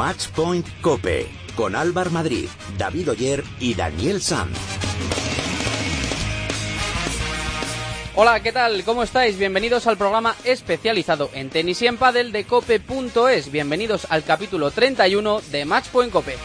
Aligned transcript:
Matchpoint 0.00 0.66
Cope 0.80 1.28
con 1.54 1.76
Álvar 1.76 2.10
Madrid, 2.10 2.48
David 2.78 3.10
Oyer 3.10 3.44
y 3.58 3.74
Daniel 3.74 4.22
Sanz. 4.22 4.56
Hola, 8.14 8.40
¿qué 8.40 8.50
tal? 8.50 8.82
¿Cómo 8.84 9.02
estáis? 9.02 9.36
Bienvenidos 9.36 9.86
al 9.86 9.98
programa 9.98 10.34
especializado 10.44 11.28
en 11.34 11.50
tenis 11.50 11.82
y 11.82 11.86
en 11.86 11.98
pádel 11.98 12.32
de 12.32 12.44
cope.es. 12.44 13.52
Bienvenidos 13.52 14.06
al 14.08 14.24
capítulo 14.24 14.70
31 14.70 15.42
de 15.52 15.66
Matchpoint 15.66 16.10
Cope. 16.10 16.38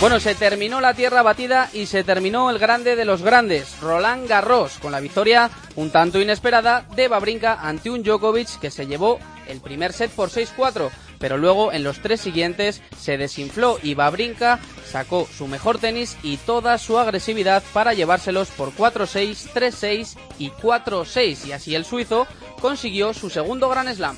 Bueno, 0.00 0.18
se 0.18 0.34
terminó 0.34 0.80
la 0.80 0.94
tierra 0.94 1.22
batida 1.22 1.70
y 1.72 1.86
se 1.86 2.02
terminó 2.02 2.50
el 2.50 2.58
grande 2.58 2.96
de 2.96 3.04
los 3.04 3.22
grandes, 3.22 3.80
Roland 3.80 4.28
Garros, 4.28 4.78
con 4.78 4.90
la 4.90 4.98
victoria 4.98 5.48
un 5.76 5.90
tanto 5.90 6.20
inesperada 6.20 6.86
de 6.96 7.06
Babrinka 7.06 7.60
ante 7.62 7.88
un 7.88 8.02
Djokovic 8.02 8.58
que 8.58 8.72
se 8.72 8.88
llevó 8.88 9.20
el 9.46 9.60
primer 9.60 9.92
set 9.92 10.10
por 10.10 10.28
6-4, 10.28 10.90
pero 11.18 11.38
luego 11.38 11.72
en 11.72 11.84
los 11.84 12.00
tres 12.00 12.20
siguientes 12.20 12.82
se 12.98 13.18
desinfló 13.18 13.78
y 13.82 13.94
Babrinka 13.94 14.58
sacó 14.90 15.28
su 15.36 15.46
mejor 15.46 15.78
tenis 15.78 16.16
y 16.22 16.36
toda 16.38 16.78
su 16.78 16.98
agresividad 16.98 17.62
para 17.72 17.94
llevárselos 17.94 18.48
por 18.50 18.74
4-6, 18.74 19.52
3-6 19.52 20.16
y 20.38 20.50
4-6 20.50 21.46
y 21.46 21.52
así 21.52 21.74
el 21.74 21.84
suizo 21.84 22.26
consiguió 22.60 23.14
su 23.14 23.30
segundo 23.30 23.68
Grand 23.68 23.94
Slam. 23.94 24.16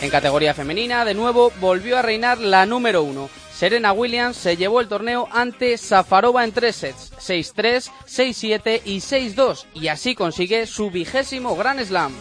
En 0.00 0.10
categoría 0.10 0.52
femenina, 0.52 1.04
de 1.04 1.14
nuevo, 1.14 1.52
volvió 1.60 1.96
a 1.96 2.02
reinar 2.02 2.38
la 2.38 2.66
número 2.66 3.04
uno. 3.04 3.30
Serena 3.54 3.92
Williams 3.92 4.36
se 4.36 4.56
llevó 4.56 4.80
el 4.80 4.88
torneo 4.88 5.28
ante 5.30 5.78
Safarova 5.78 6.42
en 6.42 6.50
tres 6.50 6.74
sets, 6.74 7.12
6-3, 7.20 7.90
6-7 8.08 8.80
y 8.84 8.96
6-2, 8.96 9.66
y 9.74 9.86
así 9.86 10.16
consigue 10.16 10.66
su 10.66 10.90
vigésimo 10.90 11.54
Grand 11.54 11.80
Slam. 11.84 12.12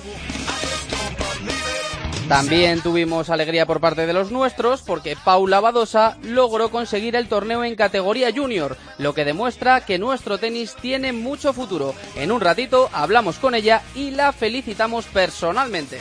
También 2.32 2.80
tuvimos 2.80 3.30
alegría 3.30 3.66
por 3.66 3.82
parte 3.82 4.08
de 4.08 4.14
los 4.14 4.32
nuestros 4.32 4.84
porque 4.84 5.18
Paula 5.22 5.60
Badosa 5.60 6.18
logró 6.24 6.72
conseguir 6.72 7.18
el 7.18 7.28
torneo 7.28 7.66
en 7.66 7.76
categoría 7.76 8.32
junior, 8.34 8.78
lo 8.98 9.14
que 9.14 9.26
demuestra 9.26 9.82
que 9.82 10.00
nuestro 10.00 10.38
tenis 10.38 10.74
tiene 10.82 11.12
mucho 11.12 11.52
futuro. 11.52 11.94
En 12.16 12.32
un 12.32 12.40
ratito 12.40 12.90
hablamos 12.94 13.38
con 13.38 13.54
ella 13.54 13.82
y 13.96 14.12
la 14.12 14.32
felicitamos 14.32 15.08
personalmente. 15.08 16.00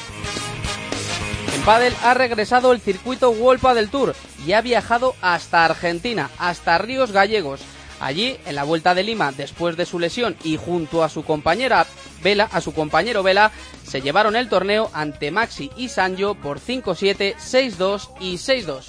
En 1.52 1.62
pádel 1.62 1.96
ha 2.04 2.14
regresado 2.14 2.70
el 2.70 2.80
circuito 2.80 3.30
World 3.30 3.74
del 3.74 3.90
Tour 3.90 4.14
y 4.46 4.52
ha 4.52 4.60
viajado 4.60 5.16
hasta 5.20 5.64
Argentina, 5.64 6.30
hasta 6.38 6.78
Ríos 6.78 7.10
Gallegos. 7.10 7.60
Allí, 8.00 8.38
en 8.46 8.54
la 8.54 8.64
vuelta 8.64 8.94
de 8.94 9.02
Lima, 9.02 9.30
después 9.32 9.76
de 9.76 9.84
su 9.84 9.98
lesión 9.98 10.34
y 10.42 10.56
junto 10.56 11.04
a 11.04 11.08
su 11.10 11.22
compañera 11.22 11.86
Vela, 12.22 12.48
a 12.50 12.60
su 12.60 12.72
compañero 12.72 13.22
Vela, 13.22 13.52
se 13.86 14.00
llevaron 14.00 14.36
el 14.36 14.48
torneo 14.48 14.90
ante 14.94 15.30
Maxi 15.30 15.70
y 15.76 15.88
Sanjo 15.88 16.34
por 16.34 16.60
5-7, 16.60 17.36
6-2 17.36 18.08
y 18.20 18.34
6-2. 18.34 18.84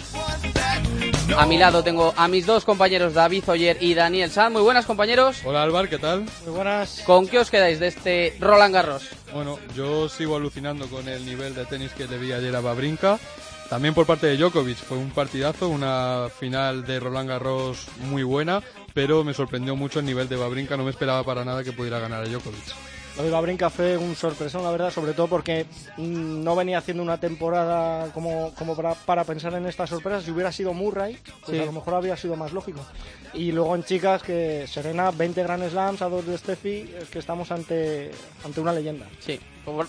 A 1.38 1.46
mi 1.46 1.58
lado 1.58 1.84
tengo 1.84 2.14
a 2.18 2.28
mis 2.28 2.46
dos 2.46 2.66
compañeros 2.66 3.14
David 3.14 3.44
Oyer 3.48 3.78
y 3.80 3.94
Daniel 3.94 4.30
Sanz. 4.32 4.52
Muy 4.52 4.62
buenas 4.62 4.86
compañeros. 4.86 5.42
Hola 5.46 5.64
Álvaro, 5.64 5.90
¿qué 5.90 5.98
tal? 5.98 6.26
Muy 6.46 6.54
buenas. 6.54 7.04
¿Con 7.06 7.28
qué 7.28 7.40
os 7.40 7.50
quedáis 7.50 7.80
de 7.80 7.88
este 7.88 8.36
Roland 8.40 8.74
Garros? 8.74 9.10
Bueno, 9.34 9.58
yo 9.76 10.10
sigo 10.10 10.36
alucinando 10.36 10.88
con 10.88 11.08
el 11.08 11.26
nivel 11.26 11.56
de 11.56 11.66
tenis 11.66 11.92
que 11.94 12.08
le 12.08 12.18
vi 12.18 12.34
ayer 12.34 12.54
a 12.56 12.60
Babrinka. 12.60 13.18
También 13.70 13.94
por 13.94 14.06
parte 14.06 14.28
de 14.28 14.36
Djokovic 14.36 14.76
fue 14.76 14.98
un 14.98 15.12
partidazo, 15.12 15.70
una 15.70 16.28
final 16.38 16.86
de 16.86 17.00
Roland 17.00 17.30
Garros 17.30 17.88
muy 18.02 18.24
buena, 18.24 18.62
pero 18.94 19.24
me 19.24 19.34
sorprendió 19.34 19.76
mucho 19.76 20.00
el 20.00 20.06
nivel 20.06 20.28
de 20.30 20.36
Babrinka, 20.36 20.78
no 20.78 20.84
me 20.84 20.92
esperaba 20.92 21.24
para 21.24 21.44
nada 21.46 21.64
que 21.64 21.72
pudiera 21.72 22.00
ganar 22.00 22.24
a 22.24 22.28
Djokovic. 22.28 22.64
Lo 23.18 23.24
de 23.24 23.30
Babrinka 23.30 23.70
fue 23.70 23.98
un 23.98 24.16
sorpresón, 24.16 24.64
la 24.64 24.72
verdad, 24.72 24.90
sobre 24.90 25.12
todo 25.12 25.28
porque 25.28 25.66
no 25.98 26.56
venía 26.56 26.78
haciendo 26.78 27.04
una 27.04 27.20
temporada 27.20 28.10
como, 28.14 28.54
como 28.56 28.74
para, 28.74 28.96
para 28.96 29.26
pensar 29.26 29.54
en 29.54 29.66
estas 29.66 29.90
sorpresas. 29.90 30.24
Si 30.24 30.32
hubiera 30.32 30.50
sido 30.54 30.74
Murray, 30.74 31.18
pues 31.46 31.58
Sí. 31.58 31.60
a 31.62 31.66
lo 31.66 31.74
mejor 31.74 31.96
habría 31.96 32.16
sido 32.16 32.38
más 32.38 32.54
lógico. 32.54 32.80
Y 33.34 33.52
luego 33.52 33.76
en 33.76 33.84
chicas, 33.84 34.24
que 34.24 34.66
Serena, 34.66 35.12
20 35.12 35.44
Grand 35.44 35.70
Slams 35.70 36.02
a 36.02 36.08
dos 36.08 36.26
de 36.26 36.38
Steffi, 36.38 36.90
es 37.02 37.10
que 37.10 37.20
estamos 37.20 37.52
ante, 37.52 38.12
ante 38.46 38.62
una 38.62 38.72
leyenda. 38.72 39.06
Sí, 39.20 39.38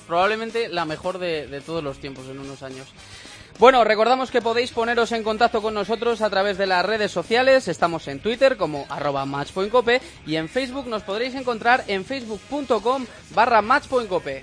probablemente 0.07 0.69
la 0.69 0.85
mejor 0.85 1.19
de, 1.19 1.47
de 1.47 1.61
todos 1.61 1.83
los 1.83 1.99
tiempos 1.99 2.27
en 2.29 2.41
unos 2.41 2.63
años. 2.65 2.89
Bueno, 3.59 3.85
recordamos 3.85 4.31
que 4.31 4.43
podéis 4.43 4.73
poneros 4.73 5.13
en 5.13 5.23
contacto 5.23 5.63
con 5.63 5.75
nosotros 5.75 6.21
a 6.21 6.31
través 6.31 6.59
de 6.59 6.67
las 6.67 6.85
redes 6.85 7.13
sociales. 7.13 7.69
Estamos 7.69 8.09
en 8.09 8.19
Twitter 8.19 8.57
como 8.57 8.87
arroba 8.89 9.25
matchpointcope 9.25 10.01
y 10.27 10.37
en 10.37 10.49
Facebook 10.49 10.89
nos 10.89 11.03
podréis 11.03 11.35
encontrar 11.35 11.85
en 11.87 12.05
facebook.com 12.05 13.07
barra 13.35 13.63
matchpointcope. 13.63 14.43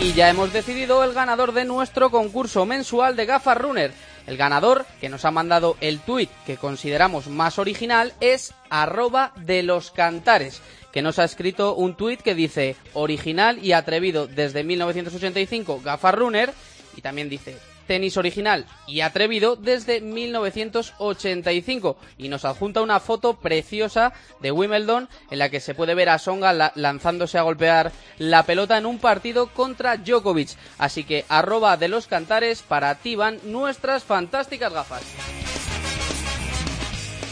Y 0.00 0.12
ya 0.12 0.30
hemos 0.30 0.52
decidido 0.52 1.02
el 1.04 1.12
ganador 1.12 1.52
de 1.52 1.64
nuestro 1.64 2.10
concurso 2.10 2.64
mensual 2.64 3.16
de 3.16 3.26
gafas 3.26 3.58
runner. 3.58 3.92
El 4.26 4.36
ganador 4.36 4.86
que 5.00 5.08
nos 5.08 5.24
ha 5.24 5.30
mandado 5.30 5.76
el 5.80 6.00
tuit 6.00 6.30
que 6.46 6.56
consideramos 6.56 7.28
más 7.28 7.58
original 7.58 8.12
es 8.20 8.54
arroba 8.70 9.32
de 9.36 9.62
los 9.62 9.90
cantares, 9.90 10.60
que 10.92 11.02
nos 11.02 11.18
ha 11.18 11.24
escrito 11.24 11.74
un 11.74 11.94
tuit 11.94 12.20
que 12.20 12.34
dice 12.34 12.74
original 12.92 13.58
y 13.62 13.72
atrevido 13.72 14.26
desde 14.26 14.64
1985 14.64 15.80
gafas 15.84 16.14
runner 16.14 16.52
y 16.96 17.02
también 17.02 17.28
dice 17.28 17.56
tenis 17.86 18.16
original 18.16 18.66
y 18.88 19.00
atrevido 19.02 19.54
desde 19.54 20.00
1985 20.00 21.96
y 22.18 22.28
nos 22.28 22.44
adjunta 22.44 22.82
una 22.82 22.98
foto 22.98 23.34
preciosa 23.34 24.12
de 24.40 24.50
Wimbledon 24.50 25.08
en 25.30 25.38
la 25.38 25.50
que 25.50 25.60
se 25.60 25.74
puede 25.74 25.94
ver 25.94 26.08
a 26.08 26.18
Songa 26.18 26.52
la- 26.52 26.72
lanzándose 26.74 27.38
a 27.38 27.42
golpear 27.42 27.92
la 28.18 28.42
pelota 28.42 28.76
en 28.76 28.86
un 28.86 28.98
partido 28.98 29.46
contra 29.52 29.96
Djokovic. 29.98 30.50
Así 30.78 31.04
que 31.04 31.24
arroba 31.28 31.76
de 31.76 31.86
los 31.88 32.06
cantares 32.08 32.62
para 32.62 32.94
ti 32.96 33.14
van 33.14 33.38
nuestras 33.44 34.02
fantásticas 34.02 34.72
gafas. 34.72 35.02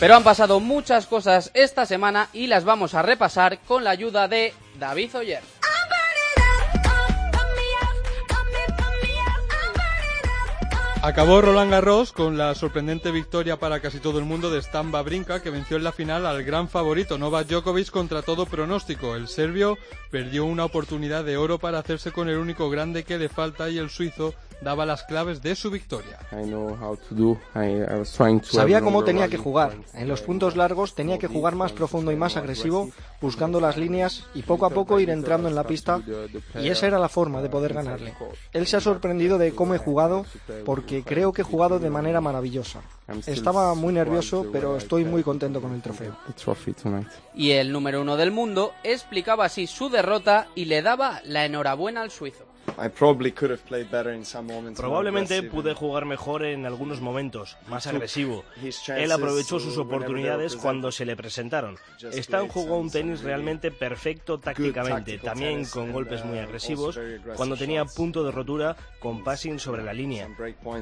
Pero 0.00 0.16
han 0.16 0.24
pasado 0.24 0.60
muchas 0.60 1.06
cosas 1.06 1.50
esta 1.54 1.86
semana 1.86 2.28
y 2.32 2.46
las 2.48 2.64
vamos 2.64 2.94
a 2.94 3.02
repasar 3.02 3.58
con 3.60 3.84
la 3.84 3.90
ayuda 3.90 4.28
de 4.28 4.52
David 4.78 5.16
Oyer. 5.16 5.42
Acabó 11.04 11.42
Roland 11.42 11.70
Garros 11.70 12.12
con 12.12 12.38
la 12.38 12.54
sorprendente 12.54 13.10
victoria 13.10 13.58
para 13.58 13.80
casi 13.80 13.98
todo 13.98 14.18
el 14.18 14.24
mundo 14.24 14.48
de 14.50 14.60
Stan 14.60 14.90
Babrinka, 14.90 15.42
que 15.42 15.50
venció 15.50 15.76
en 15.76 15.84
la 15.84 15.92
final 15.92 16.24
al 16.24 16.42
gran 16.44 16.66
favorito 16.66 17.18
Novak 17.18 17.46
Djokovic 17.46 17.90
contra 17.90 18.22
todo 18.22 18.46
pronóstico. 18.46 19.14
El 19.14 19.28
serbio 19.28 19.76
perdió 20.10 20.46
una 20.46 20.64
oportunidad 20.64 21.22
de 21.22 21.36
oro 21.36 21.58
para 21.58 21.78
hacerse 21.78 22.10
con 22.10 22.30
el 22.30 22.38
único 22.38 22.70
grande 22.70 23.04
que 23.04 23.18
le 23.18 23.28
falta 23.28 23.68
y 23.68 23.76
el 23.76 23.90
suizo 23.90 24.32
daba 24.60 24.86
las 24.86 25.02
claves 25.04 25.42
de 25.42 25.54
su 25.54 25.70
victoria. 25.70 26.18
Sabía 28.42 28.80
cómo 28.80 29.04
tenía 29.04 29.28
que 29.28 29.36
jugar. 29.36 29.76
En 29.94 30.08
los 30.08 30.22
puntos 30.22 30.56
largos 30.56 30.94
tenía 30.94 31.18
que 31.18 31.26
jugar 31.26 31.54
más 31.54 31.72
profundo 31.72 32.12
y 32.12 32.16
más 32.16 32.36
agresivo, 32.36 32.90
buscando 33.20 33.60
las 33.60 33.76
líneas 33.76 34.24
y 34.34 34.42
poco 34.42 34.66
a 34.66 34.70
poco 34.70 35.00
ir 35.00 35.10
entrando 35.10 35.48
en 35.48 35.54
la 35.54 35.64
pista. 35.64 36.00
Y 36.60 36.68
esa 36.68 36.86
era 36.86 36.98
la 36.98 37.08
forma 37.08 37.42
de 37.42 37.48
poder 37.48 37.74
ganarle. 37.74 38.14
Él 38.52 38.66
se 38.66 38.76
ha 38.76 38.80
sorprendido 38.80 39.38
de 39.38 39.52
cómo 39.52 39.74
he 39.74 39.78
jugado, 39.78 40.26
porque 40.64 41.02
creo 41.02 41.32
que 41.32 41.42
he 41.42 41.44
jugado 41.44 41.78
de 41.78 41.90
manera 41.90 42.20
maravillosa. 42.20 42.80
Estaba 43.26 43.74
muy 43.74 43.92
nervioso, 43.92 44.46
pero 44.52 44.76
estoy 44.76 45.04
muy 45.04 45.22
contento 45.22 45.60
con 45.60 45.74
el 45.74 45.82
trofeo. 45.82 46.16
Y 47.34 47.50
el 47.52 47.72
número 47.72 48.00
uno 48.00 48.16
del 48.16 48.30
mundo 48.30 48.72
explicaba 48.82 49.44
así 49.44 49.66
su 49.66 49.90
derrota 49.90 50.48
y 50.54 50.66
le 50.66 50.82
daba 50.82 51.20
la 51.24 51.44
enhorabuena 51.44 52.02
al 52.02 52.10
suizo. 52.10 52.44
Probablemente 54.76 55.42
pude 55.44 55.74
jugar 55.74 56.04
mejor 56.06 56.44
en 56.44 56.66
algunos 56.66 57.00
momentos, 57.00 57.56
más 57.68 57.86
agresivo. 57.86 58.44
Él 58.96 59.12
aprovechó 59.12 59.60
sus 59.60 59.78
oportunidades 59.78 60.56
cuando 60.56 60.90
se 60.90 61.04
le 61.04 61.16
presentaron. 61.16 61.76
Stan 62.12 62.48
jugó 62.48 62.78
un 62.78 62.90
tenis 62.90 63.22
realmente 63.22 63.70
perfecto 63.70 64.38
tácticamente, 64.38 65.18
también 65.18 65.64
con 65.66 65.92
golpes 65.92 66.24
muy 66.24 66.38
agresivos, 66.38 66.98
cuando 67.36 67.56
tenía 67.56 67.84
punto 67.84 68.24
de 68.24 68.32
rotura 68.32 68.76
con 68.98 69.22
passing 69.22 69.58
sobre 69.58 69.82
la 69.84 69.92
línea. 69.92 70.28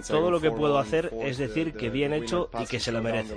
Todo 0.08 0.31
lo 0.31 0.40
que 0.40 0.50
puedo 0.50 0.79
hacer 0.79 1.12
es 1.23 1.38
decir 1.38 1.75
que 1.75 1.90
bien 1.90 2.12
hecho 2.12 2.49
y 2.61 2.67
que 2.67 2.81
se 2.81 2.93
lo 2.93 3.02
merece. 3.02 3.34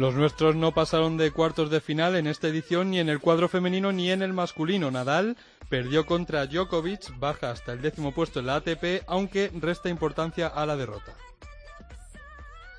Los 0.00 0.14
nuestros 0.14 0.56
no 0.56 0.72
pasaron 0.72 1.18
de 1.18 1.30
cuartos 1.30 1.68
de 1.68 1.82
final 1.82 2.16
en 2.16 2.26
esta 2.26 2.48
edición 2.48 2.90
ni 2.90 3.00
en 3.00 3.10
el 3.10 3.20
cuadro 3.20 3.50
femenino 3.50 3.92
ni 3.92 4.10
en 4.10 4.22
el 4.22 4.32
masculino. 4.32 4.90
Nadal 4.90 5.36
perdió 5.68 6.06
contra 6.06 6.46
Djokovic, 6.46 7.18
baja 7.18 7.50
hasta 7.50 7.74
el 7.74 7.82
décimo 7.82 8.12
puesto 8.12 8.40
en 8.40 8.46
la 8.46 8.54
ATP, 8.54 9.02
aunque 9.06 9.50
resta 9.60 9.90
importancia 9.90 10.46
a 10.46 10.64
la 10.64 10.76
derrota. 10.76 11.12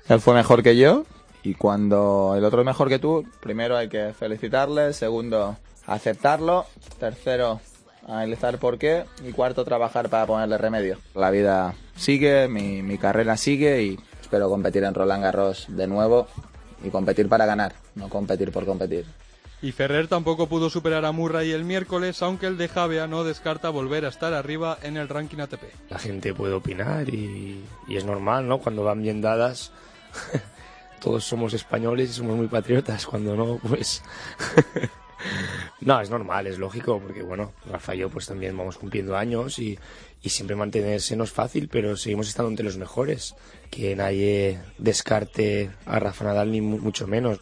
Él 0.08 0.18
fue 0.18 0.34
mejor 0.34 0.64
que 0.64 0.76
yo 0.76 1.04
y 1.44 1.54
cuando 1.54 2.34
el 2.36 2.44
otro 2.44 2.62
es 2.62 2.66
mejor 2.66 2.88
que 2.88 2.98
tú, 2.98 3.24
primero 3.40 3.76
hay 3.76 3.88
que 3.88 4.12
felicitarle, 4.18 4.92
segundo 4.92 5.56
aceptarlo, 5.86 6.66
tercero 6.98 7.60
analizar 8.04 8.58
por 8.58 8.78
qué 8.78 9.04
y 9.24 9.30
cuarto 9.30 9.64
trabajar 9.64 10.08
para 10.08 10.26
ponerle 10.26 10.58
remedio. 10.58 10.98
La 11.14 11.30
vida 11.30 11.76
sigue, 11.94 12.48
mi, 12.48 12.82
mi 12.82 12.98
carrera 12.98 13.36
sigue 13.36 13.80
y 13.80 13.98
espero 14.20 14.48
competir 14.50 14.82
en 14.82 14.92
Roland 14.92 15.22
Garros 15.22 15.66
de 15.68 15.86
nuevo 15.86 16.26
y 16.84 16.90
competir 16.90 17.28
para 17.28 17.46
ganar, 17.46 17.74
no 17.94 18.08
competir 18.08 18.52
por 18.52 18.64
competir. 18.64 19.06
Y 19.62 19.70
Ferrer 19.70 20.08
tampoco 20.08 20.48
pudo 20.48 20.70
superar 20.70 21.04
a 21.04 21.12
Murray 21.12 21.52
el 21.52 21.64
miércoles, 21.64 22.20
aunque 22.20 22.46
el 22.46 22.58
de 22.58 22.66
Javea 22.66 23.06
no 23.06 23.22
descarta 23.22 23.70
volver 23.70 24.04
a 24.04 24.08
estar 24.08 24.34
arriba 24.34 24.76
en 24.82 24.96
el 24.96 25.08
ranking 25.08 25.38
ATP. 25.38 25.62
La 25.88 26.00
gente 26.00 26.34
puede 26.34 26.54
opinar 26.54 27.08
y, 27.08 27.62
y 27.86 27.96
es 27.96 28.04
normal, 28.04 28.48
¿no? 28.48 28.58
Cuando 28.58 28.82
van 28.82 29.02
bien 29.02 29.20
dadas, 29.20 29.70
todos 31.00 31.24
somos 31.24 31.54
españoles 31.54 32.10
y 32.10 32.14
somos 32.14 32.36
muy 32.36 32.48
patriotas. 32.48 33.06
Cuando 33.06 33.36
no, 33.36 33.58
pues... 33.58 34.02
no, 35.80 36.00
es 36.00 36.10
normal, 36.10 36.48
es 36.48 36.58
lógico, 36.58 37.00
porque 37.00 37.22
bueno, 37.22 37.52
Rafa 37.70 37.94
y 37.94 37.98
yo 37.98 38.10
pues 38.10 38.26
también 38.26 38.56
vamos 38.56 38.78
cumpliendo 38.78 39.16
años 39.16 39.58
y, 39.58 39.78
y 40.22 40.28
siempre 40.30 40.56
mantenerse 40.56 41.16
no 41.16 41.24
es 41.24 41.32
fácil, 41.32 41.68
pero 41.68 41.96
seguimos 41.96 42.28
estando 42.28 42.50
entre 42.50 42.64
los 42.64 42.76
mejores. 42.78 43.34
Que 43.70 43.96
nadie 43.96 44.60
descarte 44.78 45.70
a 45.86 45.98
Rafa 45.98 46.24
Nadal 46.24 46.52
ni 46.52 46.60
mu- 46.60 46.78
mucho 46.78 47.06
menos. 47.06 47.38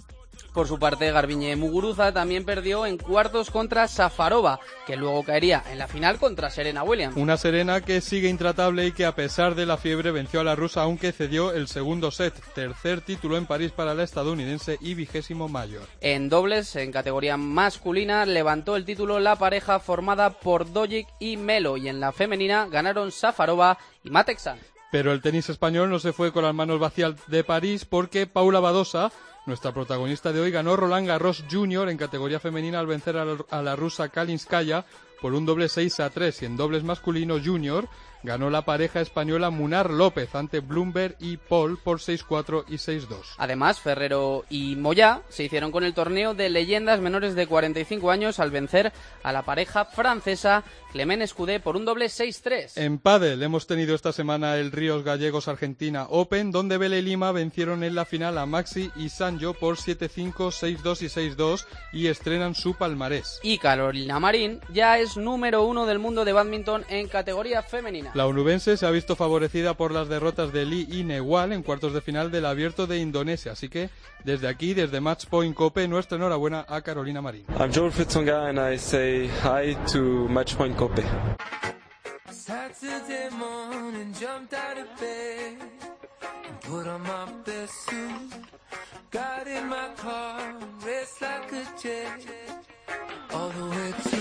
Por 0.53 0.67
su 0.67 0.79
parte, 0.79 1.13
Garbiñe 1.13 1.55
Muguruza 1.55 2.13
también 2.13 2.45
perdió 2.45 2.85
en 2.85 2.99
cuartos 2.99 3.51
contra 3.51 3.87
Safarova, 3.87 4.59
que 4.87 4.97
luego 4.97 5.23
caería 5.23 5.63
en 5.71 5.79
la 5.79 5.87
final 5.87 6.19
contra 6.19 6.51
Serena 6.51 6.83
Williams. 6.83 7.17
Una 7.17 7.37
Serena 7.37 7.81
que 7.81 8.01
sigue 8.01 8.29
intratable 8.29 8.87
y 8.87 8.93
que 8.93 9.07
a 9.07 9.15
pesar 9.15 9.55
de 9.55 9.67
la 9.67 9.77
fiebre 9.77 10.11
venció 10.11 10.41
a 10.41 10.45
la 10.45 10.57
rusa 10.57 10.83
aunque 10.83 11.13
cedió 11.13 11.53
el 11.53 11.69
segundo 11.69 12.11
set, 12.11 12.35
tercer 12.55 13.01
título 13.01 13.37
en 13.37 13.47
París 13.47 13.71
para 13.71 13.95
la 13.95 14.03
estadounidense 14.03 14.77
y 14.81 14.95
vigésimo 14.95 15.49
mayor. 15.49 15.83
En 16.01 16.29
dobles, 16.29 16.75
en 16.75 16.91
categoría 16.91 17.37
masculina, 17.37 18.27
levantó 18.27 18.75
el 18.75 18.85
título 18.85 19.21
la 19.21 19.37
pareja 19.37 19.79
formada 19.79 20.31
por 20.31 20.73
Dojic 20.73 21.07
y 21.21 21.37
Melo, 21.37 21.77
y 21.77 21.89
en 21.89 22.01
la 22.01 22.13
femenina 22.13 22.67
ganaron 22.67 23.13
Safarova 23.13 23.79
y 24.03 24.11
Matexan. 24.11 24.59
Pero 24.91 25.13
el 25.13 25.23
tenis 25.23 25.49
español 25.49 25.89
no 25.91 25.99
se 25.99 26.13
fue 26.13 26.33
con 26.33 26.45
las 26.45 26.55
manos 26.55 26.81
vacías 26.81 27.15
de 27.29 27.45
París 27.45 27.85
porque 27.85 28.27
Paula 28.27 28.61
Badosa, 28.61 29.13
nuestra 29.47 29.73
protagonista 29.73 30.33
de 30.33 30.41
hoy, 30.41 30.51
ganó 30.51 30.77
Roland 30.77 31.07
Garros 31.07 31.45
Jr. 31.51 31.89
en 31.89 31.97
categoría 31.97 32.41
femenina 32.41 32.81
al 32.81 32.87
vencer 32.87 33.17
a 33.17 33.63
la, 33.63 33.77
rusa 33.77 34.09
Kalinskaya 34.09 34.85
por 35.21 35.35
un 35.35 35.47
doble 35.47 35.69
6 35.69 36.01
a 36.01 36.11
3 36.11 36.43
y 36.43 36.47
en 36.47 36.57
dobles 36.57 36.83
masculino 36.83 37.39
junior 37.43 37.89
ganó 38.23 38.51
la 38.51 38.65
pareja 38.65 39.01
española 39.01 39.51
Munar 39.51 39.91
López 39.91 40.35
ante 40.35 40.61
Bloomberg 40.61 41.17
y 41.19 41.37
Paul 41.37 41.79
por 41.79 41.99
6-4 41.99 42.65
y 42.69 42.75
6-2. 42.75 43.35
Además, 43.39 43.81
Ferrero 43.81 44.45
y 44.51 44.77
Moyá 44.77 45.23
se 45.29 45.45
hicieron 45.45 45.73
con 45.73 45.85
el 45.85 45.95
torneo 45.95 46.35
de 46.35 46.51
leyendas 46.51 47.01
menores 47.01 47.35
de 47.35 47.47
45 47.47 48.11
años 48.11 48.41
al 48.41 48.51
vencer 48.51 48.93
a 49.23 49.33
la 49.33 49.43
pareja 49.43 49.85
francesa 49.85 50.65
Clement 50.93 51.23
Escudé 51.23 51.61
por 51.61 51.77
un 51.77 51.85
doble 51.85 52.07
6-3. 52.07 52.73
En 52.77 52.99
pádel 52.99 53.43
hemos 53.43 53.67
tenido 53.67 53.95
esta 53.95 54.13
semana 54.13 54.57
el 54.57 54.73
Ríos 54.73 55.05
Gallegos 55.05 55.49
Argentina 55.49 56.07
Open, 56.09 56.51
donde 56.51 56.79
Vela 56.79 56.97
y 56.97 57.03
Lima 57.03 57.33
vencieron 57.33 57.85
en 57.85 57.95
la 57.95 58.05
final 58.05 58.39
a 58.39 58.47
Maxi 58.47 58.91
y 58.97 59.09
Sanjo 59.09 59.55
por 59.55 59.77
7-5, 59.77 60.33
6-2 60.33 61.03
y 61.03 61.35
6-2 61.37 61.67
y 61.93 62.07
estrenan 62.09 62.55
su 62.55 62.75
palmarés. 62.75 63.41
Y 63.43 63.59
Carolina 63.59 64.19
Marín 64.19 64.61
ya 64.73 64.99
es 64.99 65.17
número 65.17 65.65
uno 65.65 65.87
del 65.87 65.99
mundo 65.99 66.25
de 66.25 66.33
badminton 66.33 66.85
en 66.89 67.09
categoría 67.09 67.63
femenina. 67.63 68.10
La 68.13 68.27
onubense 68.27 68.77
se 68.77 68.87
ha 68.87 68.91
visto 68.91 69.15
favorecida 69.15 69.75
por 69.75 69.93
las 69.93 70.09
derrotas 70.09 70.53
de 70.53 70.67
Lee 70.67 70.87
y 70.91 71.05
Newal 71.05 71.53
en 71.53 71.63
cuartos 71.63 71.93
de 71.93 72.01
final 72.01 72.33
del 72.33 72.45
Abierto 72.45 72.89
de 72.89 72.99
Indonesia, 72.99 73.53
así 73.53 73.69
que 73.69 73.89
desde 74.25 74.49
aquí, 74.49 74.75
desde 74.75 75.01
Match 75.01 75.27
Point 75.27 75.55
Cope, 75.55 75.87
nuestra 75.87 76.17
enhorabuena 76.17 76.67
a 76.69 76.83
Carolina 76.83 77.23
Marín. 77.23 77.45
I'm 77.59 77.73
Joel 77.73 77.93
and 78.49 78.59
I 78.59 78.77
say 78.77 79.29
hi 79.43 79.77
to 79.93 80.29
Cope. 80.77 81.05
Got 89.11 89.49
in 89.49 89.69
my 89.69 89.89
car, 89.97 90.55
raced 90.87 91.21
like 91.21 91.53
a 91.53 91.65
jet 91.83 92.23
all 93.33 93.49
the 93.49 93.65
way 93.65 93.93
to 94.05 94.17
you. 94.17 94.20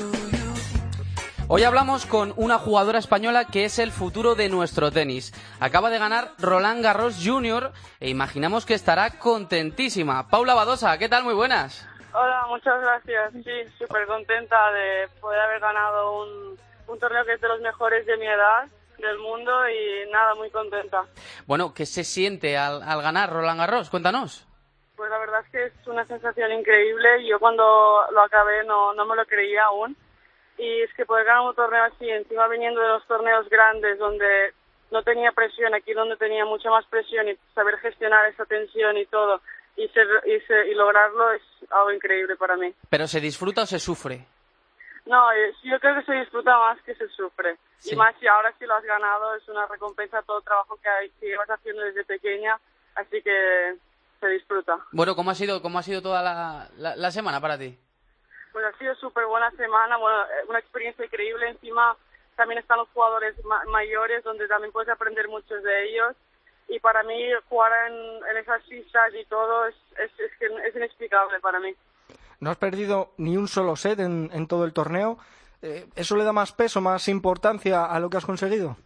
Hoy 1.52 1.64
hablamos 1.64 2.06
con 2.06 2.32
una 2.38 2.60
jugadora 2.60 3.00
española 3.00 3.46
que 3.46 3.66
es 3.66 3.80
el 3.80 3.92
futuro 3.92 4.36
de 4.36 4.50
nuestro 4.50 4.92
tenis. 4.92 5.34
Acaba 5.60 5.90
de 5.90 5.98
ganar 5.98 6.34
Roland 6.38 6.84
Garros 6.84 7.20
Jr. 7.26 7.72
e 8.00 8.08
imaginamos 8.10 8.68
que 8.68 8.76
estará 8.76 9.18
contentísima. 9.18 10.30
Paula 10.30 10.54
Badosa, 10.54 10.96
¿qué 11.00 11.10
tal? 11.10 11.24
Muy 11.24 11.34
buenas. 11.34 11.88
Hola, 12.14 12.46
muchas 12.50 12.80
gracias. 12.82 13.34
Sí, 13.44 13.74
súper 13.80 14.06
contenta 14.06 14.72
de 14.74 15.08
poder 15.20 15.40
haber 15.40 15.60
ganado 15.60 16.22
un, 16.22 16.60
un 16.88 17.00
torneo 17.00 17.26
que 17.26 17.34
es 17.34 17.42
de 17.42 17.48
los 17.48 17.62
mejores 17.62 18.06
de 18.06 18.18
mi 18.18 18.28
edad 18.28 18.68
del 19.00 19.18
mundo 19.18 19.52
y 19.70 20.12
nada, 20.12 20.36
muy 20.36 20.52
contenta. 20.52 21.06
Bueno, 21.48 21.74
¿qué 21.74 21.88
se 21.88 22.04
siente 22.04 22.60
al, 22.60 22.84
al 22.84 23.02
ganar 23.02 23.32
Roland 23.32 23.60
Garros? 23.60 23.90
Cuéntanos. 23.90 24.46
Pues 24.96 25.10
la 25.10 25.18
verdad 25.18 25.42
es 25.46 25.52
que 25.52 25.66
es 25.66 25.88
una 25.88 26.06
sensación 26.06 26.52
increíble. 26.52 27.26
Yo 27.28 27.40
cuando 27.40 27.64
lo 28.12 28.22
acabé 28.22 28.64
no, 28.66 28.94
no 28.94 29.04
me 29.08 29.16
lo 29.16 29.26
creía 29.26 29.64
aún. 29.66 29.98
Y 30.60 30.82
es 30.82 30.94
que 30.94 31.06
poder 31.06 31.26
ganar 31.26 31.44
un 31.48 31.56
torneo 31.56 31.84
así, 31.86 32.10
encima 32.10 32.48
viniendo 32.50 32.82
de 32.82 32.90
los 32.90 33.08
torneos 33.08 33.48
grandes 33.50 33.98
donde 33.98 34.54
no 34.92 35.02
tenía 35.04 35.32
presión, 35.32 35.74
aquí 35.74 35.94
donde 35.94 36.18
tenía 36.18 36.44
mucha 36.46 36.70
más 36.70 36.86
presión 36.88 37.30
y 37.30 37.38
saber 37.56 37.78
gestionar 37.78 38.26
esa 38.26 38.46
tensión 38.46 38.98
y 38.98 39.06
todo 39.06 39.40
y, 39.78 39.88
ser, 39.90 40.06
y, 40.26 40.40
ser- 40.42 40.68
y 40.68 40.74
lograrlo 40.76 41.32
es 41.32 41.42
algo 41.70 41.92
increíble 41.94 42.36
para 42.36 42.58
mí. 42.58 42.74
¿Pero 42.90 43.08
se 43.08 43.22
disfruta 43.22 43.62
o 43.62 43.66
se 43.66 43.80
sufre? 43.80 44.26
No, 45.06 45.32
eh, 45.32 45.54
yo 45.64 45.80
creo 45.80 45.96
que 45.96 46.04
se 46.06 46.14
disfruta 46.14 46.58
más 46.58 46.82
que 46.82 46.94
se 46.96 47.08
sufre. 47.10 47.56
Sí. 47.78 47.94
Y 47.94 47.98
más 47.98 48.14
si 48.20 48.28
ahora 48.28 48.54
sí 48.60 48.66
lo 48.66 48.76
has 48.76 48.84
ganado, 48.84 49.36
es 49.36 49.48
una 49.48 49.66
recompensa 49.68 50.20
a 50.20 50.24
todo 50.24 50.40
el 50.40 50.44
trabajo 50.44 50.78
que, 50.84 50.90
hay, 50.90 51.10
que 51.20 51.28
llevas 51.28 51.50
haciendo 51.50 51.82
desde 51.84 52.04
pequeña, 52.04 52.60
así 52.96 53.22
que 53.22 53.76
se 54.20 54.28
disfruta. 54.28 54.78
Bueno, 54.92 55.16
¿cómo 55.16 55.32
ha 55.32 55.36
sido, 55.36 55.62
cómo 55.62 55.80
ha 55.80 55.84
sido 55.84 56.02
toda 56.02 56.22
la, 56.22 56.68
la- 56.78 56.96
la 56.98 57.12
semana 57.12 57.40
para 57.40 57.58
ti? 57.58 57.78
Pues 58.52 58.66
ha 58.66 58.78
sido 58.78 58.96
súper 58.96 59.26
buena 59.26 59.52
semana, 59.52 59.98
bueno, 59.98 60.24
eh, 60.24 60.46
una 60.48 60.60
experiencia 60.60 61.06
increíble. 61.06 61.50
Encima 61.50 61.96
también 62.36 62.60
están 62.60 62.78
los 62.80 62.90
jugadores 62.90 63.36
ma- 63.46 63.64
mayores, 63.68 64.24
donde 64.24 64.48
también 64.48 64.72
puedes 64.72 64.90
aprender 64.90 65.28
muchos 65.28 65.62
de 65.64 65.84
ellos. 65.90 66.16
Y 66.68 66.80
para 66.80 67.04
mí 67.04 67.20
jugar 67.48 67.72
en, 67.88 67.94
en 68.28 68.38
esas 68.38 68.62
pistas 68.64 69.14
y 69.14 69.26
todo 69.26 69.66
es, 69.68 69.76
es, 69.98 70.12
es, 70.20 70.32
que 70.38 70.46
es 70.46 70.76
inexplicable 70.76 71.40
para 71.40 71.60
mí. 71.60 71.76
No 72.40 72.52
has 72.52 72.58
perdido 72.58 73.12
ni 73.18 73.38
un 73.38 73.48
solo 73.48 73.76
set 73.76 74.00
en, 74.00 74.30
en 74.34 74.48
todo 74.48 74.66
el 74.66 74.74
torneo. 74.74 75.18
Eh, 75.62 75.88
¿Eso 75.96 76.16
le 76.16 76.24
da 76.24 76.32
más 76.32 76.54
peso, 76.54 76.80
más 76.80 77.08
importancia 77.08 77.86
a 77.86 78.00
lo 78.00 78.10
que 78.10 78.18
has 78.18 78.26
conseguido? 78.26 78.78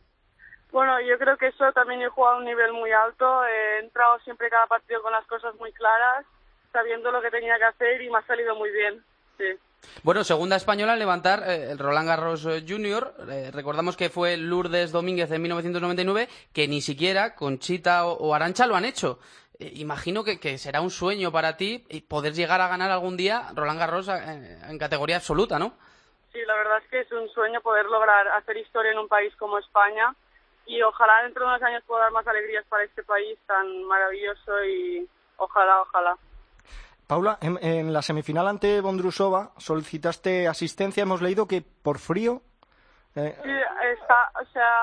Bueno, 0.72 1.00
yo 1.02 1.20
creo 1.20 1.38
que 1.38 1.48
eso 1.48 1.72
también 1.74 2.02
he 2.02 2.08
jugado 2.10 2.38
a 2.38 2.40
un 2.40 2.46
nivel 2.46 2.74
muy 2.74 2.92
alto. 2.92 3.46
He 3.46 3.80
entrado 3.80 4.18
siempre 4.22 4.50
cada 4.50 4.66
partido 4.66 5.02
con 5.04 5.12
las 5.12 5.26
cosas 5.28 5.54
muy 5.56 5.72
claras, 5.74 6.26
sabiendo 6.72 7.12
lo 7.12 7.22
que 7.22 7.30
tenía 7.30 7.58
que 7.60 7.66
hacer 7.66 8.02
y 8.02 8.10
me 8.10 8.18
ha 8.18 8.26
salido 8.26 8.56
muy 8.56 8.72
bien. 8.72 9.04
Sí. 9.38 9.46
Bueno, 10.04 10.24
segunda 10.24 10.56
española 10.56 10.94
en 10.94 11.00
levantar 11.00 11.44
eh, 11.46 11.72
el 11.72 11.80
Roland 11.80 12.08
Garros 12.08 12.46
eh, 12.46 12.64
Junior. 12.68 13.14
Eh, 13.30 13.52
recordamos 13.52 13.98
que 13.98 14.10
fue 14.10 14.38
Lourdes 14.38 14.92
Domínguez 14.92 15.30
en 15.32 15.42
1999, 15.42 16.30
que 16.54 16.68
ni 16.68 16.82
siquiera 16.82 17.36
Conchita 17.36 18.06
o, 18.06 18.14
o 18.14 18.34
Arancha 18.34 18.66
lo 18.66 18.76
han 18.76 18.86
hecho. 18.86 19.20
Eh, 19.60 19.72
imagino 19.76 20.24
que, 20.24 20.40
que 20.40 20.58
será 20.58 20.82
un 20.82 20.90
sueño 20.90 21.32
para 21.32 21.58
ti 21.58 21.86
y 21.90 22.02
poder 22.02 22.34
llegar 22.34 22.60
a 22.62 22.68
ganar 22.68 22.92
algún 22.92 23.18
día 23.18 23.48
Roland 23.54 23.80
Garros 23.80 24.08
eh, 24.10 24.60
en 24.68 24.80
categoría 24.80 25.18
absoluta, 25.18 25.60
¿no? 25.60 25.74
Sí, 26.32 26.40
la 26.48 26.56
verdad 26.56 26.80
es 26.84 26.90
que 26.90 27.00
es 27.02 27.12
un 27.12 27.30
sueño 27.30 27.62
poder 27.62 27.86
lograr 27.86 28.28
hacer 28.30 28.58
historia 28.58 28.92
en 28.92 28.98
un 28.98 29.08
país 29.08 29.34
como 29.36 29.60
España 29.60 30.16
y 30.66 30.82
ojalá 30.82 31.22
dentro 31.24 31.44
de 31.46 31.52
unos 31.52 31.62
años 31.62 31.84
pueda 31.86 32.04
dar 32.04 32.12
más 32.12 32.28
alegrías 32.28 32.66
para 32.68 32.84
este 32.84 33.04
país 33.04 33.38
tan 33.46 33.84
maravilloso 33.84 34.66
y 34.66 35.08
ojalá, 35.38 35.82
ojalá. 35.82 36.18
Paula, 37.14 37.38
en, 37.42 37.60
en 37.62 37.94
la 37.94 38.02
semifinal 38.02 38.48
ante 38.48 38.82
Bondrusova 38.82 39.52
solicitaste 39.58 40.48
asistencia. 40.48 41.04
Hemos 41.04 41.22
leído 41.22 41.48
que 41.48 41.62
por 41.62 42.00
frío. 42.00 42.42
eh, 43.16 43.38
Sí, 43.44 43.52
está, 44.02 44.32
o 44.42 44.46
sea, 44.46 44.74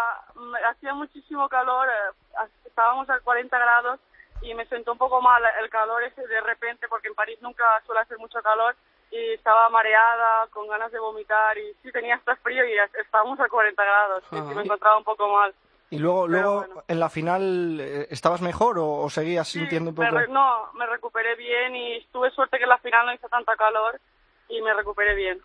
hacía 0.71 0.95
muchísimo 0.95 1.49
calor, 1.49 1.89
eh, 1.89 2.47
estábamos 2.67 3.11
a 3.11 3.19
40 3.19 3.59
grados 3.59 3.99
y 4.43 4.55
me 4.55 4.65
sentó 4.67 4.93
un 4.93 4.99
poco 4.99 5.21
mal 5.21 5.43
el 5.61 5.69
calor 5.71 6.05
ese 6.05 6.25
de 6.25 6.41
repente 6.43 6.87
porque 6.87 7.09
en 7.09 7.17
París 7.17 7.37
nunca 7.43 7.65
suele 7.85 8.03
hacer 8.03 8.17
mucho 8.19 8.41
calor 8.43 8.77
y 9.11 9.33
estaba 9.33 9.69
mareada, 9.69 10.47
con 10.53 10.69
ganas 10.69 10.93
de 10.93 11.01
vomitar 11.01 11.59
y 11.59 11.75
sí 11.83 11.91
tenía 11.91 12.15
hasta 12.15 12.37
frío 12.37 12.65
y 12.65 12.79
es- 12.79 12.95
estábamos 12.95 13.41
a 13.41 13.49
40 13.49 13.83
grados, 13.83 14.23
y 14.31 14.37
sí 14.37 14.55
me 14.55 14.63
encontraba 14.63 14.99
un 14.99 15.05
poco 15.05 15.27
mal. 15.35 15.53
Y 15.91 15.99
luego, 15.99 16.27
Pero 16.27 16.33
luego 16.43 16.57
bueno. 16.67 16.85
en 16.89 17.01
la 17.01 17.09
final, 17.11 17.79
eh, 17.81 18.07
¿estabas 18.11 18.41
mejor 18.41 18.79
o, 18.79 18.89
o 18.89 19.11
seguías 19.11 19.49
sintiendo 19.49 19.91
un 19.91 19.97
Me 19.99 20.07
poco? 20.07 20.19
re- 20.19 20.29
no, 20.29 20.73
me 20.75 20.87
recuperé 20.87 21.35
bien 21.37 21.75
y 21.77 22.05
tuve 22.13 22.31
suerte 22.31 22.59
que 22.59 22.65
en 22.65 22.69
la 22.71 22.79
final 22.79 23.07
no 23.07 23.13
hizo 23.15 23.29
tanta 23.29 23.57
calor 23.57 24.01
y 24.49 24.61
me 24.63 24.73
recuperé 24.75 25.15
bien. 25.15 25.41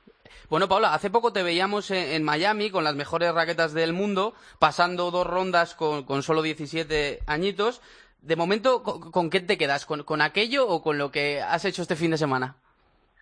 Bueno, 0.49 0.67
Paula, 0.67 0.93
hace 0.93 1.09
poco 1.09 1.33
te 1.33 1.43
veíamos 1.43 1.89
en, 1.91 2.11
en 2.11 2.23
Miami 2.23 2.69
con 2.71 2.83
las 2.83 2.95
mejores 2.95 3.33
raquetas 3.33 3.73
del 3.73 3.93
mundo, 3.93 4.33
pasando 4.59 5.11
dos 5.11 5.25
rondas 5.27 5.75
con, 5.75 6.03
con 6.03 6.23
solo 6.23 6.41
17 6.41 7.19
añitos. 7.27 7.81
De 8.21 8.35
momento, 8.35 8.81
¿con, 8.83 9.11
con 9.11 9.29
qué 9.29 9.39
te 9.39 9.57
quedas? 9.57 9.85
¿Con, 9.85 10.03
¿Con 10.03 10.21
aquello 10.21 10.67
o 10.67 10.81
con 10.81 10.97
lo 10.97 11.11
que 11.11 11.41
has 11.41 11.65
hecho 11.65 11.81
este 11.83 11.95
fin 11.95 12.11
de 12.11 12.17
semana? 12.17 12.55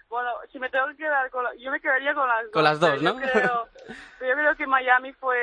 Bueno, 0.10 0.30
si 0.52 0.60
me 0.60 0.70
tengo 0.70 0.88
que 0.90 0.98
quedar 0.98 1.30
con 1.32 1.44
la- 1.44 1.56
yo 1.56 1.72
me 1.72 1.80
quedaría 1.82 2.14
con 2.14 2.28
las 2.28 2.44
dos. 2.44 2.52
Con 2.54 2.64
las 2.64 2.80
dos, 2.80 2.90
pero 2.92 3.02
yo 3.02 3.14
¿no? 3.14 3.20
creo- 3.20 3.68
pero 4.20 4.32
yo 4.32 4.36
creo 4.42 4.56
que 4.56 4.68
Miami 4.68 5.12
fue 5.14 5.38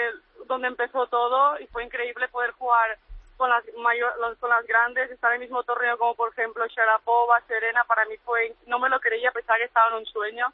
donde 0.47 0.69
empezó 0.69 1.07
todo 1.07 1.59
y 1.61 1.67
fue 1.69 1.85
increíble 1.85 2.29
poder 2.29 2.53
jugar 2.53 2.99
con 3.37 3.49
las, 3.51 3.65
mayor, 3.79 4.13
los- 4.21 4.37
con 4.39 4.51
las 4.51 4.67
grandes, 4.67 5.11
estar 5.11 5.31
en 5.33 5.37
el 5.43 5.49
mismo 5.49 5.63
torneo 5.65 5.97
como 5.99 6.15
por 6.15 6.31
ejemplo 6.31 6.67
Sharapova, 6.67 7.41
Serena, 7.49 7.85
para 7.85 8.05
mí 8.07 8.17
fue, 8.25 8.55
no 8.67 8.79
me 8.79 8.89
lo 8.91 9.01
creía, 9.01 9.33
pensaba 9.33 9.59
que 9.59 9.65
estaba 9.65 9.89
en 9.89 9.95
un 9.95 10.07
sueño 10.07 10.47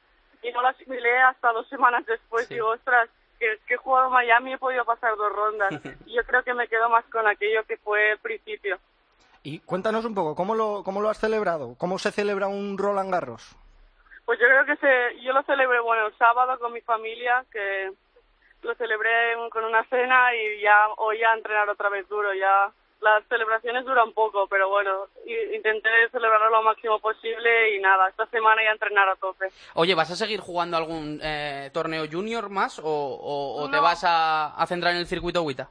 y 0.42 0.52
no 0.52 0.62
lo 0.62 0.68
asimilé 0.68 1.18
hasta 1.18 1.52
dos 1.52 1.68
semanas 1.70 2.06
después. 2.06 2.48
Digo, 2.48 2.68
ostras, 2.68 3.08
que, 3.38 3.58
que 3.66 3.74
he 3.74 3.78
jugado 3.78 4.06
en 4.06 4.12
Miami 4.12 4.50
y 4.50 4.54
he 4.54 4.58
podido 4.58 4.84
pasar 4.84 5.16
dos 5.16 5.32
rondas. 5.32 5.72
y 6.06 6.14
yo 6.14 6.22
creo 6.24 6.42
que 6.44 6.54
me 6.54 6.68
quedo 6.68 6.88
más 6.88 7.04
con 7.06 7.26
aquello 7.26 7.64
que 7.64 7.76
fue 7.78 8.12
el 8.12 8.18
principio. 8.18 8.78
Y 9.42 9.60
cuéntanos 9.60 10.04
un 10.04 10.14
poco, 10.14 10.34
¿cómo 10.34 10.54
lo, 10.54 10.82
cómo 10.84 11.00
lo 11.00 11.08
has 11.08 11.18
celebrado? 11.18 11.74
¿Cómo 11.78 11.98
se 11.98 12.10
celebra 12.12 12.46
un 12.48 12.76
Roland 12.78 13.12
Garros? 13.12 13.56
Pues 14.24 14.40
yo 14.40 14.46
creo 14.46 14.64
que 14.64 14.76
se, 14.76 15.20
yo 15.22 15.32
lo 15.32 15.42
celebré, 15.44 15.78
bueno, 15.80 16.06
el 16.08 16.16
sábado 16.18 16.58
con 16.58 16.72
mi 16.72 16.80
familia, 16.80 17.44
que 17.52 17.92
lo 18.66 18.74
celebré 18.74 19.34
con 19.50 19.64
una 19.64 19.84
cena 19.84 20.34
y 20.34 20.60
ya 20.60 20.88
hoy 20.98 21.22
a 21.22 21.32
entrenar 21.34 21.68
otra 21.68 21.88
vez 21.88 22.08
duro. 22.08 22.34
Ya 22.34 22.70
las 23.00 23.24
celebraciones 23.28 23.84
duran 23.84 24.12
poco, 24.12 24.46
pero 24.48 24.68
bueno, 24.68 25.06
intenté 25.54 25.88
celebrarlo 26.10 26.50
lo 26.50 26.62
máximo 26.62 26.98
posible 26.98 27.74
y 27.76 27.80
nada, 27.80 28.08
esta 28.08 28.26
semana 28.26 28.62
ya 28.64 28.70
entrenar 28.72 29.08
a 29.08 29.16
tope. 29.16 29.48
Oye, 29.74 29.94
¿vas 29.94 30.10
a 30.10 30.16
seguir 30.16 30.40
jugando 30.40 30.76
algún 30.76 31.20
eh, 31.22 31.70
torneo 31.72 32.06
junior 32.10 32.48
más 32.50 32.78
o, 32.78 32.84
o- 32.84 33.62
o 33.64 33.70
te 33.70 33.78
vas 33.78 34.02
a, 34.04 34.54
a 34.60 34.66
centrar 34.66 34.94
en 34.94 35.00
el 35.00 35.06
circuito 35.06 35.42
WTA? 35.42 35.68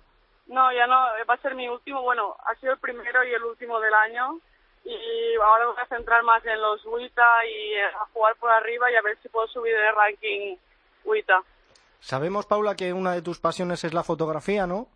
No, 0.48 0.72
ya 0.72 0.86
no, 0.86 0.96
va 1.28 1.34
a 1.34 1.38
ser 1.38 1.56
mi 1.56 1.68
último, 1.68 2.04
bueno, 2.04 2.36
ha 2.46 2.54
sido 2.56 2.74
el 2.74 2.80
primero 2.80 3.24
y 3.24 3.34
el 3.34 3.44
último 3.44 3.80
del 3.80 3.94
año 3.96 4.40
y 4.86 5.34
ahora 5.44 5.66
voy 5.66 5.76
a 5.82 5.88
centrar 5.88 6.22
más 6.22 6.46
en 6.46 6.62
los 6.62 6.86
WTA 6.86 7.46
y 7.48 7.76
a 7.80 8.06
jugar 8.14 8.36
por 8.36 8.52
arriba 8.52 8.92
y 8.92 8.96
a 8.96 9.02
ver 9.02 9.18
si 9.24 9.30
puedo 9.30 9.48
subir 9.48 9.74
en 9.74 9.84
el 9.86 9.96
ranking 9.96 10.56
WTA. 11.04 11.42
Sabemos, 12.00 12.46
Paula, 12.46 12.76
que 12.76 12.94
una 12.94 13.14
de 13.14 13.22
tus 13.22 13.40
pasiones 13.40 13.84
es 13.84 13.94
la 13.94 14.04
fotografía, 14.04 14.68
¿no? 14.68 14.88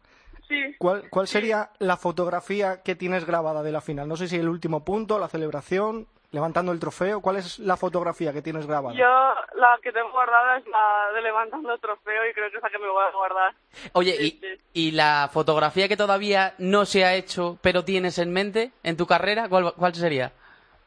Sí. 0.47 0.75
¿Cuál, 0.79 1.09
cuál 1.09 1.27
sería 1.27 1.69
la 1.79 1.97
fotografía 1.97 2.81
que 2.81 2.95
tienes 2.95 3.25
grabada 3.25 3.61
de 3.63 3.71
la 3.71 3.81
final? 3.81 4.07
No 4.07 4.17
sé 4.17 4.27
si 4.27 4.37
el 4.37 4.49
último 4.49 4.83
punto, 4.83 5.19
la 5.19 5.27
celebración, 5.27 6.07
levantando 6.31 6.71
el 6.71 6.79
trofeo. 6.79 7.21
¿Cuál 7.21 7.37
es 7.37 7.59
la 7.59 7.77
fotografía 7.77 8.33
que 8.33 8.41
tienes 8.41 8.65
grabada? 8.65 8.95
Yo 8.95 9.05
la 9.05 9.77
que 9.83 9.91
tengo 9.91 10.11
guardada 10.11 10.57
es 10.57 10.65
la 10.67 11.11
de 11.13 11.21
levantando 11.21 11.73
el 11.73 11.79
trofeo 11.79 12.27
y 12.29 12.33
creo 12.33 12.49
que 12.49 12.57
es 12.57 12.63
la 12.63 12.69
que 12.69 12.79
me 12.79 12.89
voy 12.89 13.03
a 13.03 13.11
guardar. 13.15 13.53
Oye, 13.93 14.15
y, 14.19 14.41
y 14.73 14.91
la 14.91 15.29
fotografía 15.31 15.87
que 15.87 15.97
todavía 15.97 16.55
no 16.57 16.85
se 16.85 17.05
ha 17.05 17.13
hecho, 17.15 17.57
pero 17.61 17.83
tienes 17.83 18.17
en 18.17 18.31
mente 18.33 18.71
en 18.83 18.97
tu 18.97 19.05
carrera, 19.05 19.49
¿cuál, 19.49 19.73
cuál 19.73 19.93
sería? 19.93 20.31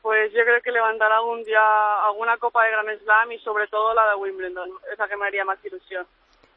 Pues 0.02 0.32
yo 0.32 0.42
creo 0.42 0.60
que 0.62 0.72
levantar 0.72 1.12
algún 1.12 1.44
día 1.44 2.04
alguna 2.04 2.36
copa 2.38 2.64
de 2.64 2.72
Grand 2.72 3.02
Slam 3.02 3.32
y 3.32 3.38
sobre 3.38 3.68
todo 3.68 3.94
la 3.94 4.08
de 4.10 4.14
Wimbledon, 4.16 4.68
esa 4.92 5.06
que 5.08 5.16
me 5.16 5.26
haría 5.26 5.44
más 5.44 5.64
ilusión. 5.64 6.06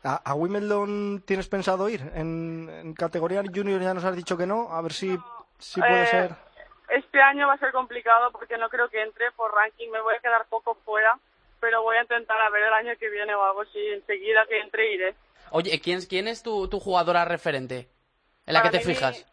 ¿A, 0.04 0.16
a 0.32 0.34
Wimbledon 0.34 1.24
tienes 1.26 1.48
pensado 1.48 1.88
ir? 1.90 2.02
En, 2.16 2.70
en 2.70 2.94
categoría 2.96 3.44
junior 3.44 3.80
ya 3.82 3.94
nos 3.94 4.04
has 4.04 4.16
dicho 4.16 4.36
que 4.38 4.46
no. 4.48 4.72
A 4.72 4.82
ver 4.82 4.94
si, 4.94 5.18
si 5.60 5.80
puede 5.80 6.04
Eh, 6.04 6.08
ser. 6.08 6.32
Este 6.90 7.22
año 7.22 7.48
va 7.48 7.54
a 7.54 7.58
ser 7.60 7.72
complicado 7.72 8.32
porque 8.32 8.58
no 8.58 8.70
creo 8.70 8.90
que 8.90 9.02
entre 9.02 9.32
por 9.32 9.54
ranking, 9.54 9.90
me 9.92 10.02
voy 10.02 10.16
a 10.16 10.20
quedar 10.20 10.46
poco 10.48 10.76
fuera, 10.86 11.18
pero 11.60 11.82
voy 11.82 11.98
a 11.98 12.02
intentar 12.04 12.40
a 12.40 12.50
ver 12.50 12.64
el 12.64 12.74
año 12.74 12.94
que 13.00 13.10
viene 13.10 13.34
o 13.34 13.44
algo 13.44 13.66
si 13.66 13.80
enseguida 13.90 14.46
que 14.48 14.60
entre 14.60 14.94
iré. 14.94 15.16
Oye, 15.52 15.80
¿quién, 15.82 16.02
quién 16.02 16.28
es 16.28 16.44
tu, 16.44 16.68
tu 16.68 16.80
jugadora 16.80 17.26
referente 17.26 17.90
en 18.46 18.54
la 18.54 18.60
Para 18.62 18.72
que 18.72 18.78
te 18.80 18.86
mí, 18.86 18.94
fijas? 18.94 19.26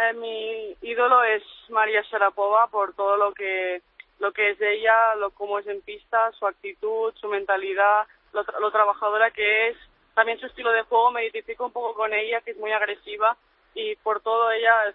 Eh, 0.00 0.12
mi 0.14 0.76
ídolo 0.82 1.22
es 1.22 1.42
María 1.68 2.02
Sharapova 2.02 2.66
por 2.68 2.94
todo 2.94 3.16
lo 3.16 3.32
que 3.32 3.82
lo 4.18 4.32
que 4.32 4.50
es 4.50 4.60
ella, 4.60 5.14
lo 5.16 5.30
cómo 5.30 5.58
es 5.58 5.66
en 5.66 5.82
pista, 5.82 6.30
su 6.32 6.46
actitud, 6.46 7.12
su 7.16 7.28
mentalidad, 7.28 8.06
lo, 8.32 8.44
tra- 8.44 8.58
lo 8.60 8.70
trabajadora 8.70 9.30
que 9.32 9.68
es, 9.68 9.76
también 10.14 10.38
su 10.38 10.46
estilo 10.46 10.70
de 10.72 10.82
juego 10.82 11.10
me 11.10 11.24
identifico 11.24 11.66
un 11.66 11.72
poco 11.72 11.94
con 11.94 12.14
ella, 12.14 12.40
que 12.40 12.52
es 12.52 12.56
muy 12.56 12.72
agresiva 12.72 13.36
y 13.74 13.96
por 13.96 14.20
todo 14.20 14.50
ella 14.52 14.88
es 14.88 14.94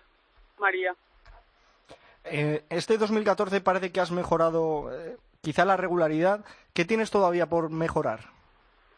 María. 0.58 0.96
Eh, 2.24 2.64
este 2.70 2.98
2014 2.98 3.62
parece 3.62 3.92
que 3.92 4.00
has 4.00 4.12
mejorado 4.12 4.90
eh, 4.94 5.18
quizá 5.42 5.66
la 5.66 5.78
regularidad. 5.78 6.40
¿Qué 6.74 6.86
tienes 6.86 7.12
todavía 7.12 7.46
por 7.48 7.70
mejorar? 7.70 8.20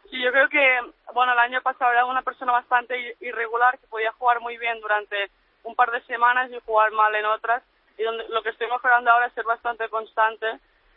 Sí, 0.09 0.21
yo 0.21 0.31
creo 0.31 0.49
que, 0.49 0.79
bueno, 1.13 1.33
el 1.33 1.39
año 1.39 1.61
pasado 1.61 1.91
era 1.91 2.05
una 2.05 2.21
persona 2.21 2.51
bastante 2.51 3.15
irregular 3.21 3.79
que 3.79 3.87
podía 3.87 4.11
jugar 4.13 4.39
muy 4.39 4.57
bien 4.57 4.79
durante 4.81 5.31
un 5.63 5.75
par 5.75 5.91
de 5.91 6.01
semanas 6.03 6.49
y 6.51 6.59
jugar 6.65 6.91
mal 6.91 7.13
en 7.15 7.25
otras. 7.25 7.63
Y 7.97 8.03
donde, 8.03 8.27
lo 8.29 8.41
que 8.41 8.49
estoy 8.49 8.67
mejorando 8.67 9.11
ahora 9.11 9.27
es 9.27 9.33
ser 9.33 9.45
bastante 9.45 9.87
constante, 9.89 10.47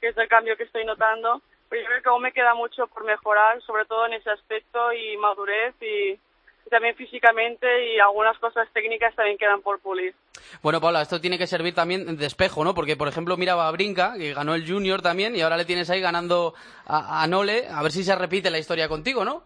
que 0.00 0.08
es 0.08 0.16
el 0.16 0.28
cambio 0.28 0.56
que 0.56 0.64
estoy 0.64 0.84
notando. 0.84 1.42
Pero 1.68 1.82
yo 1.82 1.88
creo 1.88 2.02
que 2.02 2.08
aún 2.08 2.22
me 2.22 2.32
queda 2.32 2.54
mucho 2.54 2.86
por 2.86 3.04
mejorar, 3.04 3.60
sobre 3.62 3.84
todo 3.84 4.06
en 4.06 4.14
ese 4.14 4.30
aspecto 4.30 4.92
y 4.92 5.16
madurez 5.16 5.74
y, 5.80 6.12
y 6.12 6.70
también 6.70 6.94
físicamente 6.94 7.94
y 7.94 7.98
algunas 7.98 8.38
cosas 8.38 8.68
técnicas 8.72 9.14
también 9.14 9.38
quedan 9.38 9.62
por 9.62 9.80
pulir. 9.80 10.14
Bueno, 10.62 10.80
Paula, 10.80 11.02
esto 11.02 11.20
tiene 11.20 11.38
que 11.38 11.46
servir 11.46 11.74
también 11.74 12.16
de 12.16 12.26
espejo, 12.26 12.64
¿no? 12.64 12.74
Porque, 12.74 12.96
por 12.96 13.08
ejemplo, 13.08 13.36
miraba 13.36 13.66
a 13.66 13.72
Brinca, 13.72 14.14
que 14.16 14.34
ganó 14.34 14.54
el 14.54 14.66
Junior 14.70 15.02
también, 15.02 15.34
y 15.34 15.40
ahora 15.40 15.56
le 15.56 15.64
tienes 15.64 15.88
ahí 15.90 16.00
ganando 16.00 16.54
a, 16.86 17.22
a 17.22 17.26
Nole. 17.26 17.66
A 17.68 17.82
ver 17.82 17.92
si 17.92 18.04
se 18.04 18.14
repite 18.14 18.50
la 18.50 18.58
historia 18.58 18.88
contigo, 18.88 19.24
¿no? 19.24 19.42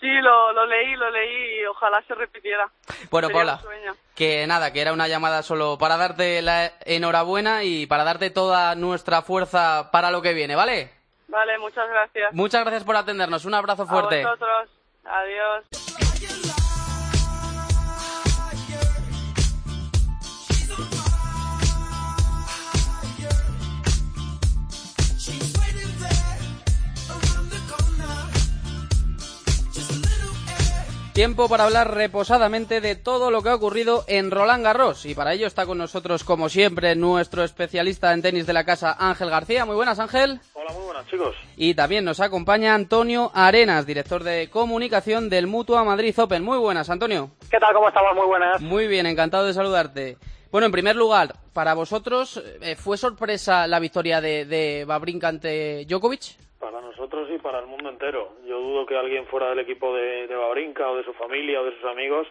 Sí, 0.00 0.06
lo, 0.06 0.52
lo 0.52 0.64
leí, 0.66 0.94
lo 0.94 1.10
leí 1.10 1.60
y 1.60 1.66
ojalá 1.66 2.00
se 2.02 2.14
repitiera. 2.14 2.70
Bueno, 3.10 3.28
Sería 3.28 3.56
Paula. 3.58 3.94
Que 4.18 4.48
nada, 4.48 4.72
que 4.72 4.80
era 4.80 4.92
una 4.92 5.06
llamada 5.06 5.44
solo 5.44 5.78
para 5.78 5.96
darte 5.96 6.42
la 6.42 6.72
enhorabuena 6.84 7.62
y 7.62 7.86
para 7.86 8.02
darte 8.02 8.30
toda 8.30 8.74
nuestra 8.74 9.22
fuerza 9.22 9.90
para 9.92 10.10
lo 10.10 10.22
que 10.22 10.34
viene, 10.34 10.56
¿vale? 10.56 10.90
Vale, 11.28 11.56
muchas 11.58 11.88
gracias. 11.88 12.34
Muchas 12.34 12.62
gracias 12.62 12.82
por 12.82 12.96
atendernos. 12.96 13.44
Un 13.44 13.54
abrazo 13.54 13.86
fuerte. 13.86 14.24
A 14.24 14.30
vosotros. 14.30 14.70
Adiós. 15.04 16.47
Tiempo 31.18 31.48
para 31.48 31.64
hablar 31.64 31.94
reposadamente 31.94 32.80
de 32.80 32.94
todo 32.94 33.32
lo 33.32 33.42
que 33.42 33.48
ha 33.48 33.54
ocurrido 33.56 34.04
en 34.06 34.30
Roland 34.30 34.62
Garros. 34.62 35.04
Y 35.04 35.16
para 35.16 35.32
ello 35.32 35.48
está 35.48 35.66
con 35.66 35.76
nosotros, 35.76 36.22
como 36.22 36.48
siempre, 36.48 36.94
nuestro 36.94 37.42
especialista 37.42 38.12
en 38.12 38.22
tenis 38.22 38.46
de 38.46 38.52
la 38.52 38.62
casa, 38.62 38.94
Ángel 38.96 39.28
García. 39.28 39.64
Muy 39.64 39.74
buenas, 39.74 39.98
Ángel. 39.98 40.40
Hola, 40.54 40.72
muy 40.72 40.84
buenas 40.84 41.08
chicos. 41.08 41.34
Y 41.56 41.74
también 41.74 42.04
nos 42.04 42.20
acompaña 42.20 42.72
Antonio 42.72 43.32
Arenas, 43.34 43.84
director 43.84 44.22
de 44.22 44.48
comunicación 44.48 45.28
del 45.28 45.48
Mutua 45.48 45.82
Madrid 45.82 46.16
Open. 46.20 46.44
Muy 46.44 46.58
buenas, 46.58 46.88
Antonio. 46.88 47.32
¿Qué 47.50 47.58
tal? 47.58 47.74
¿Cómo 47.74 47.88
estamos? 47.88 48.14
Muy 48.14 48.26
buenas. 48.26 48.60
Muy 48.60 48.86
bien, 48.86 49.04
encantado 49.06 49.44
de 49.44 49.54
saludarte. 49.54 50.18
Bueno, 50.52 50.66
en 50.66 50.72
primer 50.72 50.94
lugar, 50.94 51.34
para 51.52 51.74
vosotros, 51.74 52.40
eh, 52.62 52.76
¿fue 52.76 52.96
sorpresa 52.96 53.66
la 53.66 53.80
victoria 53.80 54.20
de, 54.20 54.44
de 54.44 54.84
Babrinka 54.84 55.26
ante 55.26 55.84
Djokovic? 55.84 56.47
Nosotros 56.98 57.30
y 57.30 57.38
para 57.38 57.60
el 57.60 57.66
mundo 57.66 57.90
entero. 57.90 58.32
Yo 58.44 58.58
dudo 58.58 58.84
que 58.84 58.96
alguien 58.96 59.24
fuera 59.26 59.50
del 59.50 59.60
equipo 59.60 59.94
de, 59.94 60.26
de 60.26 60.34
Babrinka 60.34 60.90
o 60.90 60.96
de 60.96 61.04
su 61.04 61.12
familia 61.12 61.60
o 61.60 61.64
de 61.64 61.76
sus 61.76 61.84
amigos 61.84 62.26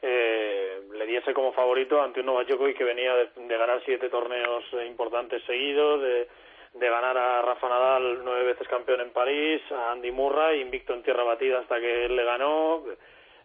eh, 0.00 0.80
le 0.94 1.04
diese 1.04 1.34
como 1.34 1.52
favorito 1.52 2.00
ante 2.00 2.20
un 2.20 2.26
Novak 2.26 2.46
que 2.46 2.84
venía 2.84 3.14
de, 3.14 3.58
ganar 3.58 3.82
siete 3.84 4.08
torneos 4.08 4.64
importantes 4.88 5.42
seguidos, 5.44 6.00
de, 6.00 6.28
de 6.72 6.88
ganar 6.88 7.18
a 7.18 7.42
Rafa 7.42 7.68
Nadal 7.68 8.20
nueve 8.24 8.44
veces 8.44 8.66
campeón 8.68 9.02
en 9.02 9.10
París, 9.10 9.60
a 9.70 9.92
Andy 9.92 10.10
Murray 10.10 10.62
invicto 10.62 10.94
en 10.94 11.02
tierra 11.02 11.22
batida 11.22 11.58
hasta 11.58 11.78
que 11.78 12.06
él 12.06 12.16
le 12.16 12.24
ganó. 12.24 12.84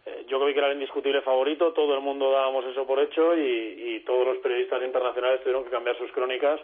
Eh, 0.06 0.24
Djokovic 0.26 0.56
era 0.56 0.68
el 0.68 0.74
indiscutible 0.74 1.20
favorito, 1.20 1.74
todo 1.74 1.94
el 1.94 2.00
mundo 2.00 2.30
dábamos 2.30 2.64
eso 2.64 2.86
por 2.86 2.98
hecho 2.98 3.36
y, 3.36 3.96
y 3.96 4.00
todos 4.06 4.26
los 4.26 4.38
periodistas 4.38 4.82
internacionales 4.82 5.42
tuvieron 5.42 5.64
que 5.64 5.70
cambiar 5.70 5.98
sus 5.98 6.10
crónicas 6.12 6.58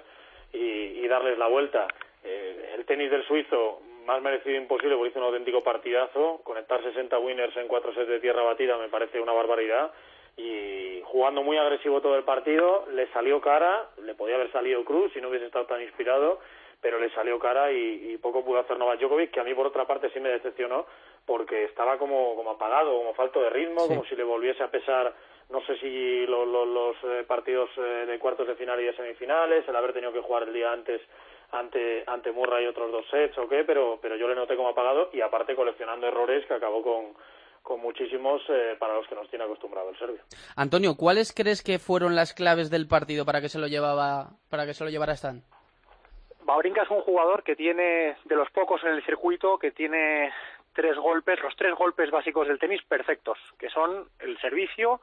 y, 0.55 0.57
y 0.57 1.09
darles 1.09 1.37
la 1.37 1.49
vuelta. 1.49 1.87
Eh, 2.25 2.75
el 2.77 2.85
tenis 2.85 3.11
del 3.11 3.25
suizo, 3.27 3.81
más 4.09 4.23
merecido 4.23 4.57
imposible, 4.57 4.97
porque 4.97 5.11
hizo 5.11 5.19
un 5.19 5.27
auténtico 5.27 5.63
partidazo. 5.63 6.41
Conectar 6.43 6.83
60 6.83 7.19
winners 7.19 7.55
en 7.59 7.69
cuatro 7.69 7.93
sets 7.93 8.09
de 8.09 8.21
tierra 8.21 8.43
batida 8.43 8.79
me 8.79 8.89
parece 8.89 9.21
una 9.21 9.33
barbaridad. 9.33 9.93
Y 10.37 11.03
jugando 11.05 11.43
muy 11.43 11.59
agresivo 11.59 12.01
todo 12.01 12.17
el 12.17 12.25
partido, 12.25 12.87
le 12.93 13.07
salió 13.09 13.41
cara, 13.41 13.91
le 14.03 14.15
podía 14.15 14.37
haber 14.37 14.51
salido 14.51 14.83
cruz 14.85 15.13
si 15.13 15.21
no 15.21 15.29
hubiese 15.29 15.47
estado 15.47 15.67
tan 15.67 15.83
inspirado, 15.83 16.41
pero 16.81 16.99
le 16.99 17.11
salió 17.11 17.39
cara 17.39 17.71
y, 17.73 18.13
y 18.13 18.17
poco 18.19 18.45
pudo 18.45 18.61
hacer 18.61 18.79
Novak 18.79 18.99
Djokovic, 19.01 19.31
que 19.31 19.41
a 19.41 19.45
mí 19.45 19.53
por 19.53 19.67
otra 19.67 19.85
parte 19.85 20.09
sí 20.11 20.21
me 20.21 20.29
decepcionó, 20.31 20.87
porque 21.27 21.65
estaba 21.65 21.99
como, 21.99 22.35
como 22.37 22.53
apagado, 22.53 22.97
como 22.97 23.13
falto 23.15 23.43
de 23.43 23.51
ritmo, 23.51 23.81
Sí. 23.83 23.89
como 23.89 24.05
si 24.05 24.17
le 24.17 24.25
volviese 24.25 24.63
a 24.63 24.71
pesar 24.71 25.13
no 25.51 25.61
sé 25.63 25.77
si 25.79 26.27
lo- 26.27 26.45
lo- 26.45 26.67
los 26.67 26.97
eh, 27.05 27.25
partidos 27.27 27.71
eh, 27.79 27.81
de 28.07 28.19
cuartos 28.19 28.47
de 28.47 28.55
final 28.55 28.79
y 28.81 28.85
de 28.85 28.93
semifinales, 28.95 29.67
el 29.67 29.75
haber 29.77 29.93
tenido 29.95 30.13
que 30.13 30.21
jugar 30.21 30.43
el 30.45 30.53
día 30.53 30.71
antes 30.73 31.01
ante 31.53 32.05
ante 32.07 32.33
Murray 32.33 32.65
y 32.65 32.69
otros 32.69 32.93
dos 32.93 33.07
sets 33.11 33.37
o 33.39 33.49
qué, 33.49 33.65
pero 33.65 33.99
pero 34.01 34.17
yo 34.17 34.29
le 34.29 34.35
noté 34.35 34.57
como 34.57 34.69
apagado 34.69 35.11
y 35.13 35.21
aparte 35.21 35.55
coleccionando 35.55 36.07
errores 36.07 36.47
que 36.47 36.55
acabó 36.55 36.83
con 36.83 37.15
con 37.63 37.81
muchísimos 37.81 38.41
eh, 38.49 38.77
para 38.79 38.95
los 38.95 39.07
que 39.09 39.15
nos 39.15 39.29
tiene 39.29 39.45
acostumbrado 39.45 39.91
el 39.91 39.99
serbio. 39.99 40.23
Antonio, 40.57 40.97
¿cuáles 40.97 41.35
crees 41.35 41.63
que 41.63 41.79
fueron 41.79 42.15
las 42.15 42.33
claves 42.33 42.71
del 42.71 42.89
partido 42.89 43.25
para 43.27 43.41
que 43.41 43.49
se 43.49 43.59
lo 43.59 43.67
llevaba 43.67 44.31
para 44.49 44.65
que 44.65 44.75
se 44.75 44.85
lo 44.85 44.91
llevara 44.91 45.13
Stan? 45.13 45.43
Babrinka 46.49 46.83
es 46.83 46.91
un 46.91 47.03
jugador 47.03 47.43
que 47.43 47.55
tiene, 47.55 48.17
de 48.25 48.35
los 48.35 48.51
pocos 48.51 48.83
en 48.83 48.95
el 48.95 49.05
circuito, 49.05 49.59
que 49.59 49.71
tiene 49.71 50.33
tres 50.73 50.97
golpes, 50.97 51.39
los 51.43 51.55
tres 51.57 51.75
golpes 51.75 52.11
básicos 52.11 52.49
del 52.49 52.59
tenis 52.59 52.81
perfectos, 52.89 53.37
que 53.59 53.69
son 53.69 54.09
el 54.21 54.41
servicio, 54.41 55.03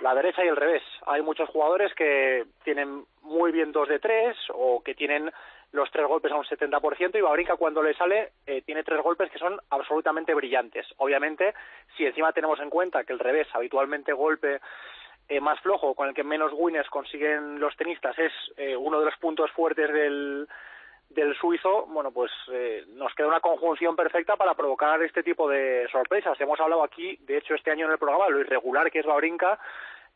la 0.00 0.14
derecha 0.14 0.44
y 0.44 0.48
el 0.48 0.56
revés. 0.56 0.82
Hay 1.06 1.22
muchos 1.22 1.48
jugadores 1.48 1.94
que 1.94 2.44
tienen 2.64 3.04
muy 3.22 3.52
bien 3.52 3.72
dos 3.72 3.88
de 3.88 3.98
tres 3.98 4.36
o 4.52 4.82
que 4.82 4.94
tienen 4.94 5.30
los 5.72 5.90
tres 5.90 6.06
golpes 6.06 6.30
a 6.30 6.36
un 6.36 6.44
70% 6.44 7.18
y 7.18 7.20
Babrinka 7.20 7.56
cuando 7.56 7.82
le 7.82 7.94
sale 7.94 8.30
eh, 8.46 8.62
tiene 8.62 8.84
tres 8.84 9.02
golpes 9.02 9.30
que 9.30 9.38
son 9.38 9.58
absolutamente 9.70 10.32
brillantes. 10.32 10.86
Obviamente, 10.98 11.54
si 11.96 12.06
encima 12.06 12.32
tenemos 12.32 12.60
en 12.60 12.70
cuenta 12.70 13.02
que 13.02 13.12
el 13.12 13.18
revés, 13.18 13.48
habitualmente 13.52 14.12
golpe 14.12 14.60
eh, 15.28 15.40
más 15.40 15.58
flojo, 15.60 15.94
con 15.94 16.08
el 16.08 16.14
que 16.14 16.22
menos 16.22 16.52
winners 16.54 16.88
consiguen 16.90 17.58
los 17.58 17.76
tenistas, 17.76 18.16
es 18.18 18.32
eh, 18.56 18.76
uno 18.76 19.00
de 19.00 19.06
los 19.06 19.16
puntos 19.16 19.50
fuertes 19.50 19.92
del, 19.92 20.46
del 21.10 21.34
suizo, 21.36 21.86
bueno, 21.86 22.10
pues 22.10 22.32
eh, 22.50 22.84
nos 22.88 23.14
queda 23.14 23.28
una 23.28 23.40
conjunción 23.40 23.94
perfecta 23.94 24.36
para 24.36 24.54
provocar 24.54 25.00
este 25.02 25.22
tipo 25.22 25.48
de 25.48 25.86
sorpresas. 25.90 26.40
Hemos 26.40 26.58
hablado 26.58 26.82
aquí, 26.82 27.16
de 27.20 27.38
hecho, 27.38 27.54
este 27.54 27.70
año 27.70 27.86
en 27.86 27.92
el 27.92 27.98
programa, 27.98 28.28
lo 28.28 28.40
irregular 28.40 28.90
que 28.90 29.00
es 29.00 29.06
Babrinka, 29.06 29.58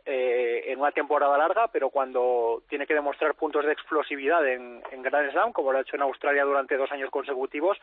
eh, 0.05 0.65
en 0.73 0.81
una 0.81 0.91
temporada 0.91 1.37
larga, 1.37 1.69
pero 1.69 1.91
cuando 1.91 2.63
tiene 2.69 2.87
que 2.87 2.95
demostrar 2.95 3.35
puntos 3.35 3.65
de 3.65 3.73
explosividad 3.73 4.47
en, 4.49 4.83
en 4.91 5.03
Grand 5.03 5.31
Slam, 5.31 5.53
como 5.53 5.71
lo 5.71 5.79
ha 5.79 5.83
hecho 5.83 5.97
en 5.97 6.03
Australia 6.03 6.45
durante 6.45 6.77
dos 6.77 6.91
años 6.91 7.11
consecutivos, 7.11 7.79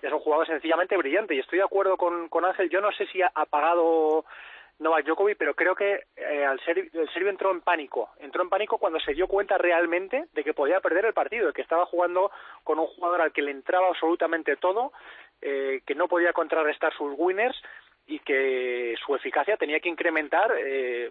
es 0.00 0.12
un 0.12 0.20
jugador 0.20 0.46
sencillamente 0.46 0.96
brillante. 0.96 1.34
Y 1.34 1.40
estoy 1.40 1.58
de 1.58 1.64
acuerdo 1.64 1.96
con, 1.96 2.28
con 2.28 2.44
Ángel, 2.44 2.70
yo 2.70 2.80
no 2.80 2.92
sé 2.92 3.06
si 3.06 3.20
ha 3.20 3.32
apagado 3.34 4.24
Novak 4.78 5.06
Djokovic, 5.06 5.38
pero 5.38 5.54
creo 5.54 5.74
que 5.74 6.04
eh, 6.16 6.44
al 6.44 6.60
ser, 6.60 6.78
el 6.78 7.08
serbio 7.10 7.30
entró 7.30 7.50
en 7.50 7.62
pánico. 7.62 8.10
Entró 8.18 8.42
en 8.42 8.50
pánico 8.50 8.78
cuando 8.78 9.00
se 9.00 9.14
dio 9.14 9.26
cuenta 9.26 9.56
realmente 9.56 10.26
de 10.32 10.44
que 10.44 10.52
podía 10.52 10.80
perder 10.80 11.06
el 11.06 11.14
partido, 11.14 11.46
de 11.46 11.52
que 11.52 11.62
estaba 11.62 11.86
jugando 11.86 12.30
con 12.62 12.78
un 12.78 12.86
jugador 12.86 13.22
al 13.22 13.32
que 13.32 13.42
le 13.42 13.52
entraba 13.52 13.88
absolutamente 13.88 14.56
todo, 14.56 14.92
eh, 15.40 15.80
que 15.86 15.94
no 15.94 16.08
podía 16.08 16.32
contrarrestar 16.32 16.92
sus 16.94 17.14
winners 17.16 17.56
y 18.06 18.18
que 18.20 18.94
su 19.04 19.14
eficacia 19.14 19.56
tenía 19.56 19.80
que 19.80 19.88
incrementar 19.88 20.52
eh, 20.58 21.10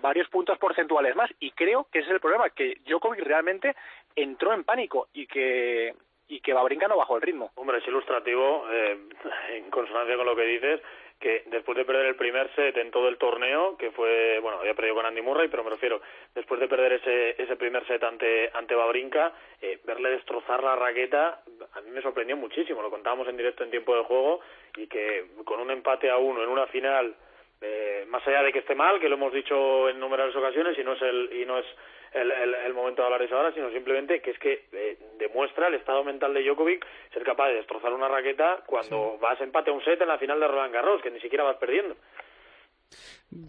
varios 0.00 0.28
puntos 0.28 0.58
porcentuales 0.58 1.14
más. 1.14 1.30
Y 1.38 1.52
creo 1.52 1.86
que 1.92 2.00
ese 2.00 2.08
es 2.08 2.14
el 2.14 2.20
problema, 2.20 2.50
que 2.50 2.78
Djokovic 2.84 3.20
realmente 3.20 3.76
entró 4.16 4.52
en 4.52 4.64
pánico 4.64 5.08
y 5.12 5.26
que 5.26 5.94
y 6.26 6.40
que 6.40 6.54
Babrinka 6.54 6.88
no 6.88 6.96
bajó 6.96 7.16
el 7.16 7.22
ritmo. 7.22 7.52
Hombre, 7.54 7.78
es 7.78 7.86
ilustrativo, 7.86 8.66
eh, 8.70 8.98
en 9.50 9.70
consonancia 9.70 10.16
con 10.16 10.26
lo 10.26 10.34
que 10.34 10.44
dices, 10.44 10.80
que 11.18 11.44
después 11.46 11.76
de 11.76 11.84
perder 11.84 12.06
el 12.06 12.16
primer 12.16 12.52
set 12.54 12.76
en 12.76 12.90
todo 12.90 13.08
el 13.08 13.16
torneo, 13.16 13.76
que 13.76 13.90
fue, 13.92 14.38
bueno, 14.40 14.58
había 14.58 14.74
perdido 14.74 14.96
con 14.96 15.06
Andy 15.06 15.22
Murray, 15.22 15.48
pero 15.48 15.64
me 15.64 15.70
refiero, 15.70 16.00
después 16.34 16.60
de 16.60 16.68
perder 16.68 16.94
ese, 16.94 17.42
ese 17.42 17.56
primer 17.56 17.86
set 17.86 18.02
ante, 18.02 18.50
ante 18.52 18.74
Babrinka, 18.74 19.32
eh, 19.60 19.78
verle 19.84 20.10
destrozar 20.10 20.62
la 20.62 20.76
raqueta, 20.76 21.42
a 21.72 21.80
mí 21.80 21.90
me 21.90 22.02
sorprendió 22.02 22.36
muchísimo, 22.36 22.82
lo 22.82 22.90
contábamos 22.90 23.28
en 23.28 23.36
directo 23.36 23.64
en 23.64 23.70
tiempo 23.70 23.96
de 23.96 24.04
juego, 24.04 24.40
y 24.76 24.86
que 24.86 25.26
con 25.44 25.60
un 25.60 25.70
empate 25.70 26.10
a 26.10 26.18
uno 26.18 26.42
en 26.42 26.48
una 26.48 26.66
final, 26.66 27.14
eh, 27.60 28.04
más 28.08 28.26
allá 28.26 28.42
de 28.42 28.52
que 28.52 28.58
esté 28.58 28.74
mal, 28.74 29.00
que 29.00 29.08
lo 29.08 29.14
hemos 29.14 29.32
dicho 29.32 29.88
en 29.88 29.98
numerosas 29.98 30.36
ocasiones, 30.36 30.78
y 30.78 30.84
no 30.84 30.92
es 30.92 31.02
el, 31.02 31.30
y 31.32 31.46
no 31.46 31.58
es 31.58 31.66
el, 32.14 32.30
el, 32.30 32.54
el, 32.54 32.74
momento 32.74 33.02
de 33.02 33.06
hablar 33.06 33.22
eso 33.22 33.36
ahora, 33.36 33.52
sino 33.52 33.70
simplemente 33.70 34.20
que 34.22 34.30
es 34.30 34.38
que 34.38 34.66
eh, 34.72 34.96
demuestra 35.18 35.66
el 35.68 35.74
estado 35.74 36.04
mental 36.04 36.32
de 36.32 36.42
Djokovic 36.42 36.86
ser 37.12 37.24
capaz 37.24 37.48
de 37.48 37.56
destrozar 37.56 37.92
una 37.92 38.08
raqueta 38.08 38.62
cuando 38.66 39.12
sí. 39.14 39.18
vas 39.20 39.40
empate 39.40 39.70
a 39.70 39.74
un 39.74 39.84
set 39.84 40.00
en 40.00 40.08
la 40.08 40.18
final 40.18 40.38
de 40.40 40.48
Roland 40.48 40.72
Garros, 40.72 41.02
que 41.02 41.10
ni 41.10 41.20
siquiera 41.20 41.44
vas 41.44 41.56
perdiendo. 41.56 41.96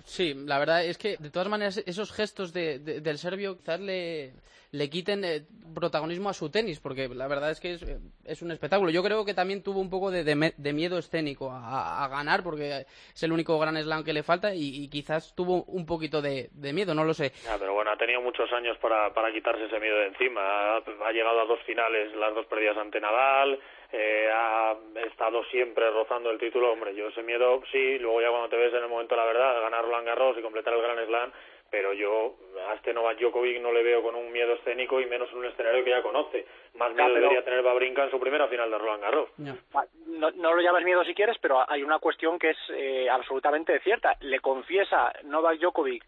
Sí, 0.03 0.33
la 0.33 0.57
verdad 0.59 0.83
es 0.83 0.97
que 0.97 1.17
de 1.17 1.29
todas 1.29 1.47
maneras 1.47 1.77
esos 1.85 2.11
gestos 2.11 2.53
de, 2.53 2.79
de, 2.79 3.01
del 3.01 3.17
serbio 3.17 3.57
quizás 3.57 3.79
le, 3.79 4.33
le 4.71 4.89
quiten 4.89 5.23
eh, 5.23 5.41
protagonismo 5.73 6.29
a 6.29 6.33
su 6.33 6.49
tenis, 6.51 6.79
porque 6.79 7.07
la 7.07 7.27
verdad 7.27 7.51
es 7.51 7.59
que 7.59 7.73
es, 7.73 7.85
es, 8.25 8.41
un 8.41 8.51
espectáculo. 8.51 8.91
Yo 8.91 9.03
creo 9.03 9.23
que 9.25 9.33
también 9.33 9.63
tuvo 9.63 9.79
un 9.79 9.89
poco 9.89 10.11
de, 10.11 10.23
de 10.23 10.73
miedo 10.73 10.97
escénico 10.97 11.51
a, 11.51 12.07
ganar, 12.09 12.43
porque 12.43 12.85
es 13.13 13.23
el 13.23 13.31
único 13.31 13.57
gran 13.59 13.77
slam 13.81 14.03
que 14.03 14.13
le 14.13 14.23
falta 14.23 14.53
y, 14.53 14.87
quizás 14.89 15.35
tuvo 15.35 15.63
un 15.63 15.85
poquito 15.85 16.21
de, 16.21 16.49
miedo, 16.73 16.93
no 16.93 17.03
lo 17.03 17.13
sé. 17.13 17.31
Pero 17.59 17.73
bueno, 17.73 17.91
ha 17.91 17.97
tenido 17.97 18.21
muchos 18.21 18.51
años 18.53 18.77
para, 18.79 19.13
para 19.13 19.31
quitarse 19.31 19.65
ese 19.65 19.79
miedo 19.79 19.97
de 19.97 20.07
encima. 20.07 20.41
Ha, 20.41 20.77
ha 20.77 21.11
llegado 21.11 21.41
a 21.41 21.45
dos 21.45 21.59
finales, 21.65 22.13
las 22.15 22.33
dos 22.33 22.45
perdidas 22.47 22.77
ante 22.77 22.99
Nadal, 22.99 23.59
eh, 23.91 24.29
ha 24.29 24.75
estado 25.07 25.43
siempre 25.45 25.89
rozando 25.89 26.29
el 26.29 26.37
título, 26.37 26.73
hombre, 26.73 26.93
yo 26.95 27.07
ese 27.07 27.23
miedo 27.23 27.61
sí, 27.71 27.97
luego 27.99 28.21
ya 28.21 28.29
cuando 28.29 28.49
te 28.49 28.57
ves 28.57 28.73
en 28.73 28.83
el 28.83 28.89
momento 28.89 29.15
la 29.15 29.23
verdad, 29.25 29.64
ganar 29.65 29.83
Roland 29.83 30.07
Garros 30.07 30.37
y 30.37 30.41
completar 30.41 30.73
el 30.73 30.81
Gran 30.81 31.05
Slam, 31.05 31.31
pero 31.69 31.93
yo 31.93 32.35
a 32.69 32.73
este 32.75 32.93
Novak 32.93 33.19
Djokovic 33.19 33.61
no 33.61 33.71
le 33.71 33.83
veo 33.83 34.01
con 34.01 34.15
un 34.15 34.31
miedo 34.31 34.53
escénico 34.53 35.01
y 35.01 35.05
menos 35.07 35.29
en 35.31 35.39
un 35.39 35.45
escenario 35.45 35.83
que 35.83 35.89
ya 35.89 36.01
conoce. 36.01 36.45
Más 36.75 36.93
miedo 36.93 37.09
pero... 37.09 37.21
debería 37.21 37.43
tener 37.43 37.63
Babrinka 37.63 38.03
en 38.03 38.11
su 38.11 38.19
primera 38.19 38.47
final 38.47 38.69
de 38.69 38.77
Roland 38.77 39.01
Garros. 39.01 39.29
No. 39.37 39.57
No, 40.07 40.31
no, 40.31 40.53
lo 40.53 40.61
llames 40.61 40.85
miedo 40.85 41.03
si 41.03 41.13
quieres, 41.13 41.37
pero 41.41 41.69
hay 41.69 41.83
una 41.83 41.99
cuestión 41.99 42.39
que 42.39 42.51
es 42.51 42.57
eh, 42.69 43.09
absolutamente 43.09 43.79
cierta. 43.81 44.15
Le 44.21 44.39
confiesa 44.39 45.11
Novak 45.23 45.59
Djokovic 45.59 46.05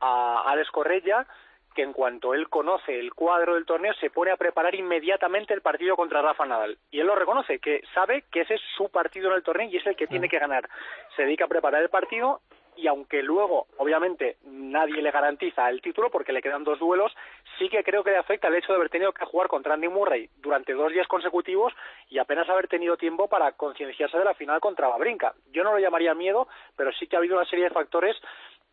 a 0.00 0.42
Alex 0.46 0.70
Correia 0.70 1.26
que 1.74 1.82
en 1.82 1.92
cuanto 1.92 2.34
él 2.34 2.48
conoce 2.48 2.98
el 2.98 3.14
cuadro 3.14 3.54
del 3.54 3.64
torneo 3.64 3.94
se 3.94 4.10
pone 4.10 4.30
a 4.30 4.36
preparar 4.36 4.74
inmediatamente 4.74 5.54
el 5.54 5.62
partido 5.62 5.96
contra 5.96 6.22
Rafa 6.22 6.46
Nadal. 6.46 6.78
Y 6.90 7.00
él 7.00 7.06
lo 7.06 7.14
reconoce, 7.14 7.58
que 7.58 7.82
sabe 7.94 8.24
que 8.30 8.40
ese 8.40 8.54
es 8.54 8.60
su 8.76 8.88
partido 8.90 9.28
en 9.30 9.36
el 9.36 9.42
torneo 9.42 9.68
y 9.68 9.76
es 9.76 9.86
el 9.86 9.96
que 9.96 10.06
tiene 10.06 10.28
que 10.28 10.38
ganar. 10.38 10.68
Se 11.16 11.22
dedica 11.22 11.44
a 11.44 11.48
preparar 11.48 11.82
el 11.82 11.88
partido 11.88 12.40
y 12.80 12.86
aunque 12.86 13.22
luego, 13.22 13.66
obviamente, 13.76 14.36
nadie 14.44 15.02
le 15.02 15.10
garantiza 15.10 15.68
el 15.68 15.82
título 15.82 16.10
porque 16.10 16.32
le 16.32 16.40
quedan 16.40 16.64
dos 16.64 16.78
duelos, 16.78 17.14
sí 17.58 17.68
que 17.68 17.84
creo 17.84 18.02
que 18.02 18.10
le 18.10 18.16
afecta 18.16 18.48
el 18.48 18.54
hecho 18.54 18.72
de 18.72 18.76
haber 18.76 18.88
tenido 18.88 19.12
que 19.12 19.26
jugar 19.26 19.48
contra 19.48 19.74
Andy 19.74 19.88
Murray 19.88 20.30
durante 20.38 20.72
dos 20.72 20.90
días 20.90 21.06
consecutivos 21.06 21.74
y 22.08 22.18
apenas 22.18 22.48
haber 22.48 22.68
tenido 22.68 22.96
tiempo 22.96 23.28
para 23.28 23.52
concienciarse 23.52 24.16
de 24.16 24.24
la 24.24 24.34
final 24.34 24.60
contra 24.60 24.88
Babrinka. 24.88 25.34
Yo 25.52 25.62
no 25.62 25.72
lo 25.72 25.78
llamaría 25.78 26.14
miedo, 26.14 26.48
pero 26.76 26.90
sí 26.92 27.06
que 27.06 27.16
ha 27.16 27.18
habido 27.18 27.36
una 27.36 27.44
serie 27.44 27.64
de 27.64 27.70
factores 27.70 28.16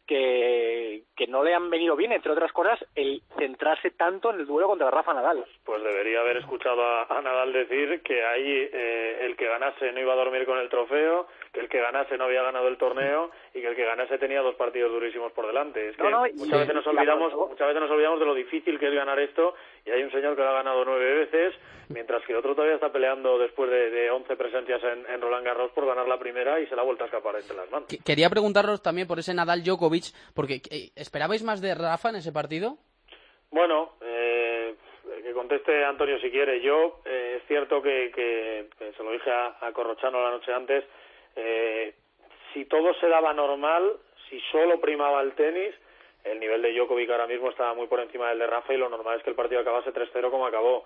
que, 0.08 1.04
no 1.28 1.44
le 1.44 1.54
han 1.54 1.70
venido 1.70 1.96
bien, 1.96 2.14
entre 2.14 2.32
otras 2.32 2.52
cosas, 2.54 2.80
el 2.96 3.22
centrarse 3.38 3.92
tanto 3.92 4.32
en 4.32 4.40
el 4.40 4.46
duelo 4.46 4.70
contra 4.70 4.90
Rafa 4.90 5.14
Nadal. 5.14 5.44
Pues 5.66 5.84
debería 5.84 6.22
haber 6.22 6.38
escuchado 6.38 6.82
a, 6.82 7.04
a 7.04 7.22
Nadal 7.22 7.52
decir 7.52 8.02
que 8.02 8.26
ahí 8.26 8.70
eh, 8.72 9.26
el 9.26 9.36
que 9.36 9.48
ganase 9.48 9.92
no 9.92 10.00
iba 10.00 10.14
a 10.14 10.18
dormir 10.18 10.46
con 10.46 10.58
el 10.58 10.70
trofeo, 10.70 11.28
que 11.52 11.60
el 11.60 11.70
que 11.70 11.80
ganase 11.80 12.18
no 12.18 12.26
había 12.26 12.44
ganado 12.44 12.68
el 12.68 12.78
torneo 12.78 13.32
y 13.54 13.62
que 13.62 13.68
el 13.68 13.76
que 13.76 13.86
ganase 13.86 14.18
tenía 14.18 14.42
dos 14.42 14.56
partidos 14.56 14.92
durísimos 14.92 15.32
por 15.32 15.48
delante. 15.48 15.90
Es 15.90 15.98
que 15.98 16.04
no, 16.04 16.10
no, 16.10 16.22
muchas 16.36 16.60
veces 16.60 16.76
nos 16.76 16.88
olvidamos, 16.88 17.34
muchas 17.34 17.68
veces 17.68 17.82
nos 17.82 17.92
olvidamos 17.92 18.20
de 18.20 18.26
lo 18.26 18.34
difícil 18.34 18.80
que 18.80 18.88
es 18.88 18.94
ganar 18.94 19.20
esto 19.20 19.56
y 19.86 19.92
hay 19.92 20.04
un 20.04 20.12
señor 20.12 20.36
que 20.36 20.42
lo 20.42 20.50
ha 20.50 20.54
ganado 20.54 20.84
nueve 20.86 21.26
veces, 21.26 21.54
mientras 21.90 22.24
que 22.26 22.36
otro 22.36 22.56
todavía 22.56 22.76
está 22.76 22.92
peleando 22.92 23.38
después 23.38 23.70
de, 23.70 23.90
de 23.90 24.12
11 24.12 24.36
presencias 24.36 24.82
en, 24.84 25.06
en 25.12 25.22
Roland 25.22 25.46
Garros 25.46 25.72
por 25.72 25.86
ganar 25.86 26.08
la 26.08 26.20
primera 26.20 26.60
y 26.60 26.68
se 26.68 26.76
la 26.76 26.82
ha 26.82 26.86
vuelto 26.86 27.04
a 27.04 27.08
escapar 27.08 27.36
entre 27.36 27.56
las 27.56 27.70
manos. 27.72 27.88
Quería 28.06 28.30
preguntaros 28.30 28.82
también 28.82 29.08
por 29.08 29.20
ese 29.20 29.34
Nadal 29.34 29.64
Djokovic, 29.64 30.06
porque 30.34 30.62
eh, 30.70 30.92
¿esperabais 30.96 31.44
más 31.44 31.62
de 31.62 31.76
Rafa 31.76 32.10
en 32.10 32.18
ese 32.18 32.32
partido? 32.32 32.78
Bueno, 33.52 33.94
eh, 34.02 34.76
que 35.24 35.34
conteste 35.34 35.84
Antonio 35.84 36.20
si 36.20 36.30
quiere. 36.30 36.62
Yo, 36.62 37.02
eh, 37.06 37.38
es 37.38 37.48
cierto 37.48 37.82
que, 37.82 38.12
que, 38.14 38.68
que, 38.78 38.94
se 38.94 39.04
lo 39.04 39.12
dije 39.12 39.32
a, 39.32 39.58
a 39.62 39.72
Corrochano 39.72 40.22
la 40.22 40.32
noche 40.32 40.54
antes, 40.54 40.84
eh, 41.38 41.94
si 42.54 42.66
todo 42.66 42.94
se 42.96 43.08
daba 43.08 43.34
normal, 43.34 43.94
si 44.30 44.40
solo 44.52 44.82
primaba 44.82 45.22
el 45.22 45.34
tenis, 45.34 45.74
el 46.24 46.40
nivel 46.40 46.62
de 46.62 46.74
Djokovic 46.74 47.10
ahora 47.10 47.28
mismo 47.28 47.50
estaba 47.50 47.74
muy 47.74 47.88
por 47.88 48.00
encima 48.00 48.30
del 48.30 48.40
de 48.40 48.48
Rafa 48.48 48.74
y 48.74 48.78
lo 48.78 48.90
normal 48.90 49.18
es 49.18 49.24
que 49.24 49.30
el 49.30 49.36
partido 49.36 49.62
acabase 49.62 49.94
3-0 49.94 50.30
como 50.30 50.46
acabó. 50.46 50.86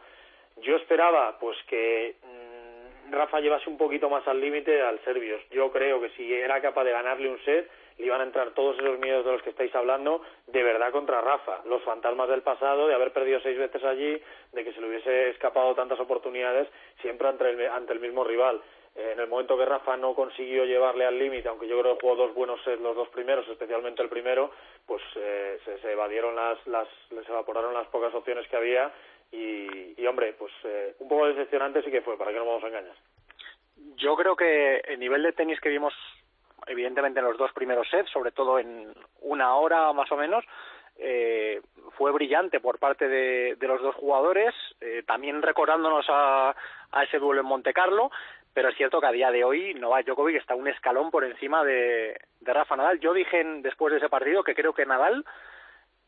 Yo 0.58 0.76
esperaba 0.76 1.40
pues 1.40 1.58
que 1.68 2.16
mmm, 2.22 3.12
Rafa 3.12 3.40
llevase 3.40 3.70
un 3.70 3.78
poquito 3.78 4.10
más 4.10 4.28
al 4.28 4.40
límite 4.40 4.82
al 4.82 5.00
serbios. 5.04 5.42
Yo 5.50 5.72
creo 5.72 6.02
que 6.02 6.10
si 6.12 6.32
era 6.34 6.62
capaz 6.62 6.84
de 6.84 6.92
ganarle 6.92 7.30
un 7.30 7.40
set, 7.44 7.70
le 7.98 8.06
iban 8.06 8.22
a 8.22 8.26
entrar 8.26 8.52
todos 8.52 8.78
esos 8.78 9.00
miedos 9.00 9.26
de 9.26 9.32
los 9.32 9.42
que 9.42 9.52
estáis 9.52 9.74
hablando 9.76 10.22
de 10.48 10.64
verdad 10.64 10.92
contra 10.92 11.22
Rafa. 11.22 11.62
Los 11.66 11.82
fantasmas 11.84 12.30
del 12.30 12.42
pasado, 12.42 12.88
de 12.88 12.96
haber 12.96 13.12
perdido 13.12 13.40
seis 13.42 13.58
veces 13.58 13.84
allí, 13.84 14.22
de 14.52 14.64
que 14.64 14.74
se 14.74 14.82
le 14.82 14.88
hubiese 14.88 15.30
escapado 15.30 15.74
tantas 15.76 16.00
oportunidades, 16.00 16.68
siempre 17.02 17.28
ante 17.28 17.50
el, 17.50 17.70
ante 17.70 17.94
el 17.94 18.00
mismo 18.00 18.24
rival. 18.24 18.62
En 18.94 19.20
el 19.20 19.28
momento 19.28 19.58
que 19.58 19.66
Rafa 19.66 19.96
no 19.96 20.14
consiguió 20.14 20.66
llevarle 20.66 21.06
al 21.06 21.18
límite, 21.18 21.48
aunque 21.48 21.68
yo 21.68 21.80
creo 21.80 21.96
que 21.96 22.02
jugó 22.02 22.16
dos 22.16 22.34
buenos 22.34 22.62
sets 22.64 22.82
los 22.82 22.96
dos 22.96 23.08
primeros, 23.10 23.48
especialmente 23.48 24.02
el 24.02 24.10
primero, 24.10 24.52
pues 24.86 25.02
eh, 25.16 25.60
se, 25.64 25.92
evadieron 25.92 26.36
las, 26.36 26.66
las, 26.68 26.88
les 27.12 27.28
evaporaron 27.30 27.74
las 27.74 27.88
pocas 27.88 28.14
opciones 28.14 28.48
que 28.50 28.58
había 28.58 28.92
y, 29.32 30.02
y 30.02 30.08
hombre, 30.08 30.34
pues 30.34 30.52
eh, 30.66 30.96
un 31.00 31.08
poco 31.08 31.28
decepcionante 31.28 31.82
sí 31.84 31.90
que 31.90 32.02
fue, 32.02 32.18
para 32.18 32.32
que 32.32 32.38
no 32.38 32.46
vamos 32.46 32.64
a 32.66 32.68
engañar. 32.68 32.96
Yo 33.96 34.16
creo 34.18 34.36
que 34.36 34.78
el 34.80 35.00
nivel 35.00 35.24
de 35.24 35.32
tenis 35.32 35.60
que 35.62 35.70
vimos 35.70 35.94
evidentemente 36.68 37.20
en 37.20 37.26
los 37.26 37.38
dos 37.38 37.52
primeros 37.54 37.88
sets, 37.90 38.10
sobre 38.12 38.32
todo 38.32 38.60
en 38.60 38.94
una 39.22 39.56
hora 39.56 39.92
más 39.94 40.12
o 40.12 40.18
menos, 40.18 40.44
eh, 40.98 41.62
fue 41.98 42.12
brillante 42.12 42.60
por 42.60 42.78
parte 42.78 43.08
de, 43.08 43.56
de 43.56 43.68
los 43.68 43.82
dos 43.82 43.96
jugadores, 43.96 44.54
eh, 44.82 45.04
también 45.08 45.42
recordándonos 45.42 46.06
a, 46.10 46.56
a 46.92 47.04
ese 47.04 47.18
duelo 47.18 47.42
en 47.42 47.48
Monte 47.48 47.74
Carlo, 47.74 48.12
pero 48.54 48.70
es 48.70 48.76
cierto 48.76 49.00
que 49.00 49.08
a 49.08 49.12
día 49.12 49.32
de 49.32 49.44
hoy 49.44 49.74
Novak 49.76 50.06
Djokovic 50.06 50.38
está 50.38 50.56
un 50.56 50.68
escalón 50.68 51.12
por 51.12 51.24
encima 51.24 51.64
de, 51.64 52.20
Rafa 52.42 52.76
Nadal. 52.76 53.00
Yo 53.00 53.14
dije 53.14 53.40
en, 53.40 53.62
después 53.62 53.92
de 53.92 53.98
ese 53.98 54.10
partido 54.10 54.44
que 54.44 54.56
creo 54.56 54.74
que 54.74 54.86
Nadal 54.86 55.26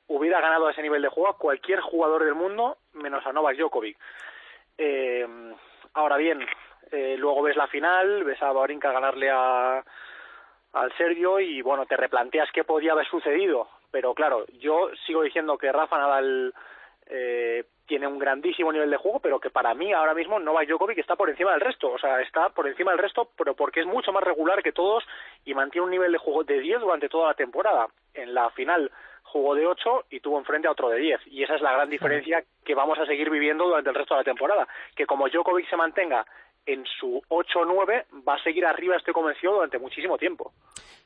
hubiera 0.08 0.42
ganado 0.42 0.68
a 0.68 0.72
ese 0.72 0.82
nivel 0.82 1.02
de 1.02 1.10
juego 1.10 1.30
a 1.30 1.38
cualquier 1.38 1.80
jugador 1.80 2.26
del 2.26 2.36
mundo 2.36 2.78
menos 2.94 3.26
a 3.26 3.32
Novak 3.32 3.58
Djokovic. 3.58 3.98
Eh, 4.78 5.28
ahora 5.94 6.18
bien, 6.18 6.46
eh, 6.92 7.16
luego 7.18 7.42
ves 7.44 7.56
la 7.56 7.68
final, 7.68 8.24
ves 8.24 8.42
a 8.42 8.52
Babrinka 8.52 8.92
ganarle 8.92 9.30
a, 9.32 9.84
al 10.74 10.98
serbio 10.98 11.40
y 11.40 11.62
bueno, 11.62 11.86
te 11.86 11.96
replanteas 11.96 12.50
qué 12.52 12.64
podía 12.64 12.92
haber 12.92 13.08
sucedido. 13.08 13.70
pero 13.92 14.14
claro, 14.14 14.46
yo 14.60 14.90
sigo 15.06 15.22
diciendo 15.22 15.58
que 15.58 15.72
Rafa 15.72 15.98
Nadal 15.98 16.54
eh, 17.08 17.66
tiene 17.86 18.08
un 18.08 18.18
grandísimo 18.18 18.72
nivel 18.72 18.90
de 18.90 18.98
juego, 18.98 19.20
pero 19.20 19.40
que 19.40 19.50
para 19.50 19.74
mí 19.74 19.92
ahora 19.92 20.14
mismo 20.14 20.40
Novak 20.40 20.68
Djokovic 20.68 20.98
está 20.98 21.16
por 21.16 21.30
encima 21.30 21.52
del 21.52 21.62
resto, 21.62 21.92
o 21.92 22.00
sea, 22.00 22.22
está 22.22 22.50
por 22.50 22.68
encima 22.68 22.92
del 22.92 23.00
resto, 23.00 23.30
pero 23.38 23.56
porque 23.56 23.82
es 23.82 23.86
mucho 23.86 24.12
más 24.12 24.24
regular 24.24 24.64
que 24.64 24.72
todos 24.72 25.04
y 25.46 25.54
mantiene 25.54 25.86
un 25.86 25.92
nivel 25.92 26.12
de 26.12 26.18
juego 26.18 26.44
de 26.44 26.60
10 26.60 26.80
durante 26.82 27.10
toda 27.10 27.30
la 27.30 27.34
temporada. 27.34 27.88
En 28.14 28.34
la 28.34 28.50
final 28.52 28.90
jugó 29.24 29.56
de 29.56 29.66
8 29.66 30.06
y 30.12 30.20
tuvo 30.20 30.38
enfrente 30.38 30.68
a 30.68 30.72
otro 30.72 30.90
de 30.90 31.00
10, 31.00 31.28
y 31.28 31.44
esa 31.44 31.56
es 31.56 31.62
la 31.62 31.74
gran 31.74 31.90
diferencia 31.90 32.44
que 32.64 32.76
vamos 32.76 32.98
a 33.00 33.06
seguir 33.06 33.30
viviendo 33.30 33.66
durante 33.66 33.90
el 33.90 33.96
resto 33.96 34.14
de 34.14 34.20
la 34.20 34.26
temporada, 34.26 34.68
que 34.96 35.06
como 35.06 35.28
Djokovic 35.28 35.70
se 35.70 35.78
mantenga 35.78 36.26
en 36.66 36.86
su 37.00 37.22
8-9, 37.30 38.06
va 38.28 38.36
a 38.36 38.44
seguir 38.44 38.66
arriba, 38.66 38.96
estoy 38.96 39.14
convencido, 39.14 39.54
durante 39.54 39.80
muchísimo 39.80 40.18
tiempo. 40.18 40.52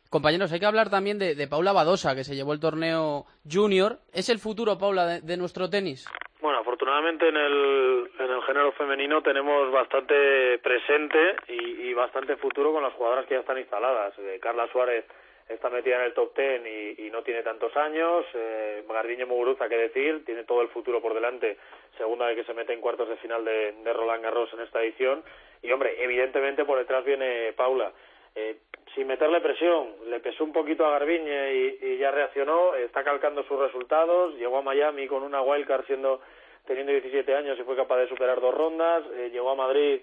Compañeros, 0.10 0.52
hay 0.52 0.60
que 0.60 0.66
hablar 0.66 0.90
también 0.90 1.20
de, 1.20 1.36
de 1.36 1.48
Paula 1.48 1.74
Badosa, 1.74 2.16
que 2.16 2.24
se 2.24 2.36
llevó 2.36 2.54
el 2.54 2.60
torneo 2.60 3.26
junior. 3.50 4.00
¿Es 4.14 4.30
el 4.30 4.40
futuro, 4.40 4.78
Paula, 4.78 5.06
de, 5.06 5.22
de 5.22 5.38
nuestro 5.38 5.70
tenis? 5.70 6.08
Bueno, 6.40 6.60
afortunadamente 6.60 7.28
en 7.28 7.36
el, 7.36 8.10
en 8.20 8.32
el 8.32 8.42
género 8.44 8.72
femenino 8.74 9.22
tenemos 9.22 9.72
bastante 9.72 10.60
presente 10.60 11.36
y, 11.50 11.90
y 11.90 11.94
bastante 11.94 12.38
futuro 12.38 12.72
con 12.72 12.84
las 12.84 12.94
jugadoras 12.94 13.26
que 13.26 13.34
ya 13.34 13.42
están 13.42 13.58
instaladas. 13.58 14.14
Eh, 14.20 14.40
Carla 14.42 14.68
Suárez 14.72 15.06
está 15.50 15.70
metida 15.70 15.98
en 15.98 16.04
el 16.04 16.14
top 16.14 16.34
ten 16.34 16.66
y, 16.66 17.10
no 17.10 17.24
tiene 17.24 17.42
tantos 17.42 17.76
años. 17.78 18.26
Eh, 18.34 18.84
Gardiño 18.88 19.28
Muguruza, 19.28 19.70
qué 19.70 19.78
decir, 19.78 20.24
tiene 20.26 20.44
todo 20.44 20.62
el 20.62 20.70
futuro 20.70 21.02
por 21.02 21.14
delante. 21.14 21.58
Segunda 21.98 22.28
vez 22.28 22.36
que 22.36 22.44
se 22.44 22.54
mete 22.54 22.74
en 22.74 22.82
cuartos 22.82 23.10
de 23.10 23.18
final 23.18 23.44
de, 23.46 23.94
Roland 23.94 24.24
Garros 24.24 24.54
en 24.54 24.62
esta 24.62 24.84
edición. 24.84 25.24
Y 25.62 25.72
hombre, 25.72 26.04
evidentemente 26.04 26.66
por 26.66 26.78
detrás 26.78 27.04
viene 27.06 27.54
Paula. 27.54 27.92
Eh, 28.36 28.58
sin 28.94 29.08
meterle 29.08 29.42
presión, 29.42 29.96
le 30.10 30.20
pesó 30.20 30.44
un 30.44 30.54
poquito 30.54 30.86
a 30.86 30.92
Garbiñe 30.92 31.54
y, 31.54 31.78
y, 31.82 31.98
ya 31.98 32.12
reaccionó, 32.12 32.76
está 32.76 33.04
calcando 33.04 33.44
sus 33.44 33.60
resultados, 33.60 34.36
llegó 34.36 34.58
a 34.58 34.62
Miami 34.62 35.08
con 35.08 35.24
una 35.24 35.42
wildcard 35.42 35.86
siendo 35.86 36.22
teniendo 36.68 36.92
17 36.92 37.34
años 37.34 37.58
y 37.58 37.64
fue 37.64 37.76
capaz 37.76 37.98
de 37.98 38.10
superar 38.10 38.40
dos 38.40 38.54
rondas, 38.54 39.04
eh, 39.16 39.30
llegó 39.32 39.52
a 39.52 39.56
Madrid 39.56 40.02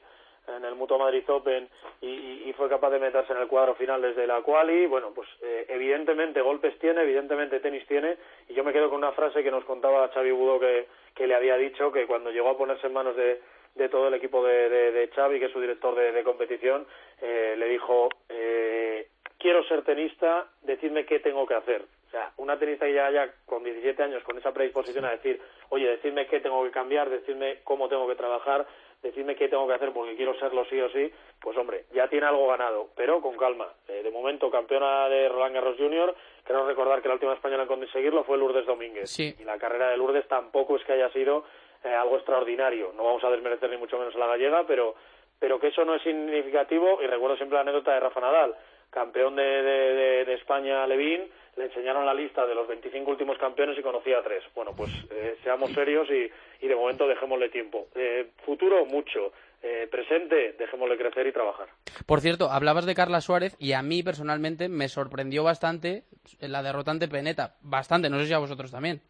en 0.48 0.64
el 0.64 0.74
Mutua 0.74 0.98
Madrid 0.98 1.24
Open 1.28 1.68
y, 2.00 2.42
y, 2.46 2.52
fue 2.52 2.68
capaz 2.68 2.90
de 2.90 2.98
meterse 2.98 3.32
en 3.32 3.40
el 3.40 3.48
cuadro 3.48 3.74
final 3.74 4.02
desde 4.02 4.26
la 4.26 4.42
quali, 4.42 4.86
bueno, 4.86 5.12
pues 5.14 5.28
eh, 5.42 5.66
evidentemente 5.68 6.40
golpes 6.40 6.78
tiene, 6.78 7.02
evidentemente 7.02 7.60
tenis 7.60 7.86
tiene 7.86 8.16
y 8.48 8.54
yo 8.54 8.62
me 8.62 8.72
quedo 8.72 8.90
con 8.90 8.98
una 8.98 9.12
frase 9.12 9.42
que 9.42 9.50
nos 9.50 9.64
contaba 9.64 10.08
Xavi 10.08 10.30
Budo 10.30 10.60
que, 10.60 10.86
que 11.14 11.26
le 11.26 11.34
había 11.34 11.56
dicho 11.56 11.90
que 11.90 12.06
cuando 12.06 12.30
llegó 12.30 12.50
a 12.50 12.58
ponerse 12.58 12.86
en 12.86 12.92
manos 12.92 13.16
de 13.16 13.40
de 13.74 13.88
todo 13.88 14.08
el 14.08 14.14
equipo 14.14 14.44
de, 14.44 14.68
de, 14.68 14.92
de 14.92 15.08
Xavi, 15.08 15.38
que 15.38 15.46
es 15.46 15.52
su 15.52 15.60
director 15.60 15.94
de, 15.94 16.12
de 16.12 16.22
competición, 16.22 16.86
eh, 17.20 17.54
le 17.58 17.68
dijo, 17.68 18.08
eh, 18.28 19.08
quiero 19.38 19.64
ser 19.64 19.82
tenista, 19.82 20.46
decidme 20.62 21.04
qué 21.04 21.18
tengo 21.20 21.46
que 21.46 21.54
hacer. 21.54 21.84
O 22.06 22.10
sea, 22.10 22.32
una 22.36 22.58
tenista 22.58 22.86
que 22.86 22.94
ya 22.94 23.06
haya 23.06 23.34
con 23.44 23.64
17 23.64 24.00
años 24.00 24.22
con 24.22 24.38
esa 24.38 24.52
predisposición 24.52 25.04
a 25.04 25.10
decir, 25.10 25.40
oye, 25.70 25.88
decidme 25.88 26.26
qué 26.28 26.38
tengo 26.38 26.62
que 26.64 26.70
cambiar, 26.70 27.10
decidme 27.10 27.58
cómo 27.64 27.88
tengo 27.88 28.06
que 28.06 28.14
trabajar, 28.14 28.66
decidme 29.04 29.36
qué 29.36 29.48
tengo 29.48 29.68
que 29.68 29.74
hacer 29.74 29.92
porque 29.92 30.16
quiero 30.16 30.34
serlo 30.38 30.64
sí 30.64 30.80
o 30.80 30.88
sí, 30.88 31.12
pues 31.40 31.56
hombre, 31.58 31.84
ya 31.92 32.08
tiene 32.08 32.26
algo 32.26 32.48
ganado, 32.48 32.88
pero 32.96 33.20
con 33.20 33.36
calma. 33.36 33.68
Eh, 33.86 34.02
de 34.02 34.10
momento, 34.10 34.50
campeona 34.50 35.08
de 35.10 35.28
Roland 35.28 35.54
Garros 35.54 35.76
Junior, 35.76 36.14
quiero 36.42 36.66
recordar 36.66 37.02
que 37.02 37.08
la 37.08 37.14
última 37.14 37.34
española 37.34 37.64
en 37.64 37.68
conseguirlo 37.68 38.24
fue 38.24 38.38
Lourdes 38.38 38.64
Domínguez. 38.64 39.10
Sí. 39.10 39.36
Y 39.38 39.44
la 39.44 39.58
carrera 39.58 39.90
de 39.90 39.98
Lourdes 39.98 40.26
tampoco 40.26 40.76
es 40.76 40.84
que 40.84 40.94
haya 40.94 41.10
sido 41.10 41.44
eh, 41.84 41.88
algo 41.88 42.16
extraordinario. 42.16 42.92
No 42.96 43.04
vamos 43.04 43.22
a 43.24 43.30
desmerecer 43.30 43.68
ni 43.68 43.76
mucho 43.76 43.98
menos 43.98 44.16
a 44.16 44.18
la 44.18 44.26
gallega, 44.26 44.66
pero, 44.66 44.94
pero 45.38 45.60
que 45.60 45.68
eso 45.68 45.84
no 45.84 45.94
es 45.94 46.02
significativo. 46.02 47.02
Y 47.02 47.06
recuerdo 47.06 47.36
siempre 47.36 47.56
la 47.56 47.60
anécdota 47.60 47.92
de 47.92 48.00
Rafa 48.00 48.20
Nadal, 48.20 48.56
campeón 48.94 49.34
de, 49.34 49.42
de, 49.42 49.94
de, 49.94 50.24
de 50.24 50.34
España 50.34 50.86
Levín, 50.86 51.28
le 51.56 51.64
enseñaron 51.64 52.06
la 52.06 52.14
lista 52.14 52.46
de 52.46 52.54
los 52.54 52.66
25 52.66 53.10
últimos 53.10 53.36
campeones 53.38 53.78
y 53.78 53.82
conocía 53.82 54.18
a 54.18 54.22
tres. 54.22 54.44
Bueno, 54.54 54.72
pues 54.76 54.90
eh, 55.10 55.36
seamos 55.42 55.72
serios 55.72 56.08
y, 56.10 56.30
y 56.64 56.68
de 56.68 56.76
momento 56.76 57.06
dejémosle 57.06 57.48
tiempo. 57.48 57.88
Eh, 57.94 58.30
futuro, 58.44 58.86
mucho. 58.86 59.32
Eh, 59.66 59.88
presente, 59.90 60.52
dejémosle 60.58 60.98
crecer 60.98 61.26
y 61.26 61.32
trabajar. 61.32 61.68
Por 62.06 62.20
cierto, 62.20 62.50
hablabas 62.50 62.84
de 62.84 62.94
Carla 62.94 63.22
Suárez 63.22 63.56
y 63.58 63.72
a 63.72 63.80
mí 63.80 64.02
personalmente 64.02 64.68
me 64.68 64.88
sorprendió 64.88 65.42
bastante 65.42 66.02
la 66.40 66.62
derrotante 66.62 67.08
Peneta. 67.08 67.54
Bastante, 67.62 68.10
no 68.10 68.18
sé 68.18 68.26
si 68.26 68.34
a 68.34 68.38
vosotros 68.38 68.70
también. 68.70 69.00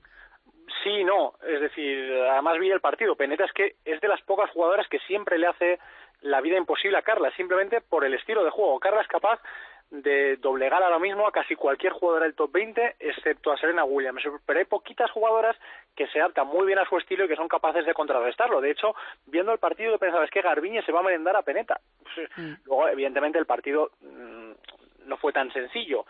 Sí, 0.84 1.02
no, 1.02 1.34
es 1.42 1.60
decir, 1.60 2.12
además 2.30 2.60
vi 2.60 2.70
el 2.70 2.80
partido. 2.80 3.16
Peneta 3.16 3.44
es 3.44 3.52
que 3.52 3.74
es 3.84 4.00
de 4.00 4.06
las 4.06 4.22
pocas 4.22 4.48
jugadoras 4.50 4.86
que 4.88 5.00
siempre 5.00 5.38
le 5.38 5.48
hace 5.48 5.80
la 6.20 6.40
vida 6.40 6.56
imposible 6.56 6.98
a 6.98 7.02
Carla, 7.02 7.32
simplemente 7.36 7.80
por 7.80 8.04
el 8.04 8.14
estilo 8.14 8.44
de 8.44 8.50
juego. 8.50 8.78
Carla 8.78 9.02
es 9.02 9.08
capaz 9.08 9.40
de 10.02 10.36
doblegar 10.38 10.82
ahora 10.82 10.98
mismo 10.98 11.26
a 11.26 11.32
casi 11.32 11.54
cualquier 11.54 11.92
jugadora 11.92 12.24
del 12.24 12.34
top 12.34 12.50
20, 12.52 12.96
excepto 12.98 13.52
a 13.52 13.56
Serena 13.56 13.84
Williams. 13.84 14.22
Pero 14.44 14.58
hay 14.58 14.64
poquitas 14.64 15.10
jugadoras 15.10 15.56
que 15.94 16.08
se 16.08 16.20
adaptan 16.20 16.48
muy 16.48 16.66
bien 16.66 16.78
a 16.78 16.88
su 16.88 16.96
estilo 16.98 17.24
y 17.24 17.28
que 17.28 17.36
son 17.36 17.48
capaces 17.48 17.86
de 17.86 17.94
contrarrestarlo. 17.94 18.60
De 18.60 18.70
hecho, 18.70 18.94
viendo 19.26 19.52
el 19.52 19.58
partido 19.58 19.98
pensaba, 19.98 20.24
es 20.24 20.30
que 20.30 20.42
Garbiñe 20.42 20.82
se 20.82 20.92
va 20.92 21.00
a 21.00 21.04
merendar 21.04 21.36
a 21.36 21.42
Peneta. 21.42 21.80
Mm. 22.36 22.52
Luego, 22.64 22.88
evidentemente, 22.88 23.38
el 23.38 23.46
partido 23.46 23.92
mmm, 24.00 24.52
no 25.06 25.16
fue 25.18 25.32
tan 25.32 25.52
sencillo, 25.52 26.06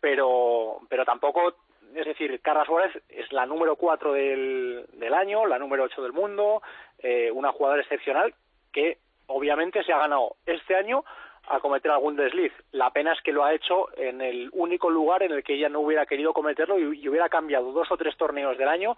pero, 0.00 0.80
pero 0.88 1.04
tampoco 1.04 1.54
es 1.94 2.04
decir, 2.04 2.40
Carla 2.40 2.64
Suárez 2.64 3.02
es 3.08 3.32
la 3.32 3.46
número 3.46 3.76
4 3.76 4.12
del, 4.12 4.86
del 4.92 5.14
año, 5.14 5.46
la 5.46 5.58
número 5.58 5.84
8 5.84 6.02
del 6.02 6.12
mundo, 6.12 6.60
eh, 6.98 7.30
una 7.30 7.52
jugadora 7.52 7.80
excepcional 7.80 8.34
que 8.72 8.98
obviamente 9.26 9.82
se 9.84 9.92
ha 9.92 9.98
ganado 9.98 10.36
este 10.44 10.74
año 10.76 11.04
a 11.48 11.60
cometer 11.60 11.90
algún 11.90 12.16
desliz. 12.16 12.52
La 12.72 12.90
pena 12.90 13.12
es 13.12 13.20
que 13.22 13.32
lo 13.32 13.44
ha 13.44 13.54
hecho 13.54 13.88
en 13.96 14.20
el 14.20 14.50
único 14.52 14.90
lugar 14.90 15.22
en 15.22 15.32
el 15.32 15.42
que 15.42 15.54
ella 15.54 15.68
no 15.68 15.80
hubiera 15.80 16.06
querido 16.06 16.32
cometerlo 16.32 16.78
y, 16.78 17.00
y 17.00 17.08
hubiera 17.08 17.28
cambiado 17.28 17.72
dos 17.72 17.90
o 17.90 17.96
tres 17.96 18.16
torneos 18.16 18.58
del 18.58 18.68
año 18.68 18.96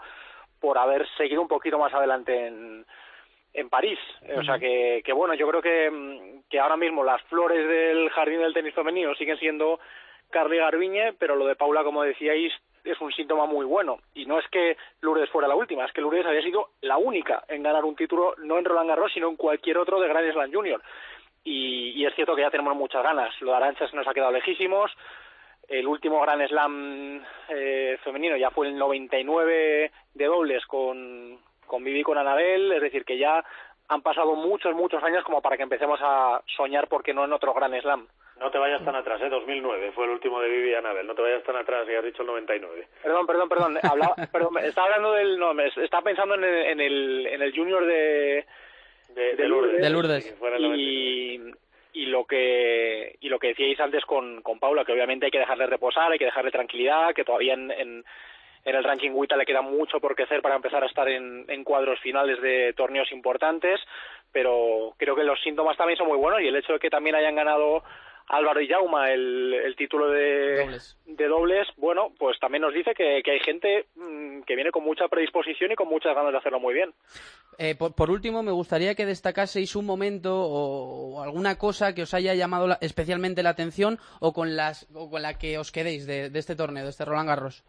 por 0.61 0.79
haber 0.79 1.07
seguido 1.17 1.41
un 1.41 1.49
poquito 1.49 1.79
más 1.79 1.93
adelante 1.95 2.47
en, 2.47 2.85
en 3.55 3.69
París. 3.69 3.99
O 4.37 4.43
sea 4.43 4.59
que, 4.59 5.03
que 5.05 5.13
bueno, 5.13 5.35
yo 5.35 5.49
creo 5.49 5.63
que, 5.63 6.41
que 6.49 6.59
ahora 6.59 6.77
mismo 6.77 7.05
las 7.05 7.23
flores 7.23 7.69
del 7.69 8.11
jardín 8.11 8.41
del 8.41 8.55
tenis 8.55 8.75
femenino 8.75 9.15
siguen 9.15 9.39
siendo 9.39 9.79
Carly 10.31 10.59
Garbiñe, 10.59 11.15
pero 11.15 11.37
lo 11.37 11.47
de 11.47 11.57
Paula, 11.57 11.85
como 11.85 12.03
decíais, 12.03 12.53
es 12.85 13.01
un 13.01 13.13
síntoma 13.13 13.47
muy 13.47 13.65
bueno. 13.67 13.99
Y 14.15 14.27
no 14.27 14.39
es 14.39 14.49
que 14.49 14.77
Lourdes 15.01 15.31
fuera 15.31 15.49
la 15.49 15.55
última, 15.55 15.85
es 15.85 15.93
que 15.93 16.01
Lourdes 16.01 16.27
había 16.27 16.43
sido 16.43 16.71
la 16.81 16.97
única 16.97 17.45
en 17.49 17.63
ganar 17.63 17.85
un 17.85 17.97
título, 17.97 18.35
no 18.39 18.59
en 18.59 18.65
Roland 18.65 18.89
Garros, 18.89 19.13
sino 19.13 19.29
en 19.29 19.37
cualquier 19.37 19.79
otro 19.79 20.01
de 20.01 20.09
Grand 20.09 20.33
Slam 20.33 20.53
Junior. 20.53 20.83
Y, 21.49 21.93
y 21.97 22.05
es 22.05 22.15
cierto 22.15 22.37
que 22.37 22.43
ya 22.43 22.51
tenemos 22.51 22.77
muchas 22.77 23.03
ganas. 23.03 23.35
Lo 23.41 23.53
de 23.53 23.57
Arancha 23.57 23.89
se 23.89 23.97
nos 23.97 24.07
ha 24.07 24.13
quedado 24.13 24.33
lejísimos. 24.33 24.93
El 25.67 25.87
último 25.87 26.21
Grand 26.21 26.47
Slam 26.47 27.23
eh, 27.49 27.99
femenino 28.05 28.37
ya 28.37 28.51
fue 28.51 28.69
el 28.69 28.77
99 28.77 29.91
de 30.15 30.25
dobles 30.27 30.65
con, 30.67 31.39
con 31.67 31.85
Vivi 31.85 32.03
con 32.03 32.19
Anabel, 32.19 32.73
es 32.73 32.83
decir, 32.83 33.05
que 33.05 33.17
ya 33.17 33.43
han 33.89 34.03
pasado 34.03 34.35
muchos, 34.35 34.75
muchos 34.75 35.03
años 35.03 35.25
como 35.25 35.41
para 35.41 35.57
que 35.57 35.63
empecemos 35.63 35.99
a 36.03 36.43
soñar, 36.57 36.87
porque 36.89 37.15
no 37.15 37.25
en 37.25 37.33
otro 37.33 37.55
Grand 37.55 37.81
Slam. 37.81 38.07
No 38.39 38.51
te 38.51 38.59
vayas 38.59 38.85
tan 38.85 38.95
atrás, 38.95 39.21
¿eh? 39.23 39.29
2009 39.31 39.93
fue 39.93 40.05
el 40.05 40.11
último 40.11 40.41
de 40.41 40.49
Vivi 40.51 40.71
y 40.71 40.75
Anabel. 40.75 41.07
No 41.07 41.15
te 41.15 41.23
vayas 41.23 41.43
tan 41.45 41.57
atrás, 41.57 41.87
ya 41.89 41.99
has 41.99 42.05
dicho 42.05 42.23
el 42.23 42.29
99. 42.29 42.89
Perdón, 43.03 43.27
perdón, 43.27 43.49
perdón. 43.49 43.79
Hablaba, 43.83 44.15
perdón 44.33 44.59
estaba 44.63 44.87
hablando 44.87 45.13
del... 45.13 45.39
No, 45.39 45.59
estaba 45.61 46.03
pensando 46.03 46.35
en 46.35 46.45
el, 46.45 46.67
en 46.67 46.81
el, 46.81 47.27
en 47.27 47.43
el 47.43 47.57
junior 47.57 47.87
de... 47.87 48.47
De, 49.09 49.37
de 49.37 49.49
Lourdes. 49.49 49.81
De 49.81 49.91
Lourdes. 49.91 50.37
Y, 50.77 51.41
y 51.95 52.07
lo 52.07 52.25
que 52.25 53.17
y 53.21 53.29
lo 53.29 53.39
que 53.39 53.49
decíais 53.49 53.81
antes 53.81 54.05
con, 54.05 54.43
con 54.43 54.59
Paula, 54.59 54.85
que 54.85 54.93
obviamente 54.93 55.27
hay 55.27 55.31
que 55.31 55.39
dejarle 55.39 55.67
reposar, 55.67 56.13
hay 56.13 56.19
que 56.19 56.27
dejarle 56.27 56.51
tranquilidad, 56.51 57.15
que 57.15 57.25
todavía 57.25 57.55
en, 57.55 57.71
en, 57.71 58.05
en 58.65 58.75
el 58.77 58.85
ranking 58.85 59.11
WTA 59.11 59.37
le 59.37 59.47
queda 59.47 59.63
mucho 59.63 59.99
por 59.99 60.15
crecer 60.15 60.43
para 60.43 60.57
empezar 60.57 60.83
a 60.83 60.87
estar 60.87 61.09
en, 61.09 61.45
en 61.49 61.65
cuadros 61.65 61.99
finales 62.01 62.41
de 62.41 62.73
torneos 62.75 63.11
importantes, 63.13 63.81
pero 64.31 64.95
creo 64.99 65.17
que 65.17 65.25
los 65.25 65.41
síntomas 65.41 65.77
también 65.77 65.97
son 65.97 66.09
muy 66.09 66.19
buenos 66.19 66.41
y 66.43 66.49
el 66.49 66.57
hecho 66.57 66.75
de 66.75 66.79
que 66.79 66.91
también 66.91 67.17
hayan 67.17 67.35
ganado 67.35 67.83
Álvaro 68.29 68.61
y 68.61 68.69
Jauma 68.69 69.11
el, 69.11 69.55
el 69.55 69.75
título 69.75 70.11
de 70.11 70.59
dobles. 70.59 70.99
de 71.07 71.27
dobles, 71.29 71.69
bueno, 71.79 72.13
pues 72.19 72.39
también 72.39 72.61
nos 72.61 72.75
dice 72.75 72.95
que, 72.95 73.23
que 73.25 73.31
hay 73.31 73.41
gente 73.41 73.87
mmm, 73.97 74.43
que 74.43 74.55
viene 74.55 74.71
con 74.71 74.85
mucha 74.85 75.09
predisposición 75.09 75.73
y 75.73 75.77
con 75.77 75.89
muchas 75.89 76.15
ganas 76.15 76.33
de 76.33 76.39
hacerlo 76.39 76.61
muy 76.61 76.75
bien. 76.75 76.93
Eh, 77.61 77.75
por, 77.77 77.95
por, 77.95 78.11
último, 78.11 78.45
me 78.45 78.53
gustaría 78.53 78.95
que 78.95 79.05
destacaseis 79.05 79.75
un 79.75 79.85
momento 79.85 80.31
o, 80.33 81.21
alguna 81.23 81.59
cosa 81.59 81.93
que 81.93 82.03
os 82.03 82.15
haya 82.15 82.35
llamado 82.35 82.69
la, 82.69 82.79
especialmente 82.81 83.43
la 83.43 83.51
atención 83.51 83.99
o 84.21 84.33
con, 84.33 84.55
las, 84.55 84.87
o 84.95 85.11
con 85.11 85.23
la 85.23 85.37
que 85.39 85.59
os 85.59 85.73
quedéis 85.73 86.07
de, 86.07 86.31
de 86.31 86.39
este 86.39 86.55
torneo, 86.55 86.85
de 86.85 86.91
este 86.91 87.05
Roland 87.05 87.29
Garros. 87.29 87.65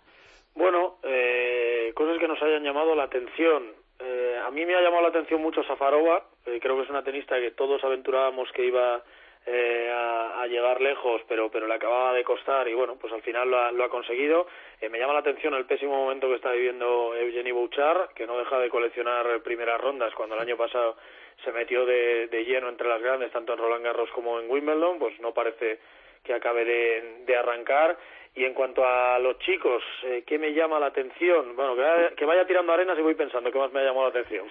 Bueno, 0.54 0.99
eh, 1.04 1.91
cosas 1.95 2.19
que 2.19 2.28
nos 2.28 2.41
hayan 2.43 2.63
llamado 2.63 2.93
la 2.95 3.04
atención. 3.04 3.71
Eh, 3.99 4.39
a 4.45 4.52
mí 4.52 4.65
me 4.65 4.75
ha 4.75 4.82
llamado 4.82 5.04
la 5.04 5.10
atención 5.10 5.41
mucho 5.41 5.63
Safarova, 5.63 6.23
eh, 6.45 6.60
creo 6.62 6.78
que 6.78 6.84
es 6.84 6.89
una 6.89 7.04
tenista 7.04 7.39
que 7.39 7.52
todos 7.52 7.84
aventurábamos 7.84 8.49
que 8.54 8.65
iba 8.65 9.04
eh, 9.45 9.89
a, 9.91 10.41
a, 10.41 10.47
llegar 10.47 10.82
lejos, 10.82 11.21
pero, 11.28 11.49
pero 11.49 11.67
le 11.67 11.73
acababa 11.73 12.13
de 12.13 12.23
costar 12.23 12.67
y 12.67 12.73
bueno, 12.73 12.97
pues 12.99 13.12
al 13.13 13.21
final 13.21 13.49
lo 13.49 13.60
ha, 13.60 13.71
lo 13.71 13.84
ha 13.84 13.89
conseguido. 13.89 14.47
Eh, 14.82 14.89
me 14.89 14.99
llama 14.99 15.13
la 15.13 15.19
atención 15.19 15.54
el 15.54 15.65
pésimo 15.65 15.95
momento 15.95 16.28
que 16.28 16.36
está 16.36 16.52
viviendo 16.52 17.15
Eugenie 17.15 17.52
Bouchard, 17.52 18.10
que 18.13 18.28
no 18.28 18.38
deja 18.38 18.60
de 18.60 18.69
coleccionar 18.69 19.41
primeras 19.41 19.80
rondas 19.82 20.13
cuando 20.13 20.36
el 20.36 20.41
año 20.41 20.58
pasado 20.58 20.97
se 21.43 21.52
metió 21.52 21.86
de, 21.86 22.28
de 22.28 22.45
lleno 22.45 22.69
entre 22.69 22.88
las 22.88 23.02
grandes, 23.02 23.32
tanto 23.32 23.54
en 23.54 23.60
Roland 23.60 23.84
Garros 23.84 24.10
como 24.12 24.39
en 24.39 24.49
Wimbledon, 24.49 24.99
pues 24.99 25.19
no 25.19 25.34
parece 25.34 25.80
que 26.23 26.34
acabe 26.34 26.65
de, 26.65 27.38
arrancar. 27.38 27.97
Y 28.36 28.45
en 28.45 28.54
cuanto 28.54 28.86
a 28.86 29.17
los 29.19 29.39
chicos, 29.39 29.84
eh, 30.04 30.23
¿qué 30.25 30.38
me 30.38 30.54
llama 30.54 30.80
la 30.80 30.88
atención? 30.88 31.56
Bueno, 31.56 31.75
que 31.75 31.82
vaya, 31.82 32.10
que 32.15 32.25
vaya 32.25 32.45
tirando 32.45 32.71
arenas 32.71 32.97
y 32.97 33.02
voy 33.02 33.15
pensando 33.15 33.52
qué 33.52 33.58
más 33.58 33.71
me 33.71 33.80
ha 33.80 33.86
llamado 33.86 34.12
la 34.12 34.19
atención. 34.19 34.47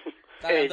Eh, 0.49 0.69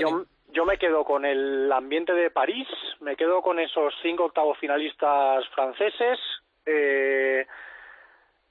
yo 0.48 0.64
me 0.64 0.78
quedo 0.78 1.04
con 1.04 1.24
el 1.24 1.70
ambiente 1.72 2.12
de 2.12 2.30
París, 2.30 2.68
me 3.00 3.16
quedo 3.16 3.42
con 3.42 3.58
esos 3.58 3.94
cinco 4.02 4.24
octavos 4.24 4.58
finalistas 4.58 5.46
franceses, 5.48 6.18
eh, 6.64 7.46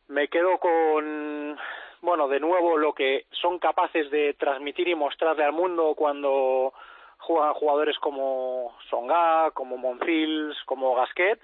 me 0.07 0.27
quedo 0.27 0.57
con, 0.57 1.57
bueno, 2.01 2.27
de 2.27 2.39
nuevo 2.39 2.77
lo 2.77 2.93
que 2.93 3.25
son 3.31 3.59
capaces 3.59 4.09
de 4.11 4.33
transmitir 4.35 4.87
y 4.87 4.95
mostrarle 4.95 5.43
al 5.43 5.53
mundo 5.53 5.93
cuando 5.95 6.73
juegan 7.17 7.53
jugadores 7.53 7.97
como 7.99 8.77
Songa, 8.89 9.51
como 9.51 9.77
Monfils, 9.77 10.57
como 10.65 10.95
Gasquet. 10.95 11.39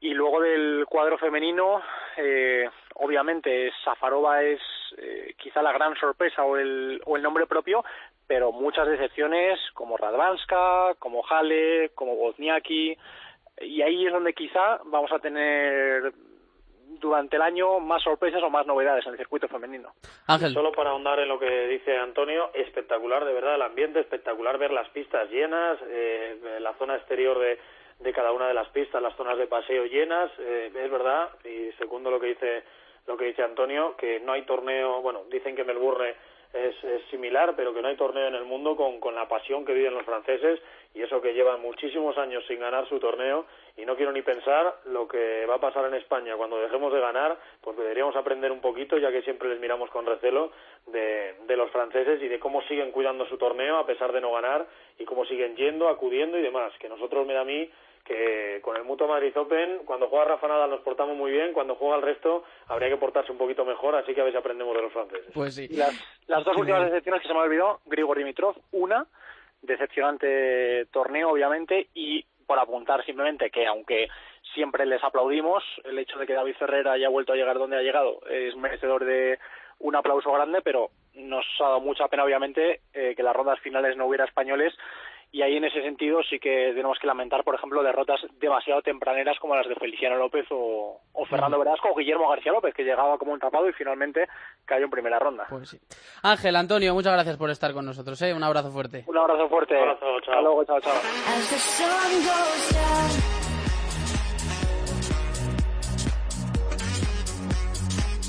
Y 0.00 0.14
luego 0.14 0.40
del 0.40 0.86
cuadro 0.88 1.18
femenino, 1.18 1.82
eh, 2.16 2.68
obviamente 2.94 3.72
Safarova 3.84 4.42
es 4.42 4.60
eh, 4.96 5.34
quizá 5.36 5.60
la 5.60 5.72
gran 5.72 5.96
sorpresa 5.96 6.44
o 6.44 6.56
el, 6.56 7.02
o 7.04 7.16
el 7.16 7.22
nombre 7.22 7.46
propio, 7.46 7.84
pero 8.28 8.52
muchas 8.52 8.86
decepciones 8.86 9.58
como 9.72 9.96
Radvanska, 9.96 10.94
como 10.98 11.24
Hale, 11.28 11.90
como 11.94 12.12
Wozniacki, 12.12 12.96
y 13.62 13.82
ahí 13.82 14.06
es 14.06 14.12
donde 14.12 14.34
quizá 14.34 14.78
vamos 14.84 15.10
a 15.10 15.18
tener 15.18 16.12
durante 17.00 17.36
el 17.36 17.42
año 17.42 17.80
más 17.80 18.02
sorpresas 18.02 18.42
o 18.42 18.50
más 18.50 18.66
novedades 18.66 19.04
en 19.06 19.12
el 19.12 19.18
circuito 19.18 19.48
femenino. 19.48 19.92
Ángel. 20.26 20.52
Solo 20.52 20.72
para 20.72 20.90
ahondar 20.90 21.18
en 21.20 21.28
lo 21.28 21.38
que 21.38 21.68
dice 21.68 21.96
Antonio, 21.96 22.50
espectacular, 22.54 23.24
de 23.24 23.32
verdad, 23.32 23.54
el 23.54 23.62
ambiente, 23.62 24.00
espectacular 24.00 24.58
ver 24.58 24.72
las 24.72 24.88
pistas 24.90 25.28
llenas, 25.30 25.78
eh, 25.88 26.58
la 26.60 26.74
zona 26.74 26.96
exterior 26.96 27.38
de, 27.38 27.58
de 28.00 28.12
cada 28.12 28.32
una 28.32 28.48
de 28.48 28.54
las 28.54 28.68
pistas, 28.68 29.02
las 29.02 29.16
zonas 29.16 29.38
de 29.38 29.46
paseo 29.46 29.86
llenas, 29.86 30.30
eh, 30.38 30.70
es 30.74 30.90
verdad, 30.90 31.30
y 31.44 31.72
segundo 31.78 32.10
lo 32.10 32.20
que 32.20 32.28
dice 32.28 32.64
lo 33.06 33.16
que 33.16 33.24
dice 33.24 33.42
Antonio, 33.42 33.96
que 33.96 34.20
no 34.20 34.32
hay 34.32 34.42
torneo, 34.42 35.00
bueno, 35.00 35.22
dicen 35.30 35.56
que 35.56 35.64
Melbourne 35.64 36.14
es, 36.52 36.82
es, 36.82 37.02
similar, 37.10 37.54
pero 37.56 37.74
que 37.74 37.82
no 37.82 37.88
hay 37.88 37.96
torneo 37.96 38.26
en 38.26 38.34
el 38.34 38.44
mundo 38.44 38.76
con, 38.76 39.00
con 39.00 39.14
la 39.14 39.28
pasión 39.28 39.64
que 39.64 39.74
viven 39.74 39.94
los 39.94 40.04
franceses 40.04 40.60
y 40.94 41.02
eso 41.02 41.20
que 41.20 41.34
llevan 41.34 41.60
muchísimos 41.60 42.16
años 42.16 42.44
sin 42.46 42.60
ganar 42.60 42.88
su 42.88 42.98
torneo 42.98 43.46
y 43.76 43.84
no 43.84 43.96
quiero 43.96 44.12
ni 44.12 44.22
pensar 44.22 44.76
lo 44.86 45.06
que 45.06 45.44
va 45.46 45.56
a 45.56 45.60
pasar 45.60 45.84
en 45.86 45.94
España 45.94 46.36
cuando 46.36 46.58
dejemos 46.58 46.92
de 46.92 47.00
ganar, 47.00 47.38
pues 47.60 47.76
deberíamos 47.76 48.16
aprender 48.16 48.50
un 48.50 48.60
poquito, 48.60 48.98
ya 48.98 49.12
que 49.12 49.22
siempre 49.22 49.48
les 49.48 49.60
miramos 49.60 49.90
con 49.90 50.06
recelo, 50.06 50.50
de, 50.86 51.34
de 51.46 51.56
los 51.56 51.70
franceses 51.70 52.22
y 52.22 52.28
de 52.28 52.38
cómo 52.38 52.62
siguen 52.62 52.92
cuidando 52.92 53.26
su 53.26 53.36
torneo 53.36 53.76
a 53.76 53.86
pesar 53.86 54.12
de 54.12 54.20
no 54.20 54.32
ganar 54.32 54.66
y 54.98 55.04
cómo 55.04 55.24
siguen 55.26 55.54
yendo, 55.56 55.88
acudiendo 55.88 56.38
y 56.38 56.42
demás, 56.42 56.72
que 56.78 56.88
nosotros 56.88 57.26
me 57.26 57.34
da 57.34 57.42
a 57.42 57.44
mí 57.44 57.70
que 58.08 58.60
con 58.62 58.76
el 58.76 58.84
Mutuo 58.84 59.06
Madrid 59.06 59.36
Open, 59.36 59.80
cuando 59.84 60.08
juega 60.08 60.24
Rafa 60.24 60.48
Nadal 60.48 60.70
nos 60.70 60.80
portamos 60.80 61.14
muy 61.14 61.30
bien, 61.30 61.52
cuando 61.52 61.74
juega 61.74 61.96
el 61.96 62.02
resto 62.02 62.44
habría 62.66 62.88
que 62.88 62.96
portarse 62.96 63.30
un 63.30 63.38
poquito 63.38 63.66
mejor, 63.66 63.94
así 63.94 64.14
que 64.14 64.22
a 64.22 64.24
ver 64.24 64.32
si 64.32 64.38
aprendemos 64.38 64.74
de 64.74 64.82
los 64.82 64.92
franceses. 64.92 65.30
Pues 65.34 65.54
sí. 65.54 65.68
Las, 65.68 65.94
las 66.26 66.42
dos 66.42 66.56
últimas 66.56 66.84
decepciones 66.86 67.20
que 67.20 67.28
se 67.28 67.34
me 67.34 67.40
ha 67.40 67.42
olvidado, 67.42 67.80
Grigor 67.84 68.16
Dimitrov, 68.16 68.56
una, 68.72 69.06
decepcionante 69.60 70.86
torneo 70.86 71.30
obviamente, 71.30 71.88
y 71.92 72.24
por 72.46 72.58
apuntar 72.58 73.04
simplemente 73.04 73.50
que 73.50 73.66
aunque 73.66 74.08
siempre 74.54 74.86
les 74.86 75.04
aplaudimos, 75.04 75.62
el 75.84 75.98
hecho 75.98 76.18
de 76.18 76.26
que 76.26 76.32
David 76.32 76.56
Ferrer 76.58 76.88
haya 76.88 77.10
vuelto 77.10 77.34
a 77.34 77.36
llegar 77.36 77.58
donde 77.58 77.76
ha 77.76 77.82
llegado 77.82 78.20
es 78.30 78.56
merecedor 78.56 79.04
de 79.04 79.38
un 79.80 79.94
aplauso 79.94 80.32
grande, 80.32 80.62
pero 80.62 80.90
nos 81.14 81.44
ha 81.60 81.64
dado 81.64 81.80
mucha 81.80 82.08
pena 82.08 82.24
obviamente 82.24 82.80
eh, 82.94 83.14
que 83.14 83.22
las 83.22 83.36
rondas 83.36 83.60
finales 83.60 83.96
no 83.96 84.06
hubiera 84.06 84.24
españoles 84.24 84.72
y 85.30 85.42
ahí 85.42 85.56
en 85.56 85.64
ese 85.64 85.82
sentido 85.82 86.22
sí 86.22 86.38
que 86.38 86.72
tenemos 86.74 86.98
que 86.98 87.06
lamentar, 87.06 87.44
por 87.44 87.54
ejemplo, 87.54 87.82
derrotas 87.82 88.20
demasiado 88.40 88.80
tempraneras 88.82 89.38
como 89.38 89.54
las 89.54 89.68
de 89.68 89.74
Feliciano 89.74 90.16
López 90.16 90.46
o, 90.50 91.00
o 91.12 91.26
Fernando 91.26 91.58
Velasco 91.58 91.88
o 91.90 91.94
Guillermo 91.94 92.30
García 92.30 92.52
López, 92.52 92.72
que 92.74 92.84
llegaba 92.84 93.18
como 93.18 93.32
un 93.32 93.38
tapado 93.38 93.68
y 93.68 93.72
finalmente 93.74 94.26
cayó 94.64 94.84
en 94.84 94.90
primera 94.90 95.18
ronda. 95.18 95.46
Pues 95.50 95.68
sí. 95.68 95.78
Ángel, 96.22 96.56
Antonio, 96.56 96.94
muchas 96.94 97.12
gracias 97.12 97.36
por 97.36 97.50
estar 97.50 97.74
con 97.74 97.84
nosotros. 97.84 98.20
¿eh? 98.22 98.32
Un 98.32 98.42
abrazo 98.42 98.70
fuerte. 98.70 99.04
Un 99.06 99.18
abrazo 99.18 99.48
fuerte. 99.48 99.74
Un 99.74 99.82
abrazo, 99.82 100.20
chao. 100.22 100.34
Hasta 100.34 100.42
luego, 100.42 100.64
chao, 100.64 100.80
chao. 100.80 100.94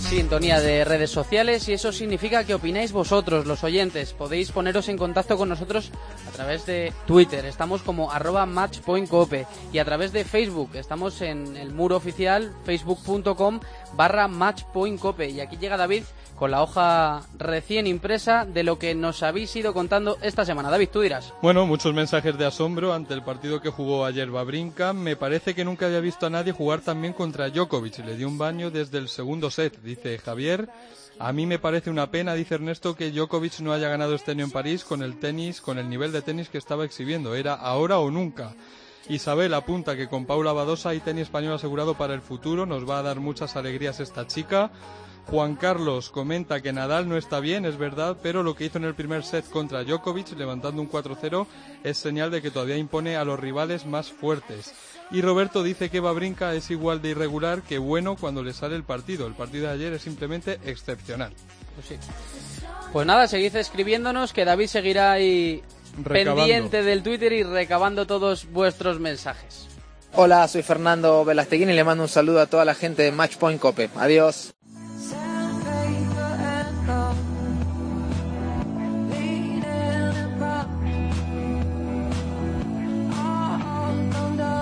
Sintonía 0.10 0.60
de 0.60 0.84
redes 0.86 1.12
sociales 1.12 1.70
y 1.70 1.74
eso 1.74 1.92
significa 1.92 2.44
que 2.44 2.56
opináis 2.56 2.92
vosotros, 2.92 3.46
los 3.46 3.64
oyentes. 3.64 4.14
Podéis 4.14 4.52
poneros 4.52 4.90
en 4.90 4.98
contacto 4.98 5.38
con 5.38 5.50
nosotros 5.50 5.92
a 6.28 6.32
través 6.32 6.66
de 6.66 6.92
Twitter, 7.06 7.46
estamos 7.46 7.84
como 7.84 8.12
arroba 8.12 8.48
matchpointcope 8.48 9.46
y 9.72 9.78
a 9.78 9.86
través 9.86 10.12
de 10.12 10.26
Facebook, 10.26 10.72
estamos 10.74 11.22
en 11.22 11.56
el 11.56 11.72
muro 11.72 11.96
oficial 11.96 12.52
facebook.com 12.66 13.60
barra 13.96 14.28
matchpointcope 14.28 15.30
y 15.30 15.42
aquí 15.42 15.58
llega 15.58 15.78
David 15.78 16.04
con 16.40 16.52
la 16.52 16.64
hoja 16.64 17.22
recién 17.38 17.86
impresa 17.86 18.46
de 18.46 18.64
lo 18.64 18.80
que 18.80 18.96
nos 18.96 19.24
habéis 19.24 19.54
ido 19.58 19.74
contando 19.74 20.18
esta 20.22 20.46
semana. 20.46 20.70
David, 20.70 20.88
tú 20.88 21.02
dirás. 21.02 21.34
Bueno, 21.42 21.66
muchos 21.66 21.94
mensajes 21.94 22.38
de 22.38 22.46
asombro 22.46 22.94
ante 22.94 23.14
el 23.14 23.24
partido 23.24 23.60
que 23.60 23.70
jugó 23.70 24.06
ayer 24.06 24.32
Babrinka. 24.32 24.94
Me 24.94 25.18
parece 25.18 25.54
que 25.54 25.66
nunca 25.66 25.88
había 25.88 26.00
visto 26.00 26.28
a 26.28 26.30
nadie 26.30 26.54
jugar 26.54 26.80
también 26.80 27.12
contra 27.12 27.50
Djokovic. 27.50 28.00
Le 28.06 28.16
dio 28.16 28.30
un 28.30 28.38
baño 28.38 28.72
desde 28.72 29.00
el 29.00 29.10
segundo 29.10 29.52
set, 29.52 29.82
dice 29.82 30.18
Javier. 30.18 30.70
A 31.20 31.34
mí 31.34 31.46
me 31.46 31.60
parece 31.60 31.90
una 31.90 32.10
pena, 32.10 32.34
dice 32.34 32.56
Ernesto, 32.56 32.96
que 32.96 33.12
Djokovic 33.12 33.60
no 33.60 33.74
haya 33.74 33.90
ganado 33.90 34.16
este 34.16 34.32
año 34.32 34.46
en 34.46 34.52
París 34.52 34.86
con 34.86 35.04
el 35.04 35.20
tenis, 35.20 35.60
con 35.60 35.78
el 35.78 35.90
nivel 35.90 36.14
de 36.14 36.22
tenis 36.22 36.48
que 36.48 36.58
estaba 36.58 36.86
exhibiendo. 36.86 37.36
Era 37.36 37.54
ahora 37.56 38.00
o 38.00 38.10
nunca. 38.10 38.56
Isabel 39.10 39.56
apunta 39.56 39.98
que 39.98 40.08
con 40.08 40.26
Paula 40.26 40.54
Badosa 40.54 40.90
hay 40.90 41.00
tenis 41.00 41.24
español 41.24 41.54
asegurado 41.54 41.96
para 41.96 42.14
el 42.14 42.22
futuro. 42.22 42.68
Nos 42.68 42.88
va 42.88 43.00
a 43.00 43.04
dar 43.04 43.20
muchas 43.20 43.56
alegrías 43.56 44.00
esta 44.00 44.28
chica. 44.28 44.72
Juan 45.26 45.56
Carlos 45.56 46.10
comenta 46.10 46.62
que 46.62 46.74
Nadal 46.74 47.10
no 47.10 47.18
está 47.18 47.40
bien, 47.40 47.66
es 47.66 47.78
verdad, 47.78 48.18
pero 48.22 48.42
lo 48.42 48.56
que 48.56 48.66
hizo 48.66 48.78
en 48.78 48.84
el 48.84 48.96
primer 48.96 49.24
set 49.24 49.48
contra 49.50 49.84
Djokovic, 49.84 50.36
levantando 50.38 50.82
un 50.82 50.90
4-0, 50.90 51.46
es 51.84 51.98
señal 51.98 52.32
de 52.32 52.42
que 52.42 52.50
todavía 52.50 52.78
impone 52.78 53.16
a 53.16 53.24
los 53.24 53.40
rivales 53.40 53.86
más 53.86 54.12
fuertes. 54.12 54.74
Y 55.12 55.22
Roberto 55.22 55.64
dice 55.64 55.90
que 55.90 56.00
Babrinka 56.00 56.54
es 56.54 56.70
igual 56.72 57.02
de 57.02 57.10
irregular 57.10 57.62
que 57.64 57.80
bueno 57.80 58.16
cuando 58.16 58.44
le 58.44 58.54
sale 58.54 58.76
el 58.76 58.84
partido. 58.84 59.26
El 59.28 59.34
partido 59.34 59.68
de 59.68 59.74
ayer 59.74 59.94
es 59.94 60.04
simplemente 60.04 60.60
excepcional. 60.66 61.34
Pues. 61.76 62.00
Pues 62.92 63.08
nada, 63.08 63.28
seguid 63.28 63.56
escribiéndonos 63.56 64.34
que 64.34 64.46
David 64.46 64.68
seguirá 64.68 65.12
ahí 65.14 65.64
Recabando. 65.98 66.36
pendiente 66.36 66.84
del 66.84 67.04
Twitter 67.04 67.34
y 67.34 67.44
recabando 67.44 68.06
todos 68.08 68.50
vuestros 68.52 69.00
mensajes. 69.00 69.68
Hola, 70.14 70.48
soy 70.48 70.64
Fernando 70.64 71.24
Velasteguín 71.24 71.70
y 71.70 71.74
le 71.74 71.84
mando 71.84 72.04
un 72.04 72.10
saludo 72.10 72.42
a 72.42 72.48
toda 72.48 72.66
la 72.66 72.76
gente 72.76 73.04
de 73.04 73.12
Matchpoint 73.12 73.60
Cope. 73.60 73.90
Adiós. 73.96 74.54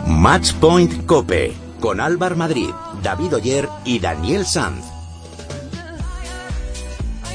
Matchpoint 0.05 1.05
Cope 1.05 1.53
con 1.79 2.01
Álvar 2.01 2.35
Madrid, 2.35 2.69
David 3.03 3.35
Oyer 3.35 3.69
y 3.85 3.99
Daniel 3.99 4.45
Sanz. 4.45 4.96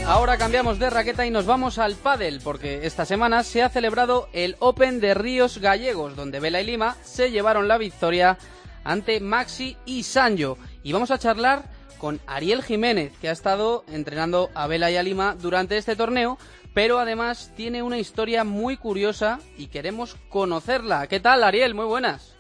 Ahora 0.07 0.37
cambiamos 0.37 0.79
de 0.81 0.91
raqueta 0.91 1.25
y 1.25 1.31
nos 1.31 1.47
vamos 1.47 1.79
al 1.79 1.95
pádel, 1.95 2.41
porque 2.43 2.87
esta 2.87 3.05
semana 3.05 3.45
se 3.45 3.63
ha 3.63 3.69
celebrado 3.69 4.29
el 4.33 4.57
Open 4.59 5.01
de 5.01 5.15
Ríos 5.15 5.59
Gallegos, 5.59 6.17
donde 6.17 6.41
Vela 6.41 6.61
y 6.61 6.67
Lima 6.67 6.97
se 7.03 7.31
llevaron 7.31 7.69
la 7.69 7.79
victoria 7.79 8.37
ante 8.85 9.21
Maxi 9.21 9.77
y 9.87 10.03
Sanjo. 10.03 10.59
Y 10.83 10.93
vamos 10.93 11.13
a 11.13 11.19
charlar 11.19 11.63
con 11.99 12.21
Ariel 12.27 12.65
Jiménez, 12.65 13.17
que 13.21 13.29
ha 13.29 13.33
estado 13.33 13.85
entrenando 13.87 14.51
a 14.55 14.67
Vela 14.67 14.91
y 14.91 14.97
a 14.97 15.05
Lima 15.05 15.37
durante 15.39 15.79
este 15.79 15.95
torneo, 15.95 16.37
pero 16.75 16.99
además 16.99 17.53
tiene 17.57 17.83
una 17.83 17.99
historia 17.99 18.43
muy 18.43 18.77
curiosa 18.77 19.39
y 19.57 19.69
queremos 19.69 20.17
conocerla. 20.29 21.07
¿Qué 21.07 21.21
tal, 21.21 21.45
Ariel? 21.45 21.75
Muy 21.75 21.87
buenas. 21.87 22.35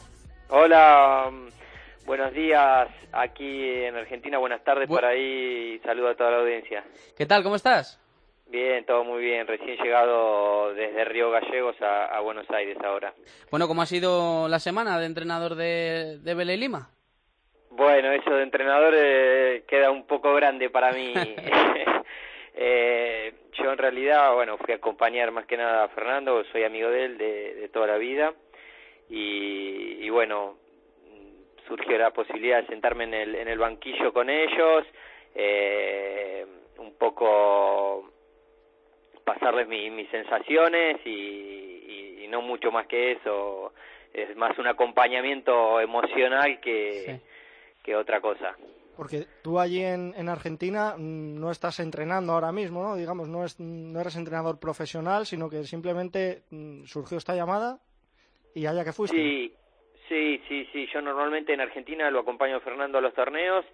Hola, 0.48 1.30
buenos 2.06 2.32
días 2.32 2.88
aquí 3.12 3.84
en 3.84 3.96
Argentina, 3.96 4.38
buenas 4.38 4.62
tardes 4.64 4.88
por 4.88 5.04
ahí 5.04 5.74
y 5.74 5.78
saludo 5.80 6.08
a 6.08 6.14
toda 6.14 6.30
la 6.30 6.38
audiencia. 6.38 6.84
¿Qué 7.16 7.26
tal? 7.26 7.42
¿Cómo 7.42 7.56
estás? 7.56 7.98
Bien, 8.48 8.84
todo 8.84 9.02
muy 9.04 9.22
bien, 9.22 9.46
recién 9.46 9.78
llegado 9.78 10.74
desde 10.74 11.04
Río 11.06 11.30
Gallegos 11.30 11.80
a, 11.80 12.04
a 12.04 12.20
Buenos 12.20 12.48
Aires 12.50 12.76
ahora. 12.84 13.14
Bueno, 13.50 13.66
¿cómo 13.66 13.80
ha 13.80 13.86
sido 13.86 14.46
la 14.48 14.58
semana 14.58 14.98
de 14.98 15.06
entrenador 15.06 15.54
de, 15.54 16.18
de 16.18 16.56
Lima? 16.56 16.90
Bueno, 17.70 18.12
eso 18.12 18.30
de 18.30 18.42
entrenador 18.42 18.92
eh, 18.94 19.64
queda 19.66 19.90
un 19.90 20.06
poco 20.06 20.34
grande 20.34 20.68
para 20.68 20.92
mí. 20.92 21.14
eh, 22.54 23.32
yo 23.54 23.72
en 23.72 23.78
realidad, 23.78 24.34
bueno, 24.34 24.58
fui 24.58 24.74
a 24.74 24.76
acompañar 24.76 25.30
más 25.30 25.46
que 25.46 25.56
nada 25.56 25.84
a 25.84 25.88
Fernando, 25.88 26.44
soy 26.52 26.64
amigo 26.64 26.90
de 26.90 27.04
él 27.06 27.18
de, 27.18 27.54
de 27.54 27.68
toda 27.70 27.86
la 27.86 27.96
vida 27.96 28.34
y, 29.08 30.04
y 30.04 30.10
bueno, 30.10 30.58
surgió 31.66 31.98
la 31.98 32.10
posibilidad 32.10 32.62
de 32.62 32.68
sentarme 32.68 33.04
en 33.04 33.14
el, 33.14 33.34
en 33.34 33.48
el 33.48 33.58
banquillo 33.58 34.12
con 34.12 34.30
ellos, 34.30 34.84
eh, 35.34 36.46
un 36.78 36.94
poco 36.94 38.10
pasarles 39.24 39.68
mi, 39.68 39.90
mis 39.90 40.08
sensaciones 40.10 40.98
y, 41.04 41.10
y, 41.10 42.24
y 42.24 42.28
no 42.28 42.42
mucho 42.42 42.70
más 42.70 42.86
que 42.86 43.12
eso, 43.12 43.72
es 44.12 44.36
más 44.36 44.58
un 44.58 44.66
acompañamiento 44.66 45.80
emocional 45.80 46.60
que, 46.60 47.20
que 47.82 47.96
otra 47.96 48.20
cosa. 48.20 48.56
Porque 48.96 49.26
tú 49.42 49.58
allí 49.58 49.82
en, 49.82 50.14
en 50.16 50.28
Argentina 50.28 50.94
mm, 50.96 51.40
no 51.40 51.50
estás 51.50 51.80
entrenando 51.80 52.32
ahora 52.32 52.52
mismo, 52.52 52.82
¿no? 52.82 52.94
Digamos, 52.94 53.28
no, 53.28 53.44
es, 53.44 53.58
no 53.58 54.00
eres 54.00 54.16
entrenador 54.16 54.60
profesional, 54.60 55.24
sino 55.24 55.48
que 55.48 55.64
simplemente 55.64 56.42
mm, 56.50 56.84
surgió 56.84 57.16
esta 57.16 57.34
llamada 57.34 57.80
y 58.54 58.66
allá 58.66 58.84
que 58.84 58.92
fuiste. 58.92 59.16
Sí, 59.16 59.54
sí, 60.08 60.42
sí, 60.48 60.68
sí. 60.72 60.88
Yo 60.92 61.00
normalmente 61.00 61.52
en 61.52 61.60
Argentina 61.60 62.10
lo 62.10 62.20
acompaño 62.20 62.56
a 62.56 62.60
Fernando 62.60 62.98
a 62.98 63.00
los 63.00 63.14
torneos. 63.14 63.64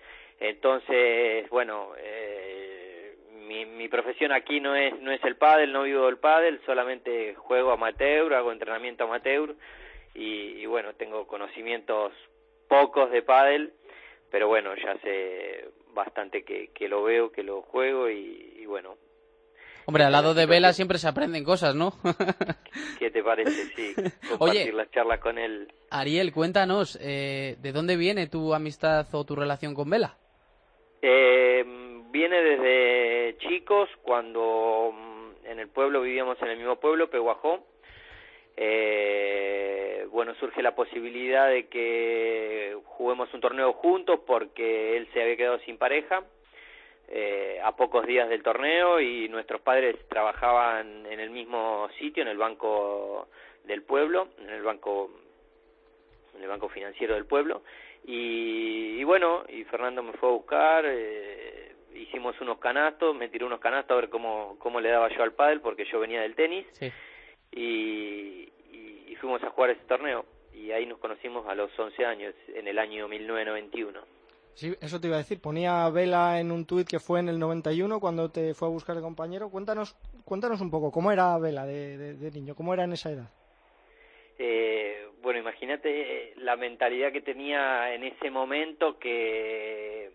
Entonces, 0.40 1.48
bueno, 1.50 1.92
eh, 1.98 3.16
mi, 3.46 3.66
mi 3.66 3.88
profesión 3.88 4.32
aquí 4.32 4.60
no 4.60 4.74
es 4.74 4.98
no 5.00 5.10
es 5.10 5.22
el 5.24 5.36
pádel, 5.36 5.72
no 5.72 5.82
vivo 5.82 6.06
del 6.06 6.18
pádel, 6.18 6.60
solamente 6.64 7.34
juego 7.34 7.72
amateur, 7.72 8.32
hago 8.34 8.52
entrenamiento 8.52 9.04
amateur 9.04 9.54
y, 10.14 10.60
y 10.60 10.66
bueno, 10.66 10.94
tengo 10.94 11.26
conocimientos 11.26 12.12
pocos 12.68 13.10
de 13.10 13.22
pádel 13.22 13.72
pero 14.30 14.48
bueno, 14.48 14.74
ya 14.76 14.96
sé 15.00 15.68
bastante 15.94 16.44
que, 16.44 16.68
que 16.68 16.88
lo 16.88 17.02
veo, 17.02 17.32
que 17.32 17.42
lo 17.42 17.62
juego 17.62 18.08
y, 18.10 18.56
y 18.58 18.66
bueno. 18.66 18.96
Hombre, 19.88 20.05
al 20.05 20.12
lado 20.12 20.35
de 20.35 20.44
Vela 20.44 20.74
siempre 20.74 20.98
se 20.98 21.09
aprenden 21.09 21.44
cosas, 21.44 21.74
¿no? 21.74 21.94
¿Qué 22.98 23.11
te 23.11 23.22
parece? 23.22 23.74
Sí, 23.74 23.94
compartir 24.29 24.38
Oye, 24.38 24.72
las 24.74 24.90
charlas 24.90 25.18
con 25.18 25.38
él. 25.38 25.72
Ariel, 25.88 26.31
cuéntanos, 26.31 26.98
eh, 27.01 27.57
¿de 27.62 27.72
dónde 27.72 27.96
viene 27.96 28.27
tu 28.27 28.53
amistad 28.53 29.07
o 29.14 29.24
tu 29.24 29.35
relación 29.35 29.74
con 29.74 29.88
Vela? 29.88 30.18
Eh, 31.01 31.64
viene 32.11 32.37
desde 32.42 33.38
chicos, 33.38 33.88
cuando 34.03 34.92
mm, 34.92 35.46
en 35.46 35.59
el 35.59 35.68
pueblo 35.68 36.03
vivíamos 36.03 36.37
en 36.42 36.48
el 36.48 36.59
mismo 36.59 36.77
pueblo, 36.77 37.09
Peguajó. 37.09 37.66
Eh, 38.59 40.07
bueno, 40.11 40.35
surge 40.35 40.61
la 40.61 40.74
posibilidad 40.74 41.48
de 41.48 41.66
que 41.68 42.77
juguemos 42.85 43.33
un 43.33 43.40
torneo 43.40 43.72
juntos 43.72 44.20
porque 44.27 44.98
él 44.98 45.09
se 45.14 45.22
había 45.22 45.38
quedado 45.38 45.61
sin 45.61 45.79
pareja 45.79 46.24
eh, 47.08 47.60
a 47.62 47.74
pocos 47.74 48.06
días 48.06 48.28
del 48.28 48.42
torneo 48.42 49.00
y 49.00 49.28
nuestros 49.28 49.60
padres 49.60 49.96
trabajaban 50.08 51.06
en 51.06 51.20
el 51.20 51.30
mismo 51.30 51.88
sitio, 51.98 52.22
en 52.22 52.28
el 52.28 52.36
banco 52.38 53.28
del 53.64 53.82
pueblo, 53.82 54.28
en 54.38 54.50
el 54.50 54.62
banco 54.62 55.10
en 56.36 56.42
el 56.42 56.48
banco 56.48 56.68
financiero 56.68 57.14
del 57.14 57.24
pueblo 57.26 57.62
y, 58.04 58.96
y 59.00 59.04
bueno, 59.04 59.44
y 59.48 59.64
Fernando 59.64 60.02
me 60.02 60.12
fue 60.12 60.28
a 60.28 60.32
buscar, 60.32 60.84
eh, 60.86 61.74
hicimos 61.94 62.40
unos 62.40 62.58
canastos, 62.58 63.14
me 63.16 63.28
tiró 63.28 63.46
unos 63.46 63.60
canastos 63.60 63.96
a 63.96 64.00
ver 64.00 64.08
cómo, 64.10 64.56
cómo 64.60 64.80
le 64.80 64.88
daba 64.90 65.08
yo 65.08 65.22
al 65.22 65.32
pádel 65.32 65.60
porque 65.60 65.84
yo 65.86 65.98
venía 66.00 66.20
del 66.20 66.34
tenis 66.36 66.66
Sí. 66.72 66.92
y, 67.52 68.48
y, 68.72 69.04
y 69.08 69.16
fuimos 69.16 69.42
a 69.42 69.50
jugar 69.50 69.70
ese 69.70 69.84
torneo 69.86 70.24
y 70.54 70.70
ahí 70.72 70.86
nos 70.86 70.98
conocimos 70.98 71.46
a 71.48 71.54
los 71.54 71.76
11 71.78 72.04
años, 72.04 72.34
en 72.54 72.66
el 72.68 72.78
año 72.78 73.08
1991. 73.08 74.00
Sí, 74.58 74.74
eso 74.80 75.00
te 75.00 75.06
iba 75.06 75.14
a 75.14 75.20
decir. 75.20 75.40
Ponía 75.40 75.88
Vela 75.88 76.40
en 76.40 76.50
un 76.50 76.66
tuit 76.66 76.88
que 76.88 76.98
fue 76.98 77.20
en 77.20 77.28
el 77.28 77.38
91 77.38 78.00
cuando 78.00 78.28
te 78.28 78.54
fue 78.54 78.66
a 78.66 78.70
buscar 78.72 78.96
el 78.96 79.02
compañero. 79.02 79.50
Cuéntanos, 79.50 79.94
cuéntanos 80.24 80.60
un 80.60 80.68
poco, 80.68 80.90
¿cómo 80.90 81.12
era 81.12 81.38
Vela 81.38 81.64
de, 81.64 82.30
niño? 82.34 82.56
¿Cómo 82.56 82.74
era 82.74 82.82
en 82.82 82.92
esa 82.92 83.12
edad? 83.12 83.30
Eh, 84.36 85.06
bueno, 85.22 85.38
imagínate 85.38 86.32
la 86.38 86.56
mentalidad 86.56 87.12
que 87.12 87.20
tenía 87.20 87.94
en 87.94 88.02
ese 88.02 88.32
momento 88.32 88.98
que, 88.98 90.10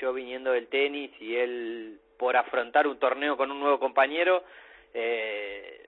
yo 0.00 0.12
viniendo 0.12 0.52
del 0.52 0.68
tenis 0.68 1.10
y 1.20 1.34
él 1.34 1.98
por 2.16 2.36
afrontar 2.36 2.86
un 2.86 3.00
torneo 3.00 3.36
con 3.36 3.50
un 3.50 3.58
nuevo 3.58 3.80
compañero 3.80 4.44
eh, 4.92 5.84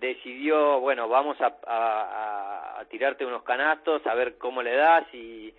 decidió, 0.00 0.80
bueno, 0.80 1.10
vamos 1.10 1.38
a, 1.42 1.58
a- 1.66 2.76
a- 2.76 2.80
a 2.80 2.84
tirarte 2.86 3.26
unos 3.26 3.42
canastos, 3.42 4.06
a 4.06 4.14
ver 4.14 4.38
cómo 4.38 4.62
le 4.62 4.74
das 4.74 5.04
y, 5.12 5.52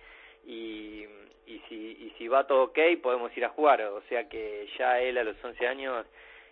y, 0.48 1.04
y 1.50 1.58
si, 1.68 1.74
y 1.74 2.14
si 2.16 2.28
va 2.28 2.46
todo 2.46 2.64
ok 2.64 2.78
podemos 3.02 3.36
ir 3.36 3.44
a 3.44 3.50
jugar. 3.50 3.82
O 3.82 4.02
sea 4.08 4.28
que 4.28 4.68
ya 4.78 5.00
él 5.00 5.18
a 5.18 5.24
los 5.24 5.36
11 5.42 5.66
años 5.66 6.06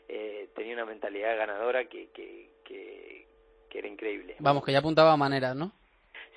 eh, 0.08 0.48
tenía 0.54 0.74
una 0.74 0.84
mentalidad 0.84 1.36
ganadora 1.36 1.84
que, 1.84 2.08
que, 2.10 2.50
que, 2.64 3.26
que 3.70 3.78
era 3.78 3.88
increíble. 3.88 4.36
Vamos, 4.40 4.64
que 4.64 4.72
ya 4.72 4.78
apuntaba 4.78 5.12
a 5.12 5.16
maneras, 5.16 5.54
¿no? 5.54 5.72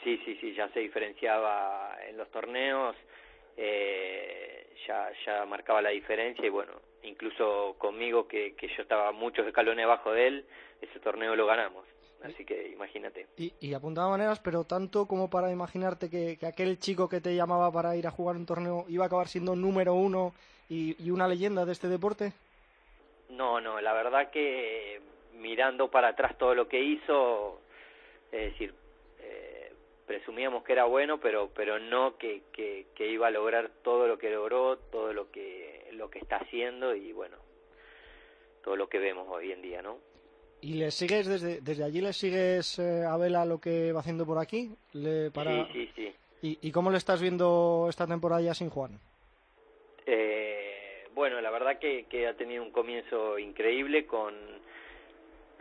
Sí, 0.03 0.19
sí, 0.25 0.37
sí, 0.41 0.53
ya 0.53 0.67
se 0.69 0.79
diferenciaba 0.79 1.95
en 2.07 2.17
los 2.17 2.29
torneos, 2.31 2.95
eh, 3.57 4.73
ya, 4.87 5.09
ya 5.25 5.45
marcaba 5.45 5.81
la 5.81 5.89
diferencia 5.89 6.45
y 6.45 6.49
bueno, 6.49 6.73
incluso 7.03 7.75
conmigo 7.77 8.27
que, 8.27 8.55
que 8.55 8.67
yo 8.69 8.81
estaba 8.81 9.11
muchos 9.11 9.45
escalones 9.45 9.85
abajo 9.85 10.11
de 10.11 10.27
él, 10.27 10.45
ese 10.81 10.99
torneo 10.99 11.35
lo 11.35 11.45
ganamos. 11.45 11.85
Así 12.23 12.45
que 12.45 12.69
imagínate. 12.69 13.27
Y, 13.37 13.53
y 13.59 13.73
apuntaba 13.73 14.09
maneras, 14.09 14.39
pero 14.39 14.63
tanto 14.63 15.07
como 15.07 15.29
para 15.29 15.51
imaginarte 15.51 16.09
que, 16.09 16.37
que 16.37 16.45
aquel 16.45 16.77
chico 16.77 17.09
que 17.09 17.21
te 17.21 17.35
llamaba 17.35 17.71
para 17.71 17.95
ir 17.95 18.05
a 18.05 18.11
jugar 18.11 18.35
un 18.35 18.45
torneo 18.45 18.85
iba 18.89 19.05
a 19.05 19.07
acabar 19.07 19.27
siendo 19.27 19.55
número 19.55 19.95
uno 19.95 20.33
y, 20.69 20.95
y 21.03 21.09
una 21.09 21.27
leyenda 21.27 21.65
de 21.65 21.71
este 21.71 21.87
deporte. 21.87 22.33
No, 23.29 23.59
no, 23.59 23.81
la 23.81 23.93
verdad 23.93 24.29
que 24.29 25.01
mirando 25.33 25.89
para 25.89 26.09
atrás 26.09 26.37
todo 26.37 26.53
lo 26.53 26.67
que 26.67 26.83
hizo, 26.83 27.59
es 28.31 28.51
decir, 28.51 28.73
eh, 29.19 29.73
presumíamos 30.05 30.63
que 30.63 30.73
era 30.73 30.85
bueno, 30.85 31.19
pero 31.19 31.49
pero 31.55 31.79
no 31.79 32.17
que, 32.17 32.43
que, 32.53 32.87
que 32.93 33.07
iba 33.07 33.27
a 33.27 33.31
lograr 33.31 33.71
todo 33.83 34.07
lo 34.07 34.17
que 34.17 34.29
logró, 34.29 34.77
todo 34.77 35.13
lo 35.13 35.31
que 35.31 35.89
lo 35.93 36.09
que 36.11 36.19
está 36.19 36.37
haciendo 36.37 36.93
y 36.93 37.11
bueno, 37.13 37.37
todo 38.63 38.75
lo 38.75 38.87
que 38.87 38.99
vemos 38.99 39.27
hoy 39.29 39.51
en 39.51 39.61
día, 39.61 39.81
¿no? 39.81 39.97
¿Y 40.61 40.75
le 40.75 40.91
sigues 40.91 41.27
desde, 41.27 41.61
desde 41.61 41.83
allí 41.83 42.01
le 42.01 42.13
sigues 42.13 42.77
eh, 42.79 43.03
a 43.03 43.17
Vela 43.17 43.45
lo 43.45 43.59
que 43.59 43.91
va 43.91 44.01
haciendo 44.01 44.25
por 44.25 44.37
aquí? 44.37 44.71
Le, 44.93 45.31
para... 45.31 45.65
Sí, 45.67 45.71
sí, 45.73 45.89
sí. 45.95 46.15
¿Y, 46.43 46.67
¿Y 46.67 46.71
cómo 46.71 46.91
le 46.91 46.97
estás 46.97 47.21
viendo 47.21 47.87
esta 47.89 48.07
temporada 48.07 48.41
ya 48.41 48.53
sin 48.53 48.69
Juan? 48.69 48.99
Eh, 50.05 51.05
bueno, 51.13 51.41
la 51.41 51.51
verdad 51.51 51.79
que, 51.79 52.05
que 52.05 52.27
ha 52.27 52.35
tenido 52.35 52.63
un 52.63 52.71
comienzo 52.71 53.37
increíble 53.37 54.05
con 54.05 54.33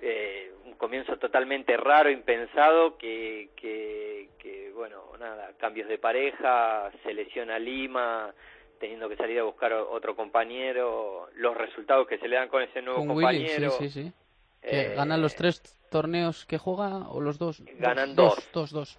eh, 0.03 0.53
un 0.65 0.75
comienzo 0.75 1.19
totalmente 1.19 1.77
raro, 1.77 2.11
impensado, 2.11 2.97
que, 2.97 3.51
que, 3.57 4.31
que, 4.39 4.71
bueno, 4.75 5.03
nada, 5.19 5.53
cambios 5.59 5.89
de 5.89 5.99
pareja, 5.99 6.91
se 7.03 7.13
lesiona 7.13 7.59
Lima, 7.59 8.33
teniendo 8.79 9.09
que 9.09 9.17
salir 9.17 9.39
a 9.41 9.45
buscar 9.45 9.73
otro 9.75 10.17
compañero, 10.17 11.29
los 11.35 11.57
resultados 11.57 12.07
que 12.09 12.19
se 12.19 12.29
le 12.29 12.37
dan 12.37 12.49
con 12.49 12.63
ese 12.63 12.81
nuevo 12.81 13.01
Con 13.01 13.11
Willy, 13.11 13.47
sí, 13.47 13.55
compañero. 13.55 13.71
sí, 13.73 13.89
sí. 13.91 14.13
Eh, 14.63 14.95
¿Ganan 14.97 15.23
los 15.23 15.35
tres 15.35 15.63
torneos 15.91 16.45
que 16.47 16.59
juega 16.59 17.09
o 17.09 17.21
los 17.21 17.39
dos? 17.39 17.63
Ganan 17.79 18.15
dos. 18.15 18.37
dos. 18.53 18.71
Dos, 18.71 18.99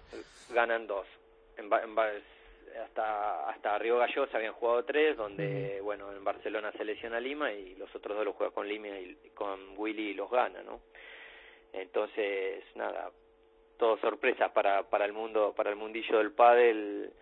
ganan 0.52 0.86
dos. 0.86 1.06
En, 1.56 1.66
en 1.66 1.94
hasta 2.84 3.48
hasta 3.50 3.78
Río 3.78 3.98
Gallo 3.98 4.26
se 4.26 4.36
habían 4.36 4.54
jugado 4.54 4.84
tres, 4.84 5.16
donde 5.16 5.80
bueno 5.82 6.12
en 6.12 6.24
Barcelona 6.24 6.72
se 6.72 6.84
lesiona 6.84 7.20
Lima 7.20 7.52
y 7.52 7.74
los 7.76 7.94
otros 7.94 8.16
dos 8.16 8.24
los 8.24 8.36
juega 8.36 8.52
con 8.52 8.66
Lima 8.66 8.88
y 8.88 9.30
con 9.34 9.60
Willy 9.76 10.10
y 10.10 10.14
los 10.14 10.30
gana, 10.30 10.62
¿no? 10.62 10.80
Entonces 11.72 12.64
nada, 12.74 13.10
todo 13.78 13.98
sorpresa 13.98 14.52
para 14.52 14.84
para 14.84 15.04
el 15.04 15.12
mundo 15.12 15.52
para 15.56 15.70
el 15.70 15.76
mundillo 15.76 16.18
del 16.18 16.32
pádel 16.32 17.12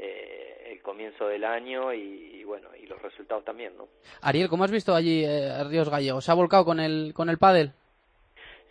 eh, 0.00 0.70
el 0.72 0.82
comienzo 0.82 1.26
del 1.26 1.44
año 1.44 1.92
y, 1.92 2.36
y 2.36 2.44
bueno 2.44 2.68
y 2.80 2.86
los 2.86 3.00
resultados 3.02 3.44
también, 3.44 3.76
¿no? 3.76 3.88
Ariel, 4.22 4.48
¿cómo 4.48 4.64
has 4.64 4.70
visto 4.70 4.94
allí 4.94 5.24
eh, 5.24 5.64
Ríos 5.64 5.88
Gallegos? 5.88 6.24
¿Se 6.24 6.30
ha 6.30 6.34
volcado 6.34 6.64
con 6.64 6.80
el, 6.80 7.12
con 7.14 7.28
el 7.28 7.38
pádel? 7.38 7.72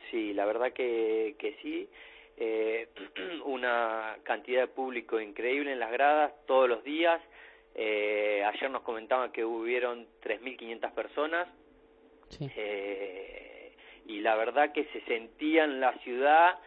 Sí, 0.09 0.33
la 0.33 0.45
verdad 0.45 0.71
que, 0.73 1.35
que 1.37 1.57
sí. 1.61 1.89
Eh, 2.37 2.87
una 3.45 4.17
cantidad 4.23 4.61
de 4.61 4.67
público 4.67 5.19
increíble 5.19 5.71
en 5.73 5.79
las 5.79 5.91
gradas 5.91 6.31
todos 6.45 6.69
los 6.69 6.83
días. 6.83 7.21
Eh, 7.75 8.43
ayer 8.45 8.71
nos 8.71 8.83
comentaban 8.83 9.31
que 9.31 9.43
hubieron 9.43 10.07
3.500 10.23 10.91
personas. 10.93 11.47
Eh, 12.39 13.71
y 14.05 14.19
la 14.19 14.35
verdad 14.35 14.73
que 14.73 14.85
se 14.85 15.01
sentía 15.01 15.63
en 15.63 15.79
la 15.79 15.93
ciudad 15.99 16.59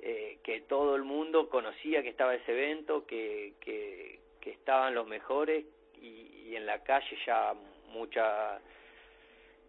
eh, 0.00 0.38
que 0.42 0.60
todo 0.62 0.94
el 0.94 1.02
mundo 1.02 1.48
conocía 1.48 2.02
que 2.02 2.10
estaba 2.10 2.34
ese 2.34 2.52
evento, 2.52 3.06
que, 3.06 3.54
que, 3.60 4.24
estaban 4.46 4.94
los 4.94 5.08
mejores 5.08 5.64
y, 6.00 6.54
en 6.54 6.66
la 6.66 6.82
calle 6.84 7.16
ya 7.26 7.52
mucha 7.88 8.60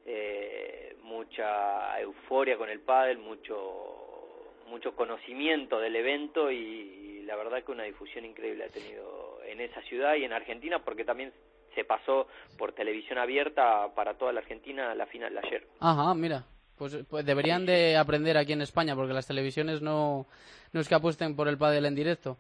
eh, 0.06 0.96
mucha 1.02 2.00
euforia 2.00 2.58
con 2.58 2.70
el 2.70 2.80
pádel, 2.82 3.18
mucho 3.18 3.98
mucho 4.68 4.96
conocimiento 4.96 5.80
del 5.80 5.96
evento 5.96 6.52
y, 6.52 7.24
la 7.26 7.36
verdad 7.36 7.64
que 7.64 7.72
una 7.72 7.84
difusión 7.84 8.24
increíble 8.24 8.66
ha 8.66 8.70
tenido 8.70 9.40
en 9.46 9.60
esa 9.62 9.82
ciudad 9.82 10.16
y 10.16 10.24
en 10.24 10.32
Argentina 10.32 10.80
porque 10.80 11.04
también 11.04 11.34
se 11.76 11.84
pasó 11.84 12.28
por 12.58 12.72
televisión 12.72 13.18
abierta 13.18 13.94
para 13.96 14.18
toda 14.18 14.32
la 14.32 14.40
Argentina 14.40 14.96
la 14.96 15.08
final 15.08 15.38
ayer. 15.38 15.68
Ajá, 15.80 16.14
mira. 16.14 16.46
Pues, 16.78 16.98
pues 17.10 17.26
deberían 17.26 17.66
de 17.66 17.98
aprender 17.98 18.38
aquí 18.38 18.54
en 18.54 18.62
España, 18.62 18.96
porque 18.96 19.14
las 19.14 19.28
televisiones 19.28 19.82
no, 19.82 20.28
es 20.74 20.88
que 20.88 20.96
apuesten 20.96 21.36
por 21.36 21.48
el 21.48 21.58
pádel 21.58 21.86
en 21.86 21.96
directo. 21.96 22.38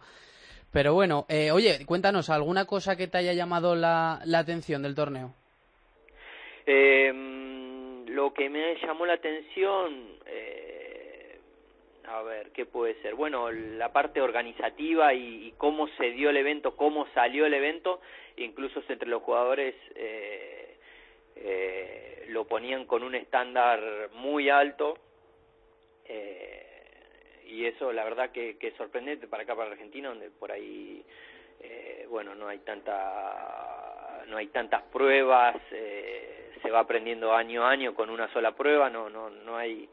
Pero 0.71 0.93
bueno, 0.93 1.25
eh, 1.29 1.51
oye, 1.51 1.85
cuéntanos, 1.85 2.29
¿alguna 2.29 2.65
cosa 2.65 2.95
que 2.95 3.07
te 3.07 3.17
haya 3.17 3.33
llamado 3.33 3.75
la, 3.75 4.21
atención 4.35 4.83
del 4.83 4.95
torneo? 4.95 5.33
Eh, 6.65 7.11
lo 8.09 8.33
que 8.33 8.49
me 8.49 8.75
llamó 8.81 9.05
la 9.05 9.13
atención, 9.13 10.17
eh, 10.25 11.39
a 12.07 12.21
ver, 12.23 12.51
¿qué 12.51 12.65
puede 12.65 13.01
ser? 13.01 13.15
Bueno, 13.15 13.51
la 13.51 13.91
parte 13.91 14.21
organizativa 14.21 15.13
y, 15.13 15.53
cómo 15.57 15.87
se 15.97 16.11
dio 16.11 16.29
el 16.29 16.37
evento, 16.37 16.75
cómo 16.75 17.07
salió 17.13 17.45
el 17.45 17.53
evento, 17.53 18.01
incluso 18.35 18.81
entre 18.89 19.07
los 19.07 19.23
jugadores 19.23 19.75
eh, 19.95 20.66
eh, 21.43 22.25
lo 22.29 22.45
ponían 22.45 22.85
con 22.85 23.03
un 23.03 23.15
estándar 23.15 24.09
muy 24.13 24.49
alto. 24.49 24.97
Eh, 26.05 26.67
y 27.47 27.65
eso 27.65 27.91
la 27.91 28.03
verdad 28.03 28.31
que, 28.31 28.57
que, 28.57 28.67
es 28.67 28.75
sorprendente 28.75 29.27
para 29.27 29.43
acá 29.43 29.55
para 29.55 29.71
Argentina 29.71 30.09
donde 30.09 30.29
por 30.29 30.51
ahí 30.51 31.03
eh, 31.59 32.05
bueno 32.09 32.35
no 32.35 32.47
hay 32.47 32.59
tanta 32.59 34.23
no 34.27 34.37
hay 34.37 34.47
tantas 34.47 34.83
pruebas 34.83 35.55
eh, 35.71 36.51
se 36.61 36.69
va 36.69 36.79
aprendiendo 36.79 37.33
año 37.33 37.65
a 37.65 37.71
año 37.71 37.93
con 37.93 38.09
una 38.09 38.31
sola 38.33 38.53
prueba 38.53 38.89
no 38.89 39.09
no 39.09 39.29
no 39.29 39.57
hay 39.57 39.89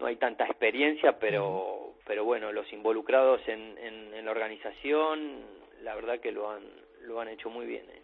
no 0.00 0.06
hay 0.06 0.16
tanta 0.16 0.44
experiencia 0.44 1.18
pero 1.18 1.94
pero 2.04 2.24
bueno 2.24 2.52
los 2.52 2.70
involucrados 2.72 3.40
en, 3.48 3.78
en, 3.78 4.14
en 4.14 4.24
la 4.24 4.30
organización 4.30 5.42
la 5.82 5.94
verdad 5.94 6.20
que 6.20 6.32
lo 6.32 6.50
han 6.50 6.64
lo 7.02 7.20
han 7.20 7.28
hecho 7.28 7.50
muy 7.50 7.66
bien 7.66 7.86
¿eh? 7.88 8.02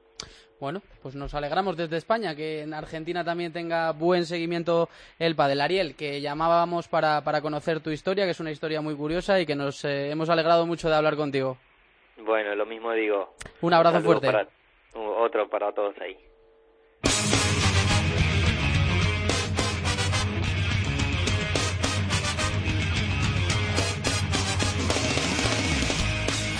Bueno, 0.60 0.80
pues 1.02 1.16
nos 1.16 1.34
alegramos 1.34 1.76
desde 1.76 1.96
España 1.96 2.36
que 2.36 2.62
en 2.62 2.72
Argentina 2.72 3.24
también 3.24 3.52
tenga 3.52 3.90
buen 3.90 4.24
seguimiento 4.26 4.88
el 5.18 5.34
padel. 5.34 5.60
Ariel, 5.60 5.96
que 5.96 6.20
llamábamos 6.20 6.86
para, 6.86 7.22
para 7.24 7.40
conocer 7.40 7.80
tu 7.80 7.90
historia, 7.90 8.24
que 8.24 8.30
es 8.30 8.38
una 8.38 8.52
historia 8.52 8.80
muy 8.80 8.94
curiosa 8.94 9.40
y 9.40 9.46
que 9.46 9.56
nos 9.56 9.84
eh, 9.84 10.10
hemos 10.10 10.30
alegrado 10.30 10.64
mucho 10.64 10.88
de 10.88 10.94
hablar 10.94 11.16
contigo. 11.16 11.56
Bueno, 12.18 12.54
lo 12.54 12.64
mismo 12.64 12.92
digo. 12.92 13.34
Un 13.60 13.74
abrazo 13.74 14.00
fuerte. 14.02 14.30
otro 14.94 15.48
para 15.48 15.72
todos 15.72 15.96
ahí. 16.00 16.16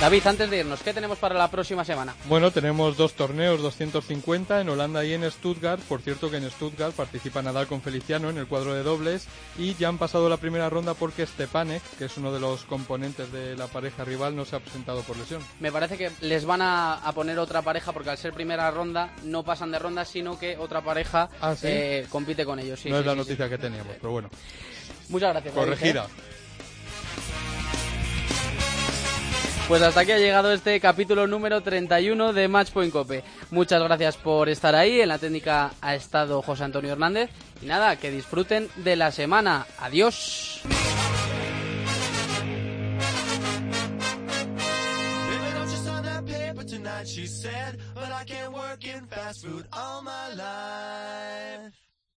David, 0.03 0.27
antes 0.27 0.51
de 0.51 0.59
irnos, 0.59 0.83
¿qué 0.83 0.93
tenemos 0.93 1.17
para 1.17 1.37
la 1.37 1.49
próxima 1.49 1.85
semana? 1.85 2.17
Bueno, 2.25 2.51
tenemos 2.51 2.97
dos 2.97 3.13
torneos 3.13 3.63
250 3.63 4.61
en 4.61 4.69
Holanda 4.69 5.05
y 5.05 5.13
en 5.13 5.31
Stuttgart. 5.31 5.81
Por 5.81 6.03
cierto 6.03 6.29
que 6.29 6.39
en 6.39 6.51
Stuttgart 6.51 6.93
participa 6.93 7.41
Nadal 7.41 7.69
con 7.69 7.81
Feliciano 7.81 8.29
en 8.29 8.37
el 8.37 8.49
cuadro 8.49 8.75
de 8.75 8.83
dobles 8.83 9.29
y 9.57 9.75
ya 9.75 9.87
han 9.87 9.99
pasado 9.99 10.29
la 10.29 10.39
primera 10.39 10.69
ronda 10.69 10.95
porque 10.95 11.25
Stepanek, 11.25 11.81
que 11.99 12.07
es 12.07 12.17
uno 12.17 12.33
de 12.33 12.41
los 12.41 12.65
componentes 12.65 13.31
de 13.31 13.57
la 13.57 13.69
pareja 13.69 14.05
rival, 14.05 14.35
no 14.35 14.45
se 14.45 14.57
ha 14.57 14.59
presentado 14.59 15.03
por 15.03 15.17
lesión. 15.17 15.41
Me 15.61 15.71
parece 15.71 15.97
que 15.97 16.11
les 16.21 16.45
van 16.47 16.63
a, 16.63 17.01
poner 17.15 17.39
otra 17.39 17.63
pareja 17.63 17.93
porque 17.93 18.11
al 18.11 18.19
ser 18.19 18.33
primera 18.33 18.69
ronda 18.73 19.13
no 19.23 19.45
pasan 19.45 19.71
de 19.71 19.79
ronda, 19.79 20.05
sino 20.05 20.37
que 20.37 20.57
otra 20.57 20.83
pareja 20.83 21.31
ah, 21.41 21.55
eh, 21.63 22.07
compite 22.11 22.45
con 22.45 22.59
ellos. 22.59 22.85
no 22.87 22.99
es 22.99 23.07
la 23.07 23.15
noticia 23.15 23.49
que 23.49 23.57
teníamos, 23.57 23.95
pero 24.01 24.11
bueno. 24.11 24.31
Muchas 25.11 25.31
gracias. 25.31 25.55
Corregida. 25.55 26.09
Pues 29.69 29.81
hasta 29.81 30.01
aquí 30.01 30.13
ha 30.13 30.19
llegado 30.19 30.53
este 30.53 30.79
capítulo 30.81 31.27
número 31.27 31.63
31 31.63 32.33
de 32.33 32.49
Matchpoint 32.49 32.93
Cope. 32.93 33.25
Muchas 33.51 33.83
gracias 33.83 34.17
por 34.17 34.49
estar 34.49 34.75
ahí. 34.75 35.01
En 35.01 35.09
la 35.09 35.19
técnica 35.19 35.73
ha 35.81 35.95
estado 35.95 36.43
José 36.43 36.65
Antonio 36.65 36.93
Hernández. 36.93 37.31
Y 37.63 37.67
nada, 37.67 37.97
que 37.97 38.11
disfruten 38.11 38.69
de 38.77 38.97
la 38.97 39.13
semana. 39.13 39.67
Adiós. 39.79 40.63